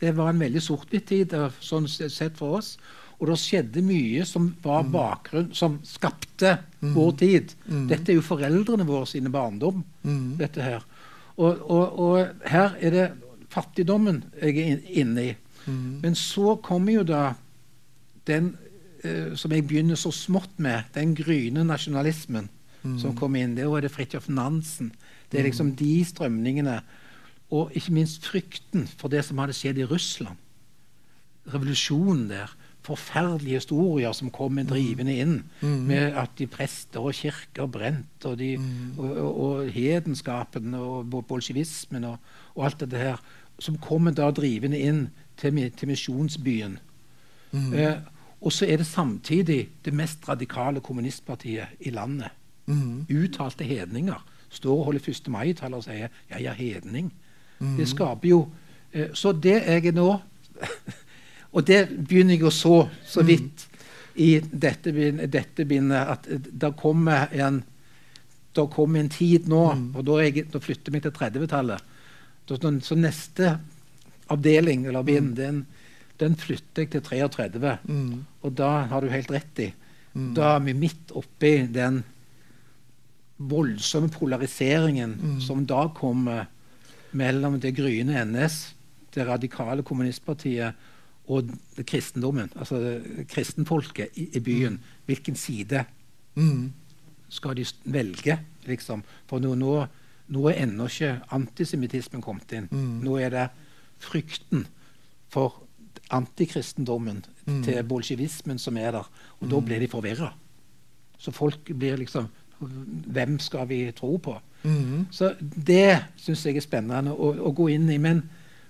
Det 0.00 0.12
var 0.16 0.30
en 0.30 0.38
veldig 0.40 0.62
sort-hvitt 0.62 1.06
tid 1.10 1.32
eh, 1.34 1.50
sånn 1.60 1.88
sett 1.90 2.36
for 2.38 2.58
oss. 2.60 2.76
Og 3.18 3.26
det 3.26 3.38
skjedde 3.42 3.82
mye 3.82 4.24
som 4.28 4.52
var 4.62 4.84
bakgrunn, 4.92 5.48
som 5.56 5.80
skapte 5.86 6.56
vår 6.80 7.16
tid. 7.18 7.54
Mm. 7.66 7.88
Dette 7.90 8.12
er 8.12 8.20
jo 8.20 8.26
foreldrene 8.26 8.86
våre 8.86 9.08
sine 9.10 9.32
barndom. 9.34 9.82
Mm. 10.04 10.36
dette 10.38 10.62
her. 10.62 10.84
Og, 11.38 11.58
og, 11.70 11.98
og 11.98 12.46
her 12.50 12.76
er 12.78 12.94
det 12.94 13.08
fattigdommen 13.50 14.22
jeg 14.40 14.54
er 14.62 14.86
inne 15.02 15.24
i. 15.32 15.34
Mm. 15.66 15.98
Men 16.04 16.14
så 16.18 16.54
kommer 16.62 17.00
jo 17.00 17.02
da 17.08 17.32
den 18.28 18.52
eh, 19.02 19.34
som 19.38 19.52
jeg 19.52 19.66
begynner 19.66 19.98
så 19.98 20.12
smått 20.14 20.54
med, 20.62 20.86
den 20.94 21.16
gryende 21.18 21.66
nasjonalismen 21.66 22.48
Mm. 22.82 22.98
som 22.98 23.14
kom 23.16 23.36
inn. 23.36 23.56
Det 23.56 23.64
er 23.66 23.80
det 23.82 23.90
Fridtjof 23.90 24.28
Nansen. 24.28 24.92
Det 25.30 25.40
er 25.40 25.48
liksom 25.48 25.74
de 25.76 26.04
strømningene. 26.04 26.80
Og 27.50 27.72
ikke 27.74 27.94
minst 27.96 28.26
frykten 28.28 28.86
for 28.86 29.08
det 29.08 29.24
som 29.24 29.38
hadde 29.38 29.56
skjedd 29.56 29.80
i 29.80 29.86
Russland. 29.88 30.36
Revolusjonen 31.48 32.28
der. 32.28 32.52
Forferdelige 32.88 33.58
historier 33.60 34.12
som 34.16 34.30
kommer 34.32 34.64
drivende 34.64 35.14
inn. 35.20 35.34
Mm. 35.60 35.78
Med 35.90 36.16
at 36.16 36.30
de 36.38 36.46
prester 36.50 37.00
og 37.04 37.14
kirker 37.14 37.66
brente, 37.66 38.24
og, 38.24 38.38
de, 38.40 38.56
Mm. 38.56 38.98
og, 38.98 39.10
og, 39.16 39.40
og 39.44 39.70
hedenskapen 39.70 40.74
og 40.74 41.24
bolsjevismen 41.28 42.04
og, 42.04 42.18
alt 42.58 42.80
det 42.80 42.98
her. 42.98 43.20
Som 43.58 43.78
kommer 43.78 44.10
da 44.14 44.30
drivende 44.30 44.78
inn 44.78 45.08
til, 45.36 45.70
til 45.76 45.88
misjonsbyen. 45.88 46.78
Mm. 47.52 47.72
Eh, 47.74 47.96
og 48.40 48.52
så 48.52 48.66
er 48.68 48.76
det 48.76 48.86
samtidig 48.86 49.68
det 49.84 49.94
mest 49.94 50.28
radikale 50.28 50.80
kommunistpartiet 50.80 51.66
i 51.80 51.90
landet. 51.90 52.30
Mm. 52.66 53.06
Uttalte 53.10 53.64
hedninger. 53.64 54.24
Står 54.50 54.78
og 54.78 54.84
holder 54.84 55.08
1. 55.08 55.28
mai-tall 55.28 55.74
og 55.74 55.84
sier 55.84 56.08
'jeg 56.30 56.44
er 56.44 56.54
hedning'. 56.54 57.10
Mm. 57.58 57.76
Det 57.76 57.88
skaper 57.88 58.28
jo 58.28 58.48
eh, 58.92 59.08
Så 59.14 59.32
det 59.32 59.62
jeg 59.66 59.86
er 59.86 59.92
nå 59.92 60.20
Og 61.52 61.64
det 61.66 61.88
begynner 62.08 62.36
jeg 62.36 62.44
å 62.48 62.52
så 62.52 62.88
så 63.08 63.22
vidt 63.24 63.66
i 64.18 64.40
dette, 64.40 64.92
dette 65.30 65.64
bindet, 65.64 66.08
at 66.14 66.26
eh, 66.28 66.38
det 66.38 66.72
kommer 66.76 67.28
en 67.32 67.62
det 68.58 68.64
kommer 68.74 68.98
en 69.04 69.08
tid 69.12 69.46
nå, 69.46 69.74
Mm. 69.76 69.94
og 69.94 70.04
da, 70.04 70.12
jeg, 70.24 70.48
da 70.50 70.58
flytter 70.58 70.92
jeg 70.92 71.02
til 71.04 71.12
30-tallet. 71.12 71.80
Så, 72.48 72.96
neste 72.96 73.58
avdeling 74.32 74.86
eller 74.88 75.04
bind, 75.06 75.36
den, 75.36 75.60
den 76.18 76.34
flytter 76.34 76.82
jeg 76.82 76.90
til 76.90 77.02
33. 77.06 77.76
Mm. 77.86 78.24
Og 78.42 78.54
da 78.58 78.86
har 78.90 79.00
du 79.04 79.08
helt 79.12 79.30
rett 79.30 79.60
i. 79.62 79.68
Mm. 80.14 80.32
Da 80.34 80.56
er 80.56 80.64
vi 80.66 80.74
midt 80.74 81.12
oppi 81.14 81.52
den 81.70 82.02
voldsomme 83.38 84.08
polariseringen 84.10 85.14
Mm. 85.20 85.40
som 85.40 85.64
da 85.66 85.88
kommer 85.94 86.46
mellom 87.12 87.60
det 87.60 87.76
gryende 87.76 88.24
NS, 88.24 88.74
det 89.14 89.26
radikale 89.28 89.82
kommunistpartiet, 89.82 90.74
og 91.28 91.50
kristendommen, 91.86 92.48
altså 92.56 93.00
kristenfolket 93.28 94.08
i, 94.16 94.28
i 94.36 94.40
byen. 94.40 94.80
Hvilken 95.06 95.36
side 95.36 95.84
Mm. 96.38 96.72
skal 97.28 97.56
de 97.56 97.64
velge, 97.84 98.38
liksom? 98.66 99.02
For 99.26 99.38
nå, 99.42 99.54
nå, 99.58 99.86
nå 100.28 100.44
er 100.48 100.62
ennå 100.62 100.86
ikke 100.86 101.20
antisemittismen 101.34 102.22
kommet 102.22 102.52
inn. 102.52 102.68
Mm. 102.70 103.00
Nå 103.04 103.16
er 103.18 103.28
det 103.34 103.48
frykten 103.98 104.66
for 105.28 105.62
antikristendommen, 106.10 107.24
Mm. 107.46 107.62
til 107.64 107.82
bolsjevismen 107.84 108.58
som 108.58 108.76
er 108.76 108.90
der. 108.92 109.08
Og 109.40 109.50
da 109.50 109.60
blir 109.60 109.78
de 109.80 109.88
forvirra. 109.88 110.32
Så 111.18 111.30
folk 111.32 111.64
blir 111.78 111.96
liksom 111.96 112.28
Hvem 113.12 113.38
skal 113.38 113.68
vi 113.68 113.92
tro 113.92 114.16
på? 114.16 114.40
Mhm. 114.64 115.06
Så 115.10 115.34
det 115.40 116.04
syns 116.16 116.44
jeg 116.44 116.56
er 116.56 116.60
spennende 116.60 117.12
å, 117.14 117.28
å 117.46 117.52
gå 117.54 117.68
inn 117.70 117.88
i. 117.90 117.98
Men, 117.98 118.22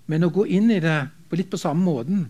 men 0.07 0.23
å 0.25 0.31
gå 0.31 0.45
inn 0.47 0.71
i 0.71 0.79
det 0.81 1.09
på 1.31 1.37
litt 1.37 1.49
på 1.51 1.57
samme 1.57 1.85
måten. 1.85 2.27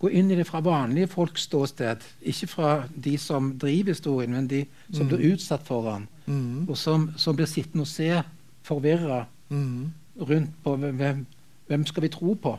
Gå 0.00 0.08
inn 0.16 0.30
i 0.32 0.36
det 0.38 0.46
fra 0.48 0.62
vanlige 0.64 1.10
folks 1.12 1.42
ståsted. 1.48 2.04
Ikke 2.22 2.46
fra 2.48 2.70
de 3.04 3.18
som 3.20 3.52
driver 3.60 3.92
historien, 3.92 4.32
men 4.32 4.48
de 4.48 4.64
som 4.92 5.08
blir 5.08 5.34
utsatt 5.34 5.66
for 5.66 5.84
den. 5.90 6.06
Mm. 6.24 6.68
Og 6.68 6.76
som, 6.78 7.10
som 7.20 7.36
blir 7.36 7.48
sittende 7.50 7.84
og 7.84 7.90
se 7.90 8.22
forvirra 8.64 9.26
mm. 9.50 9.92
rundt 10.30 10.56
på 10.64 10.76
hvem, 10.80 11.26
hvem 11.68 11.86
skal 11.86 12.06
vi 12.06 12.12
tro 12.14 12.34
på. 12.34 12.56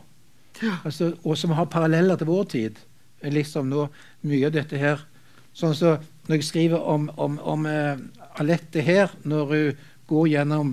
Altså, 0.83 1.13
og 1.23 1.37
som 1.37 1.55
har 1.57 1.65
paralleller 1.65 2.19
til 2.19 2.29
vår 2.29 2.43
tid. 2.43 2.77
Liksom 3.23 3.69
nå, 3.69 3.87
Mye 4.25 4.47
av 4.47 4.53
dette 4.55 4.77
her 4.81 5.01
Sånn 5.53 5.75
så 5.77 5.91
Når 6.25 6.39
jeg 6.39 6.45
skriver 6.47 6.87
om, 6.89 7.03
om, 7.21 7.35
om 7.37 7.67
uh, 7.69 7.99
Alette 8.41 8.81
her, 8.81 9.11
når 9.27 9.51
hun 9.51 9.83
går 10.09 10.27
gjennom 10.31 10.71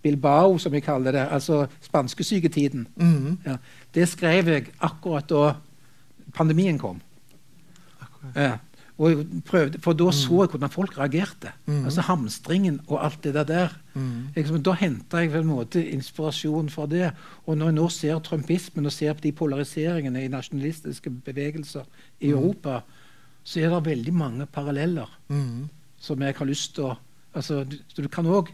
Bilbao, 0.00 0.56
som 0.58 0.72
vi 0.72 0.80
kaller 0.80 1.12
det, 1.12 1.26
altså 1.28 1.66
spanskesyketiden 1.84 2.86
Mm. 2.96 3.38
ja, 3.44 3.56
Det 3.94 4.08
skrev 4.08 4.48
jeg 4.48 4.70
akkurat 4.80 5.28
da 5.28 5.54
pandemien 6.34 6.78
kom. 6.78 7.00
Ja. 8.36 8.58
Og 9.00 9.22
prøvde, 9.48 9.78
for 9.80 9.96
da 9.96 10.10
så 10.12 10.42
jeg 10.42 10.50
hvordan 10.52 10.70
folk 10.72 10.98
reagerte. 10.98 11.54
Mm. 11.64 11.84
Altså 11.88 12.02
Hamstringen 12.04 12.80
og 12.86 12.98
alt 13.04 13.22
det 13.24 13.32
der. 13.48 13.72
Mhm. 13.94 14.26
Liksom, 14.36 14.62
da 14.62 14.74
henta 14.76 15.22
jeg 15.22 15.30
på 15.32 15.38
en 15.40 15.48
måte 15.48 15.80
inspirasjon 15.90 16.68
fra 16.68 16.84
det. 16.86 17.12
Og 17.46 17.56
når 17.56 17.70
jeg 17.70 17.74
nå 17.78 17.88
ser 17.88 18.18
trumpismen 18.20 18.86
og 18.86 18.92
ser 18.92 19.14
på 19.14 19.24
de 19.24 19.32
polariseringene 19.32 20.24
i 20.24 20.28
nasjonalistiske 20.28 21.10
bevegelser 21.10 21.88
i 22.20 22.28
Europa, 22.28 22.82
så 23.44 23.60
er 23.60 23.70
det 23.72 23.86
veldig 23.86 24.12
mange 24.14 24.46
paralleller 24.46 25.08
Mhm. 25.28 25.68
som 25.98 26.20
jeg 26.22 26.34
har 26.36 26.46
lyst 26.46 26.74
til 26.74 26.84
å 26.84 26.96
altså, 27.34 27.64
du, 27.64 27.76
du 28.02 28.08
kan 28.08 28.26
òg 28.26 28.48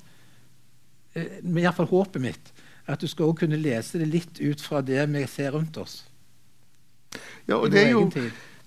eh, 1.14 1.40
Iallfall 1.42 1.86
håpet 1.86 2.22
mitt 2.22 2.52
at 2.86 3.00
du 3.00 3.06
skal 3.06 3.26
også 3.26 3.40
kunne 3.40 3.56
lese 3.58 3.98
det 3.98 4.06
litt 4.08 4.40
ut 4.40 4.60
fra 4.60 4.80
det 4.80 5.08
vi 5.10 5.26
ser 5.26 5.50
rundt 5.50 5.76
oss. 5.76 6.04
Ja, 7.48 7.54
og 7.54 7.70
det 7.72 7.86
er 7.86 7.90
jo. 7.90 8.10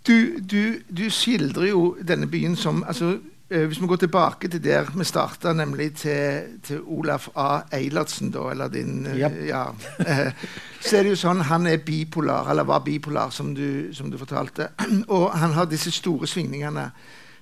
Du, 0.08 0.39
du, 0.39 0.80
du 0.97 1.10
skildrer 1.12 1.68
jo 1.70 1.97
denne 2.08 2.28
byen 2.28 2.56
som 2.56 2.84
altså, 2.88 3.18
eh, 3.50 3.66
Hvis 3.68 3.82
vi 3.82 3.88
går 3.88 3.95
tilbake 3.95 4.47
til 4.47 4.64
der 4.64 4.88
vi 4.95 5.04
starta, 5.04 5.54
nemlig 5.54 5.93
til, 5.95 6.41
til 6.64 6.82
Olaf 6.86 7.28
A. 7.36 7.62
Eilertsen, 7.74 8.32
da, 8.32 8.47
eller 8.50 8.68
din 8.68 9.06
eh, 9.06 9.20
Japp. 9.20 9.34
Ja. 9.47 9.64
eh, 10.00 10.32
så 10.86 10.97
er 10.97 11.04
det 11.04 11.10
jo 11.14 11.20
sånn 11.20 11.43
han 11.52 11.68
er 11.68 11.78
bipolar, 11.78 12.50
eller 12.50 12.64
var 12.64 12.80
bipolar, 12.80 13.30
som 13.30 13.54
du, 13.56 13.93
som 13.93 14.12
du 14.12 14.18
fortalte. 14.18 14.72
Og 15.08 15.32
han 15.38 15.52
har 15.52 15.66
disse 15.70 15.91
store 15.91 16.28
svingningene. 16.28 16.89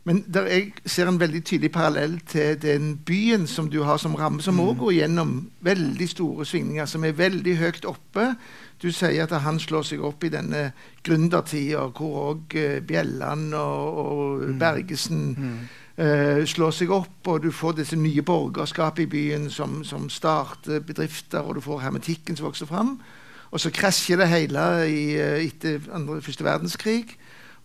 Men 0.07 0.21
der 0.31 0.45
jeg 0.47 0.69
ser 0.87 1.09
en 1.09 1.19
veldig 1.19 1.41
tydelig 1.43 1.71
parallell 1.75 2.13
til 2.31 2.55
den 2.61 2.93
byen 3.05 3.47
som 3.47 3.67
du 3.67 3.81
har 3.83 3.97
som 3.99 4.15
ramme, 4.15 4.39
som 4.41 4.59
òg 4.63 4.77
går 4.79 4.93
gjennom 5.01 5.33
veldig 5.67 6.07
store 6.07 6.45
svingninger, 6.47 6.87
som 6.87 7.03
er 7.03 7.17
veldig 7.17 7.57
høyt 7.59 7.87
oppe. 7.89 8.29
Du 8.79 8.87
sier 8.95 9.25
at 9.25 9.35
han 9.43 9.59
slår 9.59 9.83
seg 9.89 10.05
opp 10.07 10.23
i 10.23 10.31
denne 10.31 10.69
gründertida, 11.03 11.89
hvor 11.97 12.21
òg 12.29 12.55
uh, 12.55 12.79
Bjelland 12.87 13.51
og, 13.59 13.99
og 14.05 14.47
Bergesen 14.61 15.35
eh, 15.97 16.43
slår 16.47 16.75
seg 16.79 16.93
opp, 16.93 17.27
og 17.27 17.43
du 17.43 17.51
får 17.51 17.81
disse 17.81 17.99
nye 17.99 18.23
borgerskap 18.23 19.01
i 19.03 19.09
byen 19.11 19.49
som, 19.51 19.81
som 19.83 20.07
starter 20.13 20.79
bedrifter, 20.87 21.43
og 21.43 21.57
du 21.57 21.65
får 21.65 21.83
hermetikken 21.83 22.37
som 22.37 22.47
vokser 22.47 22.69
fram. 22.69 22.95
Og 23.51 23.59
så 23.59 23.71
krasjer 23.75 24.19
det 24.21 24.31
hele 24.31 24.67
i, 24.87 25.01
eh, 25.19 25.47
etter 25.49 25.83
andre, 25.91 26.21
første 26.21 26.47
verdenskrig, 26.47 27.17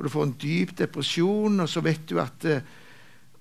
og 0.03 0.09
du 0.09 0.11
får 0.11 0.25
en 0.27 0.39
dyp 0.43 0.79
depresjon, 0.79 1.61
og 1.63 1.69
så 1.71 1.81
vet 1.81 2.09
du 2.11 2.17
at, 2.19 2.45
eh, 2.45 2.63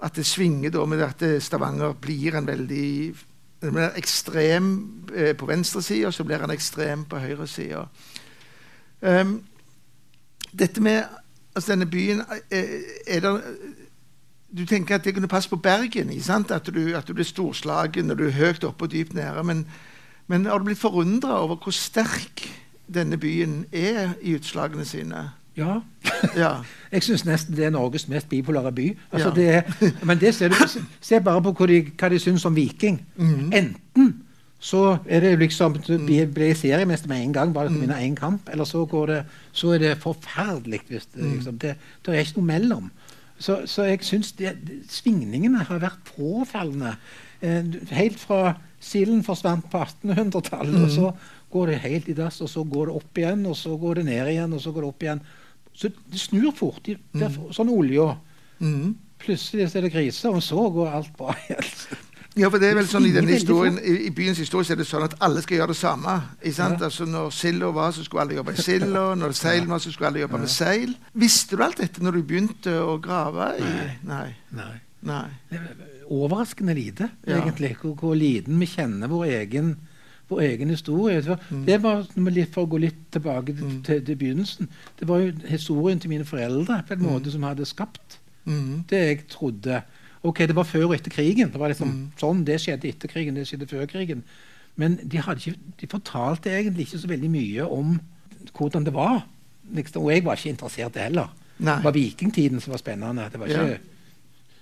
at 0.06 0.16
det 0.16 0.26
svinger 0.30 0.70
da 0.70 0.84
med 0.86 1.02
at 1.02 1.24
eh, 1.26 1.40
Stavanger 1.42 1.96
blir 1.98 2.38
en 2.38 2.48
veldig 2.48 3.16
den 3.62 3.74
blir 3.74 3.98
ekstrem 3.98 4.68
eh, 5.16 5.34
på 5.38 5.46
venstresida, 5.50 6.08
og 6.08 6.14
så 6.14 6.24
blir 6.24 6.42
han 6.42 6.54
ekstrem 6.54 7.06
på 7.10 7.18
høyresida. 7.18 7.88
Um, 9.02 9.40
dette 10.54 10.82
med 10.82 11.04
altså 11.56 11.72
denne 11.72 11.90
byen 11.90 12.22
er 12.52 13.20
det, 13.20 13.42
Du 14.58 14.66
tenker 14.66 14.96
at 14.96 15.04
det 15.04 15.14
kunne 15.14 15.28
passe 15.28 15.50
på 15.50 15.56
Bergen? 15.56 16.10
At 16.30 16.70
du, 16.76 16.96
at 16.96 17.08
du 17.08 17.14
blir 17.14 17.26
storslagen 17.26 18.06
når 18.06 18.16
du 18.16 18.26
er 18.28 18.38
høyt 18.38 18.64
oppe 18.64 18.84
og 18.84 18.92
dypt 18.92 19.14
nede. 19.14 19.44
Men, 19.44 19.68
men 20.28 20.46
har 20.46 20.58
du 20.58 20.64
blitt 20.64 20.78
forundra 20.78 21.40
over 21.40 21.56
hvor 21.56 21.72
sterk 21.72 22.46
denne 22.94 23.18
byen 23.18 23.66
er 23.72 24.14
i 24.22 24.36
utslagene 24.36 24.86
sine? 24.86 25.32
Ja. 25.62 25.78
Ja. 26.38 26.52
Jeg 26.92 27.04
syns 27.06 27.24
nesten 27.26 27.56
det 27.56 27.66
er 27.70 27.72
Norges 27.72 28.08
mest 28.12 28.28
bipolare 28.30 28.72
by. 28.76 28.90
Altså 29.14 29.30
Ja. 29.30 29.64
det 29.64 30.02
men 30.04 30.20
det 30.20 30.34
ser 30.36 30.50
du, 30.52 30.56
se 31.02 31.20
bare 31.24 31.42
på 31.46 31.54
hva 31.56 31.68
de, 31.72 31.78
hva 32.02 32.10
de 32.12 32.20
syns 32.20 32.46
om 32.50 32.56
Viking. 32.58 32.98
Mm. 33.16 33.52
Enten 33.54 34.12
så 34.62 34.98
er 35.10 35.20
det 35.24 35.40
liksom 35.40 35.74
blir 36.06 36.28
blir 36.30 36.54
seriemester 36.54 37.10
med 37.10 37.24
en 37.24 37.34
gang, 37.34 37.54
bare 37.54 37.70
Mm. 37.70 37.74
du 37.76 37.80
vinner 37.82 37.98
én 38.04 38.16
kamp. 38.16 38.50
Eller 38.52 38.64
så, 38.66 38.84
går 38.86 39.08
det, 39.08 39.24
så 39.54 39.72
er 39.74 39.80
det 39.80 39.98
forferdelig. 39.98 40.82
Hvis 40.90 41.06
det, 41.16 41.24
Mm. 41.24 41.32
liksom, 41.38 41.58
det, 41.58 41.76
det 42.06 42.14
er 42.16 42.20
ikke 42.20 42.38
noe 42.42 42.46
mellom. 42.46 42.92
Så, 43.40 43.62
så 43.66 43.84
jeg 43.90 44.04
syns 44.06 44.34
svingningene 44.90 45.64
har 45.66 45.80
vært 45.82 46.04
påfallende. 46.16 46.96
Eh, 47.42 47.64
helt 47.90 48.20
fra 48.22 48.54
silden 48.80 49.24
forsvant 49.24 49.66
på 49.72 49.80
1800-tallet, 49.82 50.76
Mm. 50.78 50.84
og 50.84 50.90
så 50.92 51.12
går 51.52 51.66
det 51.68 51.80
helt 51.80 52.08
i 52.10 52.14
dass, 52.14 52.42
og 52.42 52.50
så 52.50 52.64
går 52.64 52.86
det 52.86 52.96
opp 52.96 53.18
igjen, 53.18 53.46
og 53.46 53.56
så 53.56 53.78
går 53.80 53.96
det 53.96 54.06
ned 54.06 54.28
igjen, 54.28 54.54
og 54.54 54.62
så 54.62 54.72
går 54.72 54.82
det 54.82 54.88
opp 54.90 55.04
igjen. 55.04 55.22
Så 55.74 55.90
det 56.12 56.20
snur 56.20 56.52
fort. 56.56 56.82
De, 56.86 56.98
det 57.16 57.28
er 57.30 57.36
sånn 57.56 57.70
olja. 57.72 58.16
Mm. 58.60 58.96
Plutselig 59.22 59.68
er 59.76 59.86
det 59.86 59.92
krise, 59.94 60.30
og 60.30 60.42
så 60.44 60.64
går 60.74 60.96
alt 61.00 61.14
bra 61.18 61.36
igjen. 61.48 61.68
Ja, 62.40 62.48
for 62.48 62.62
det 62.64 62.70
er 62.72 62.78
vel 62.78 62.86
sånn 62.88 63.04
I 63.10 63.10
denne 63.12 63.34
historien, 63.36 63.76
i, 63.84 64.06
i 64.08 64.12
byens 64.16 64.38
historie 64.40 64.72
er 64.72 64.78
det 64.80 64.86
sånn 64.88 65.04
at 65.04 65.18
alle 65.20 65.42
skal 65.44 65.58
gjøre 65.58 65.74
det 65.74 65.80
samme. 65.82 66.14
Ja. 66.48 66.68
Altså 66.78 67.04
Når 67.04 67.34
silda 67.36 67.72
var, 67.76 67.92
så 67.92 68.06
skulle 68.06 68.24
alle 68.24 68.38
jobbe 68.38 68.54
i 68.56 68.62
silda. 68.64 69.02
Når 69.20 69.36
seil 69.42 69.68
var, 69.68 69.82
så 69.84 69.92
skulle 69.92 70.08
alle 70.14 70.22
jobbe 70.22 70.40
med 70.40 70.54
seil. 70.54 70.94
Visste 71.12 71.60
du 71.60 71.64
alt 71.66 71.82
dette 71.84 72.00
når 72.00 72.16
du 72.16 72.22
begynte 72.30 72.78
å 72.80 72.96
grave? 73.04 73.50
i? 73.60 73.74
Nei. 74.08 74.30
Nei. 74.56 74.72
Nei. 75.12 75.26
Er 75.52 75.68
overraskende 76.08 76.78
lite, 76.78 77.10
Ja. 77.28 77.42
egentlig. 77.42 77.74
Hvor, 77.82 77.98
hvor 78.00 78.16
liten 78.16 78.64
vi 78.64 78.72
kjenner 78.78 79.12
vår 79.12 79.26
egen, 79.42 79.74
vår 80.32 80.42
egen 80.48 80.70
historie. 80.74 81.22
Det 81.22 81.28
var, 81.30 81.40
Mm. 81.52 81.66
det 81.66 81.78
var 81.84 82.04
For 82.54 82.66
å 82.66 82.70
gå 82.70 82.80
litt 82.80 83.00
tilbake 83.12 83.54
til, 83.58 83.82
til, 83.84 84.02
til 84.06 84.16
begynnelsen 84.16 84.68
Det 85.00 85.08
var 85.08 85.20
jo 85.20 85.32
historien 85.48 86.00
til 86.00 86.10
mine 86.10 86.26
foreldre 86.26 86.84
på 86.88 86.94
en 86.98 87.04
måte 87.06 87.32
som 87.32 87.44
hadde 87.44 87.66
skapt 87.66 88.18
det 88.90 88.98
jeg 89.08 89.28
trodde. 89.30 89.82
Ok, 90.24 90.38
Det 90.48 90.56
var 90.56 90.64
før 90.64 90.86
og 90.90 90.94
etter 90.96 91.12
krigen. 91.12 91.52
Det 91.52 91.60
var 91.60 91.70
liksom 91.70 91.88
Mm. 91.88 92.12
sånn, 92.18 92.44
det 92.46 92.60
skjedde 92.60 92.88
etter 92.90 93.08
krigen, 93.08 93.36
det 93.36 93.48
skjedde 93.48 93.68
før 93.70 93.86
krigen. 93.88 94.24
Men 94.78 95.00
de, 95.08 95.18
hadde 95.18 95.40
ikke, 95.40 95.58
de 95.82 95.88
fortalte 95.88 96.50
egentlig 96.50 96.88
ikke 96.88 97.00
så 97.00 97.08
veldig 97.08 97.30
mye 97.30 97.68
om 97.72 98.00
hvordan 98.58 98.84
det 98.86 98.94
var. 98.94 99.26
Liksom, 99.74 100.02
og 100.04 100.12
jeg 100.12 100.24
var 100.24 100.36
ikke 100.36 100.50
interessert 100.58 100.96
heller. 100.96 101.28
Nei. 101.60 101.76
Det 101.76 101.84
var 101.84 101.92
vikingtiden 101.92 102.60
som 102.62 102.72
var 102.72 102.78
spennende. 102.78 103.30
Det 103.32 103.40
var 103.40 103.48
ikke 103.48 103.68
Ja. 103.70 103.78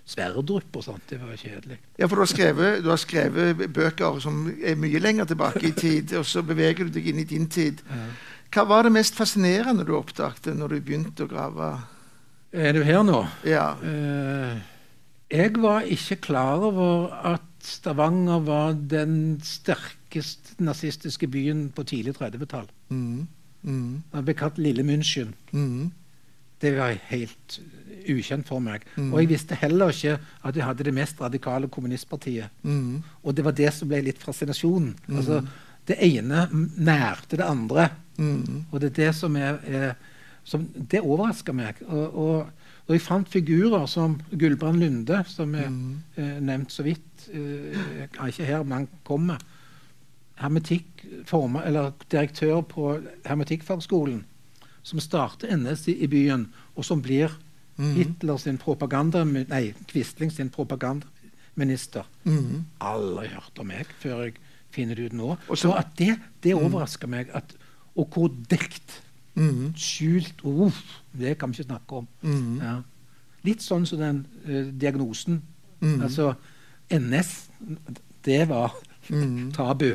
Sverdrup 0.10 0.80
og 0.80 0.84
sånt. 0.84 1.06
Det 1.10 1.20
var 1.22 1.38
kjedelig. 1.38 1.78
Ja, 2.00 2.08
for 2.08 2.18
du 2.18 2.24
har, 2.24 2.32
skrevet, 2.32 2.82
du 2.84 2.90
har 2.90 3.02
skrevet 3.02 3.62
bøker 3.74 4.18
som 4.24 4.48
er 4.58 4.80
mye 4.80 5.02
lenger 5.04 5.30
tilbake 5.30 5.68
i 5.70 5.76
tid, 5.78 6.16
og 6.18 6.26
så 6.26 6.42
beveger 6.46 6.88
du 6.88 6.96
deg 6.96 7.12
inn 7.12 7.22
i 7.22 7.28
din 7.30 7.46
tid. 7.52 7.84
Hva 8.50 8.66
var 8.66 8.88
det 8.88 8.96
mest 8.96 9.18
fascinerende 9.18 9.86
du 9.86 9.94
oppdaget 9.94 10.56
når 10.58 10.74
du 10.74 10.82
begynte 10.82 11.28
å 11.28 11.30
grave? 11.30 11.70
Er 12.50 12.74
du 12.74 12.82
her 12.82 13.04
nå? 13.06 13.22
Ja. 13.46 13.76
Eh, 13.86 14.58
jeg 15.30 15.54
var 15.62 15.86
ikke 15.86 16.18
klar 16.26 16.66
over 16.66 17.14
at 17.36 17.46
Stavanger 17.62 18.40
var 18.42 18.74
den 18.74 19.38
sterkest 19.46 20.56
nazistiske 20.64 21.28
byen 21.30 21.68
på 21.76 21.86
tidlig 21.86 22.16
30-tall. 22.18 22.66
Mm. 22.90 23.28
Mm. 23.62 24.02
Den 24.16 24.26
ble 24.26 24.34
kalt 24.40 24.58
Lille 24.58 24.86
München. 24.88 25.36
Mm. 25.52 25.92
Det 26.62 26.74
var 26.78 26.98
helt 27.12 27.60
ukjent 28.10 28.48
for 28.48 28.60
meg. 28.60 28.84
Mm. 28.98 29.14
Og 29.14 29.20
jeg 29.22 29.30
visste 29.30 29.56
heller 29.62 29.90
ikke 29.94 30.18
at 30.44 30.56
vi 30.56 30.62
hadde 30.66 30.84
det 30.84 30.94
mest 30.94 31.22
radikale 31.22 31.68
kommunistpartiet. 31.70 32.50
Mm. 32.64 33.02
Og 33.24 33.36
det 33.36 33.46
var 33.46 33.52
det 33.58 33.74
som 33.74 33.88
ble 33.92 34.02
litt 34.06 34.22
fascinasjonen. 34.24 34.96
Altså, 35.10 35.42
det 35.88 35.98
ene 36.06 36.48
nærte 36.78 37.38
det 37.38 37.46
andre. 37.46 37.90
Mhm. 38.18 38.66
Og 38.72 38.80
det 38.82 38.92
er 38.92 38.96
det 39.06 39.16
som 39.16 39.36
er, 39.36 39.60
er 39.66 39.94
som, 40.44 40.66
Det 40.92 41.00
overraska 41.02 41.54
meg. 41.54 41.76
Og, 41.88 42.16
og, 42.16 42.50
og 42.88 42.94
jeg 42.96 43.02
fant 43.02 43.30
figurer 43.30 43.86
som 43.88 44.20
Gulbrand 44.32 44.80
Lunde, 44.82 45.24
som 45.28 45.56
er 45.56 45.70
Mhm. 45.70 46.00
eh, 46.18 46.40
nevnt 46.42 46.72
så 46.72 46.84
vidt. 46.84 47.30
Eh, 47.34 48.08
ikke 48.28 48.46
her, 48.46 48.64
men 48.64 48.72
han 48.78 48.88
kommer. 49.04 49.38
Hermetikk, 50.40 51.06
forma- 51.26 51.66
eller 51.66 51.92
direktør 52.12 52.62
på 52.62 53.00
Hermetikkfagskolen. 53.26 54.24
Som 54.84 55.00
starter 55.00 55.52
NS 55.58 55.88
i, 55.88 55.98
i 56.04 56.08
byen, 56.08 56.48
og 56.76 56.86
som 56.86 57.02
blir 57.02 57.30
Mhm. 57.80 57.94
Hitler 57.96 58.38
sin 58.38 58.58
propaganda... 58.60 59.24
Nei, 59.24 59.74
Quisling 59.88 60.32
sin 60.36 60.50
propagandaminister. 60.52 62.04
Mhm. 62.28 62.66
Aldri 62.84 63.28
hørt 63.32 63.60
om 63.60 63.68
meg 63.72 63.88
før 64.02 64.24
jeg 64.26 64.34
finner 64.76 64.96
det 65.00 65.06
ut 65.10 65.14
nå. 65.18 65.30
Også, 65.48 65.70
så 65.70 65.76
at 65.80 65.94
det, 65.98 66.18
det 66.44 66.56
overrasker 66.60 67.08
meg. 67.10 67.30
At, 67.34 67.56
og 67.96 68.10
hvor 68.14 68.28
dekt 68.52 69.02
Mhm. 69.40 69.70
Skjult 69.78 70.42
Uff, 70.44 70.80
det 71.16 71.38
kan 71.40 71.50
vi 71.54 71.54
ikke 71.62 71.70
snakke 71.70 71.96
om. 72.02 72.08
Mhm. 72.22 72.58
Ja. 72.62 72.74
Litt 73.48 73.62
sånn 73.64 73.86
som 73.88 74.00
den 74.02 74.26
uh, 74.50 74.66
diagnosen. 74.82 75.42
Mhm. 75.80 76.02
Altså 76.04 76.34
NS, 76.92 77.50
det 78.26 78.48
var 78.50 78.74
Mhm. 79.10 79.52
tabu. 79.56 79.94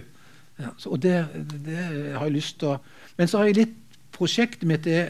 Ja, 0.59 0.71
så, 0.79 0.91
og 0.95 1.03
det, 1.03 1.27
det 1.67 1.77
har 2.17 2.25
jeg 2.25 2.33
lyst 2.33 2.59
til 2.59 2.69
å 2.69 2.79
Men 3.19 3.29
så 3.29 3.39
har 3.39 3.47
jeg 3.51 3.57
litt 3.57 3.75
Prosjektet 4.15 4.63
mitt 4.71 4.87
er 4.87 5.09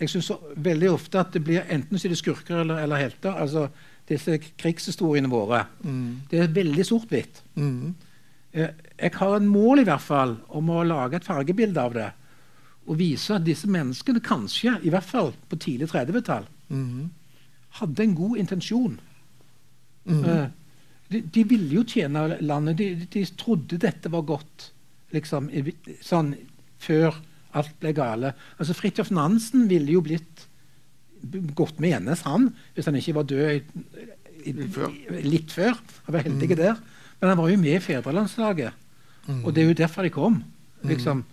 Jeg 0.00 0.10
syns 0.10 0.30
veldig 0.56 0.88
ofte 0.90 1.20
at 1.20 1.32
det 1.32 1.44
blir 1.46 1.62
enten 1.70 1.98
så 1.98 2.08
det 2.10 2.18
skurker 2.18 2.60
eller, 2.64 2.80
eller 2.82 2.96
helter. 2.96 3.30
Altså 3.38 3.68
disse 4.08 4.38
krigshistoriene 4.58 5.30
våre. 5.30 5.62
Mm. 5.84 6.20
Det 6.30 6.40
er 6.42 6.48
veldig 6.56 6.84
sort-hvitt. 6.86 7.42
Mm. 7.56 7.94
Eh, 8.52 8.68
Jeg 8.98 9.12
har 9.14 9.36
en 9.36 9.46
mål 9.48 9.80
i 9.80 9.84
hvert 9.84 10.02
fall 10.02 10.36
om 10.48 10.68
å 10.70 10.82
lage 10.86 11.16
et 11.16 11.24
fargebilde 11.24 11.80
av 11.80 11.94
det. 11.94 12.08
Og 12.86 12.98
vise 12.98 13.34
at 13.34 13.44
disse 13.46 13.66
menneskene 13.70 14.20
kanskje, 14.20 14.74
i 14.84 14.90
hvert 14.92 15.06
fall 15.08 15.32
på 15.48 15.56
tidlig 15.56 15.88
30-tall, 15.94 16.44
Mhm. 16.68 17.10
hadde 17.80 18.02
en 18.02 18.14
god 18.14 18.36
intensjon. 18.38 18.98
Mhm. 20.06 20.24
Eh, 20.24 20.48
De, 21.10 21.20
de 21.20 21.42
ville 21.44 21.68
jo 21.74 21.82
tjene 21.84 22.38
landet. 22.40 22.76
De, 22.78 22.94
de 23.12 23.24
trodde 23.36 23.76
dette 23.78 24.08
var 24.10 24.22
godt 24.22 24.70
liksom, 25.12 25.50
sånn 26.02 26.34
før 26.80 27.14
alt 27.58 27.74
ble 27.80 27.94
gale. 27.96 28.34
Altså 28.58 28.76
Fridtjof 28.76 29.12
Nansen 29.14 29.68
ville 29.70 29.94
jo 29.94 30.02
blitt 30.04 30.46
gått 31.56 31.78
med 31.80 31.94
Gjennes, 31.94 32.24
han, 32.26 32.50
hvis 32.74 32.88
han 32.90 32.98
ikke 32.98 33.16
var 33.16 33.28
død 33.30 33.54
i, 33.54 33.60
i, 34.44 34.52
i, 34.52 35.22
litt 35.24 35.54
før. 35.54 35.78
Han 36.06 36.16
var 36.16 36.26
heldig 36.26 36.58
der. 36.58 36.82
Men 37.20 37.30
han 37.32 37.40
var 37.40 37.48
jo 37.48 37.60
med 37.62 37.78
i 37.78 37.80
fedrelandslaget. 37.84 38.82
Mm. 39.24 39.40
Og 39.40 39.54
det 39.54 39.62
er 39.62 39.70
jo 39.70 39.78
derfor 39.78 40.04
de 40.04 40.12
kom. 40.12 40.42
liksom, 40.84 41.24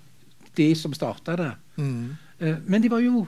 De 0.55 0.69
som 0.76 0.93
starta 0.95 1.36
det. 1.36 1.51
Mm. 1.76 2.15
Eh, 2.39 2.57
men 2.65 2.84
de 2.84 2.91
var 2.91 3.03
jo 3.03 3.26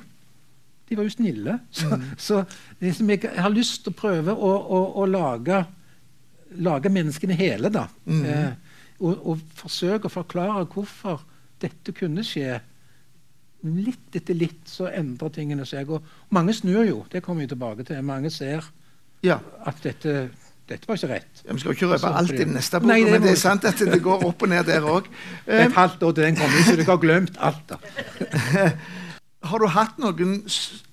de 0.89 0.98
var 0.98 1.08
jo 1.08 1.14
snille. 1.16 1.60
Så, 1.72 1.98
så 2.18 2.44
liksom 2.80 3.10
jeg, 3.10 3.32
har 3.36 3.50
lyst 3.50 3.84
til 3.84 3.94
å 3.94 3.98
prøve 3.98 4.34
å, 4.36 4.52
å, 4.52 4.82
å 5.02 5.06
lage, 5.10 5.64
lage 6.62 6.91
menneskene 6.91 7.38
hele. 7.39 7.72
da. 7.74 7.88
Eh, 8.06 8.52
og, 9.00 9.24
og 9.26 9.41
forsøke 9.58 10.08
å 10.08 10.14
forklare 10.14 10.68
hvorfor 10.70 11.24
dette 11.64 11.96
kunne 11.96 12.24
skje. 12.28 12.60
Litt 13.64 14.16
etter 14.20 14.36
litt 14.36 14.68
så 14.68 14.89
endrer 14.91 15.32
tingene 15.32 15.66
seg. 15.66 15.89
Og 15.95 16.03
mange 16.36 16.53
snur 16.57 16.84
jo, 16.88 17.05
det 17.11 17.22
kommer 17.24 17.45
vi 17.45 17.51
tilbake 17.53 17.86
til. 17.88 18.01
Mange 18.03 18.30
ser 18.34 18.66
Ja. 19.24 19.38
at 19.66 19.78
dette, 19.84 20.30
dette 20.68 20.88
var 20.88 20.97
ikke 20.99 21.07
rett. 21.14 21.43
Vi 21.47 21.59
skal 21.59 21.72
jo 21.72 21.78
ikke 21.78 21.91
røpe 21.93 22.11
alt 22.16 22.34
i 22.34 22.41
den 22.43 22.53
neste 22.57 22.82
boka, 22.84 22.97
men 22.97 23.22
det 23.24 23.32
er 23.32 23.39
sant 23.39 23.64
at 23.66 23.80
det 23.80 24.01
går 24.03 24.26
opp 24.28 24.43
og 24.43 24.49
ned 24.51 24.68
der 24.68 24.82
òg. 24.84 25.07
Et 25.47 25.72
halvt 25.78 26.03
år 26.03 26.11
til 26.18 26.24
den 26.28 26.36
kommer, 26.36 26.59
så 26.68 26.76
dere 26.76 26.89
har 26.91 26.99
glemt 27.05 27.39
alt. 27.39 27.72
da. 27.72 28.70
Har 29.43 29.59
du 29.59 29.68
hatt 29.68 29.97
noen 29.99 30.38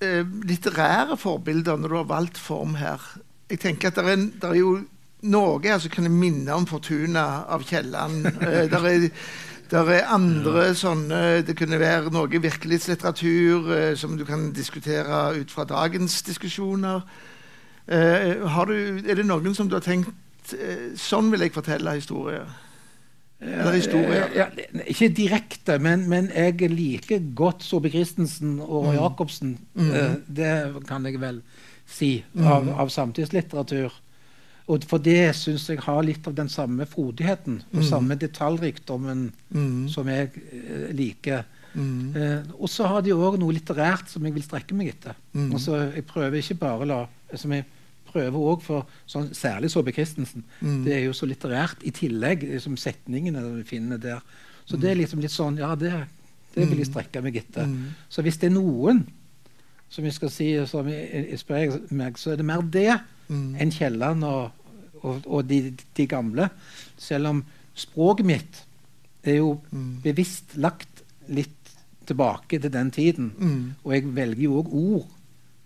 eh, 0.03 0.25
litterære 0.43 1.15
forbilder 1.19 1.77
når 1.79 1.87
du 1.93 1.95
har 2.01 2.07
valgt 2.09 2.37
form 2.39 2.73
her? 2.75 2.99
Jeg 3.51 3.61
tenker 3.63 3.87
at 3.91 3.95
det 3.99 4.11
er, 4.11 4.25
det 4.41 4.49
er 4.49 4.57
jo 4.59 4.73
noe 5.31 5.61
her 5.63 5.79
som 5.79 5.91
kan 5.93 6.07
minne 6.11 6.51
om 6.55 6.65
Fortuna 6.67 7.45
av 7.47 7.63
Kielland. 7.67 8.27
Eh, 8.43 8.67
der 9.71 9.89
er, 9.95 10.07
andre 10.11 10.65
ja. 10.65 10.73
sånne 10.75 11.19
Det 11.47 11.55
kunne 11.59 11.79
være 11.79 12.11
noe 12.11 12.41
virkelighetslitteratur 12.43 13.71
eh, 13.75 13.93
som 13.97 14.17
du 14.19 14.25
kan 14.27 14.49
diskutere 14.55 15.39
ut 15.39 15.51
fra 15.51 15.63
dagens 15.69 16.21
diskusjoner. 16.27 17.05
Eh, 17.87 18.43
har 18.47 18.67
du, 18.67 18.75
er 19.07 19.15
det 19.15 19.25
noen 19.25 19.55
som 19.55 19.69
du 19.69 19.77
har 19.79 19.85
tenkt 19.85 20.53
eh, 20.53 20.91
Sånn 20.99 21.31
vil 21.31 21.47
jeg 21.47 21.55
fortelle 21.55 21.95
historier. 21.97 22.51
Eller 23.41 23.73
historier. 23.73 24.27
Ja, 24.37 24.45
ikke 24.85 25.09
direkte, 25.17 25.79
men, 25.81 26.05
men 26.09 26.29
jeg 26.29 26.69
liker 26.69 27.23
godt 27.33 27.65
Sobe 27.65 27.89
Christensen 27.89 28.59
og 28.61 28.91
mm. 28.91 28.95
Jacobsen. 28.99 29.55
Eh, 29.81 30.13
det 30.27 30.53
kan 30.87 31.07
jeg 31.09 31.17
vel 31.21 31.41
si, 31.89 32.13
av, 32.37 32.69
av 32.69 32.91
samtidslitteratur. 32.93 33.95
Og 34.71 34.85
for 34.87 35.03
det 35.03 35.33
syns 35.35 35.65
jeg 35.67 35.81
har 35.83 36.01
litt 36.07 36.27
av 36.29 36.35
den 36.37 36.47
samme 36.51 36.85
frodigheten 36.87 37.57
og 37.75 37.83
samme 37.83 38.15
detaljrikdommen 38.19 39.31
Mm. 39.51 39.89
som 39.91 40.07
jeg 40.07 40.29
eh, 40.53 40.91
liker. 40.95 41.43
Mm. 41.73 42.15
Eh, 42.15 42.43
og 42.59 42.69
så 42.71 42.87
har 42.87 43.01
de 43.03 43.11
òg 43.11 43.37
noe 43.39 43.51
litterært 43.55 44.07
som 44.11 44.23
jeg 44.27 44.33
vil 44.35 44.43
strekke 44.45 44.75
meg 44.75 44.93
etter. 44.93 45.15
Mm. 45.33 45.49
Altså, 45.57 45.75
jeg 45.95 46.05
prøver 46.07 46.39
ikke 46.39 46.57
bare 46.61 46.87
la 46.87 47.01
som 47.35 47.51
jeg 47.55 47.65
prøver 48.11 48.39
også 48.39 48.65
for 48.65 48.87
sånn, 49.07 49.29
Særlig 49.35 49.71
Saabye 49.71 49.93
Christensen. 49.95 50.43
Mm. 50.61 50.83
Det 50.85 50.93
er 50.97 51.03
jo 51.05 51.13
så 51.15 51.27
litterært 51.27 51.83
i 51.87 51.91
tillegg, 51.95 52.43
liksom 52.43 52.77
setningene 52.79 53.43
vi 53.57 53.63
finner 53.63 53.97
der. 53.99 54.19
Så 54.65 54.79
det 54.79 54.91
er 54.91 54.99
liksom 54.99 55.19
litt 55.23 55.31
sånn 55.35 55.57
Ja, 55.59 55.75
det, 55.75 55.91
det 56.55 56.67
vil 56.69 56.77
jeg 56.83 56.87
strekke 56.91 57.21
meg 57.23 57.35
etter. 57.43 57.67
Mm. 57.67 57.91
Så 58.09 58.21
hvis 58.23 58.37
det 58.39 58.51
er 58.51 58.55
noen 58.55 59.03
som 59.91 60.05
jeg 60.07 60.13
skal 60.15 60.29
si 60.31 60.53
som 60.67 60.87
inspirerer 60.87 61.81
meg, 61.91 62.15
så 62.19 62.31
er 62.31 62.37
det 62.39 62.45
mer 62.47 62.61
det 62.61 62.99
Mm. 63.31 63.55
enn 63.63 63.71
Kielland 63.71 64.23
og, 64.27 64.51
og, 65.01 65.21
og 65.25 65.47
de, 65.49 65.73
de 65.97 66.07
gamle. 66.07 66.49
Selv 66.97 67.27
om 67.31 67.43
språket 67.77 68.25
mitt 68.27 68.61
er 69.23 69.39
jo 69.39 69.55
bevisst 70.03 70.55
lagt 70.57 71.03
litt 71.29 71.57
tilbake 72.09 72.59
til 72.59 72.71
den 72.73 72.91
tiden. 72.91 73.31
Mm. 73.37 73.73
Og 73.83 73.93
jeg 73.93 74.15
velger 74.15 74.43
jo 74.47 74.61
òg 74.61 74.71
ord 74.73 75.09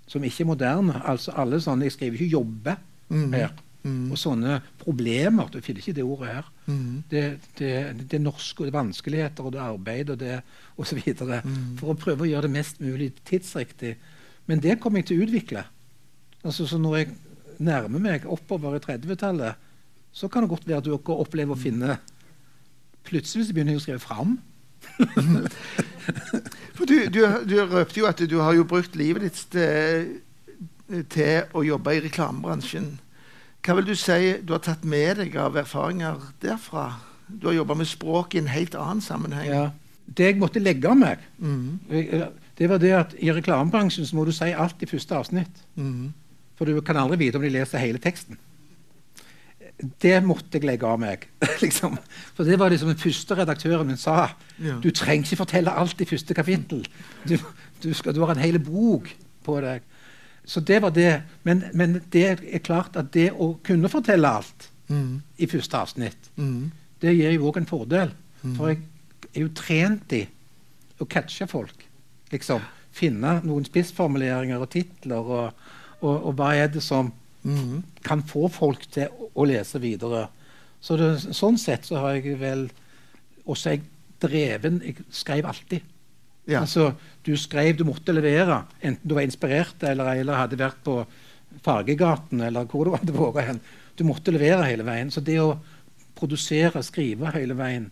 som 0.08 0.24
ikke 0.24 0.44
er 0.44 0.50
moderne. 0.52 1.02
Altså 1.08 1.32
alle 1.36 1.62
sånne, 1.62 1.86
Jeg 1.88 1.92
skriver 1.96 2.22
ikke 2.22 2.38
'jobbe' 2.38 2.78
Mm. 3.10 3.34
her. 3.34 3.52
Mm. 3.84 4.12
Og 4.12 4.18
sånne 4.18 4.62
problemer. 4.82 5.48
Du 5.54 5.62
finner 5.62 5.80
ikke 5.80 5.94
det 5.94 6.04
ordet 6.04 6.28
her. 6.28 6.46
Mm. 6.66 7.04
Det, 7.12 7.40
det, 7.60 7.70
det 8.10 8.18
er 8.18 8.24
norske 8.24 8.60
og 8.62 8.66
det 8.66 8.74
er 8.74 8.80
vanskeligheter 8.80 9.44
og 9.46 9.52
det 9.54 9.60
er 9.62 9.74
arbeid 9.74 10.10
og 10.10 10.20
det 10.20 10.42
osv. 10.78 10.98
Mm. 11.06 11.78
For 11.78 11.94
å 11.94 11.98
prøve 11.98 12.26
å 12.26 12.30
gjøre 12.30 12.42
det 12.48 12.52
mest 12.52 12.82
mulig 12.82 13.12
tidsriktig. 13.26 13.96
Men 14.48 14.60
det 14.60 14.80
kommer 14.80 15.00
jeg 15.00 15.06
til 15.06 15.20
å 15.22 15.26
utvikle. 15.28 15.64
Altså, 16.44 16.66
så 16.66 16.78
når 16.78 16.98
jeg 16.98 17.08
nærmer 17.60 18.00
meg 18.00 18.26
oppover 18.26 18.76
i 18.76 18.80
30-tallet, 18.84 19.56
så 20.16 20.28
kan 20.32 20.44
det 20.46 20.50
godt 20.50 20.68
være 20.68 20.78
at 20.78 20.86
du 20.88 20.92
dere 20.96 21.18
opplever 21.20 21.56
å 21.56 21.60
finne 21.60 21.98
Plutselig 23.06 23.46
så 23.46 23.54
begynner 23.54 23.76
jeg 23.76 23.78
å 23.78 23.84
skrive 23.84 24.00
fram. 24.02 24.32
For 26.76 26.86
du, 26.90 26.96
du, 27.14 27.20
du 27.46 27.56
røpte 27.70 28.00
jo 28.02 28.08
at 28.10 28.22
du 28.30 28.38
har 28.42 28.56
jo 28.58 28.64
brukt 28.68 28.96
livet 28.98 29.28
ditt 29.28 29.42
til, 29.54 30.08
til 31.14 31.44
å 31.54 31.62
jobbe 31.66 31.94
i 31.98 32.02
reklamebransjen. 32.08 32.96
Hva 33.66 33.76
vil 33.80 33.88
du 33.92 33.96
si 33.98 34.18
du 34.46 34.54
har 34.56 34.64
tatt 34.66 34.84
med 34.90 35.22
deg 35.22 35.38
av 35.42 35.58
erfaringer 35.62 36.18
derfra? 36.44 36.88
Du 37.30 37.48
har 37.50 37.56
jobba 37.60 37.78
med 37.80 37.90
språk 37.90 38.36
i 38.38 38.42
en 38.44 38.50
helt 38.54 38.76
annen 38.78 39.02
sammenheng. 39.06 39.48
Ja. 39.50 39.64
Det 40.06 40.32
jeg 40.32 40.38
måtte 40.42 40.62
legge 40.62 40.90
av 40.92 40.98
meg, 41.02 41.22
Mm. 41.42 41.80
jeg- 41.90 42.30
det 42.58 42.70
var 42.70 42.78
det 42.80 42.92
at 42.94 43.14
i 43.20 43.32
reklamebransjen 43.34 44.06
så 44.06 44.16
må 44.16 44.26
du 44.26 44.32
si 44.32 44.52
alt 44.54 44.82
i 44.82 44.86
første 44.86 45.16
avsnitt. 45.16 45.64
Mm. 45.76 46.14
For 46.56 46.66
du 46.70 46.80
kan 46.82 46.98
aldri 46.98 47.18
vite 47.26 47.36
om 47.40 47.44
de 47.44 47.50
leser 47.52 47.82
hele 47.84 48.00
teksten. 48.00 48.38
Det 50.02 50.14
måtte 50.24 50.56
jeg 50.56 50.64
legge 50.70 50.88
av 50.88 51.00
meg. 51.02 51.26
liksom. 51.64 51.98
For 52.38 52.48
det 52.48 52.56
var 52.62 52.72
liksom 52.72 52.94
den 52.94 53.02
første 53.02 53.36
redaktøren 53.36 53.90
min 53.90 54.00
sa. 54.00 54.30
Ja. 54.64 54.78
Du 54.84 54.88
trenger 54.96 55.28
ikke 55.28 55.42
fortelle 55.44 55.74
alt 55.76 56.00
i 56.02 56.08
første 56.08 56.38
kapittel. 56.38 56.86
Du, 57.28 57.36
du, 57.84 57.90
skal, 57.94 58.16
du 58.16 58.22
har 58.24 58.32
en 58.36 58.44
hel 58.46 58.60
bok 58.64 59.10
på 59.44 59.58
deg. 59.66 59.84
Så 60.48 60.62
det 60.64 60.78
var 60.86 60.94
det. 60.96 61.10
Men, 61.44 61.66
men 61.76 61.98
det 62.14 62.24
er 62.46 62.64
klart 62.64 62.96
at 63.02 63.12
det 63.16 63.32
å 63.34 63.56
kunne 63.66 63.92
fortelle 63.92 64.32
alt 64.40 64.72
Mm. 64.86 65.24
i 65.42 65.48
første 65.50 65.80
avsnitt, 65.82 66.28
Mm. 66.38 66.68
det 67.02 67.16
gir 67.18 67.32
jo 67.34 67.48
òg 67.50 67.56
en 67.58 67.66
fordel. 67.66 68.12
For 68.44 68.68
jeg 68.70 68.84
er 69.34 69.40
jo 69.42 69.48
trent 69.58 70.14
i 70.14 70.20
å 71.02 71.08
catche 71.10 71.48
folk. 71.50 71.88
Liksom. 72.30 72.62
Finne 72.94 73.32
noen 73.42 73.66
spissformuleringer 73.66 74.62
og 74.62 74.70
titler. 74.70 75.26
Og, 75.26 75.65
og, 76.06 76.30
og 76.30 76.38
hva 76.40 76.54
er 76.56 76.72
det 76.74 76.84
som 76.86 77.14
Mm. 77.46 77.84
kan 78.02 78.24
få 78.26 78.48
folk 78.50 78.88
til 78.90 79.06
å, 79.06 79.28
å 79.38 79.44
lese 79.46 79.78
videre. 79.78 80.24
Så 80.82 80.96
det, 80.98 81.12
sånn 81.30 81.60
sett 81.62 81.86
så 81.86 82.00
har 82.02 82.16
jeg 82.16 82.40
vel 82.42 82.64
også 83.46 83.76
jeg 83.76 83.84
dreven 84.24 84.80
Jeg 84.82 85.04
skrev 85.14 85.46
alltid. 85.46 85.84
Ja. 86.50 86.64
Altså, 86.64 86.88
du 87.22 87.36
skrev 87.38 87.78
du 87.78 87.84
måtte 87.86 88.16
levere, 88.18 88.64
enten 88.82 89.06
du 89.06 89.14
var 89.14 89.28
inspirert 89.28 89.84
eller 89.86 90.16
eller 90.16 90.42
hadde 90.42 90.58
vært 90.58 90.82
på 90.86 90.98
Fargegaten 91.62 92.42
eller 92.42 92.66
hvor 92.66 92.90
du 92.90 92.96
hadde 92.96 93.14
vært 93.14 93.52
hen. 93.52 93.62
Du 93.96 94.04
måtte 94.10 94.34
levere 94.34 94.66
hele 94.66 94.84
veien. 94.84 95.14
Så 95.14 95.22
det 95.22 95.38
å 95.38 95.56
produsere, 96.18 96.82
skrive 96.82 97.30
hele 97.36 97.54
veien, 97.54 97.92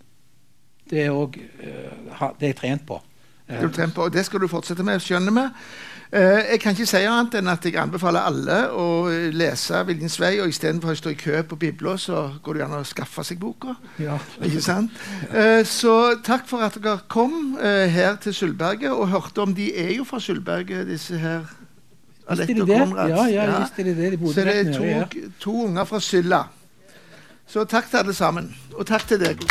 det 0.89 1.05
er 1.05 1.13
òg 1.13 1.37
det 1.37 2.47
er 2.47 2.55
jeg 2.55 2.57
trent 2.57 2.87
på. 2.89 3.03
Det, 3.45 3.59
er 3.59 3.69
trent 3.75 3.93
på, 3.93 4.07
og 4.07 4.13
det 4.15 4.25
skal 4.25 4.41
du 4.41 4.47
fortsette 4.49 4.83
med, 4.83 5.01
skjønner 5.03 5.35
vi. 5.35 5.45
Eh, 6.13 6.51
jeg 6.51 6.59
kan 6.61 6.75
ikke 6.75 6.85
si 6.85 6.99
annet 7.09 7.39
enn 7.39 7.49
at 7.49 7.63
jeg 7.65 7.73
anbefaler 7.81 8.27
alle 8.29 8.57
å 8.69 9.09
lese 9.33 9.79
'Viljens 9.87 10.19
vei'. 10.21 10.43
og 10.43 10.51
Istedenfor 10.51 10.91
å 10.93 10.95
stå 10.99 11.09
i 11.09 11.17
kø 11.17 11.41
på 11.41 11.55
bibla, 11.55 11.97
så 11.97 12.35
går 12.43 12.53
det 12.53 12.63
an 12.63 12.75
å 12.77 12.83
skaffe 12.85 13.23
seg 13.23 13.39
boka. 13.39 13.73
Ja. 13.97 14.19
Ikke 14.41 14.61
sant? 14.61 14.91
Eh, 15.33 15.63
så 15.65 16.21
takk 16.23 16.45
for 16.47 16.61
at 16.61 16.77
dere 16.83 17.01
kom 17.09 17.57
eh, 17.57 17.87
her 17.89 18.15
til 18.21 18.33
Sølvberget 18.33 18.91
og 18.91 19.09
hørte 19.09 19.41
om 19.41 19.55
De 19.55 19.71
er 19.73 19.95
jo 19.97 20.03
fra 20.03 20.19
Sølvberget, 20.19 20.85
disse 20.87 21.17
her. 21.17 21.49
Alette 22.29 22.53
de 22.53 22.61
og 22.61 22.67
det? 22.67 22.77
Konrad. 22.77 23.09
Ja, 23.09 23.25
ja, 23.25 23.59
visste 23.59 23.83
de 23.83 23.95
det. 23.95 24.19
De 24.19 24.33
Så 24.33 24.41
det 24.45 24.55
er 24.55 24.73
to, 24.73 25.29
to 25.39 25.65
unger 25.65 25.83
fra 25.83 25.99
Sylla. 25.99 26.43
Så 27.47 27.65
takk 27.65 27.89
til 27.89 27.97
alle 27.97 28.13
sammen. 28.13 28.55
Og 28.77 28.85
takk 28.85 29.07
til 29.07 29.19
deg. 29.19 29.41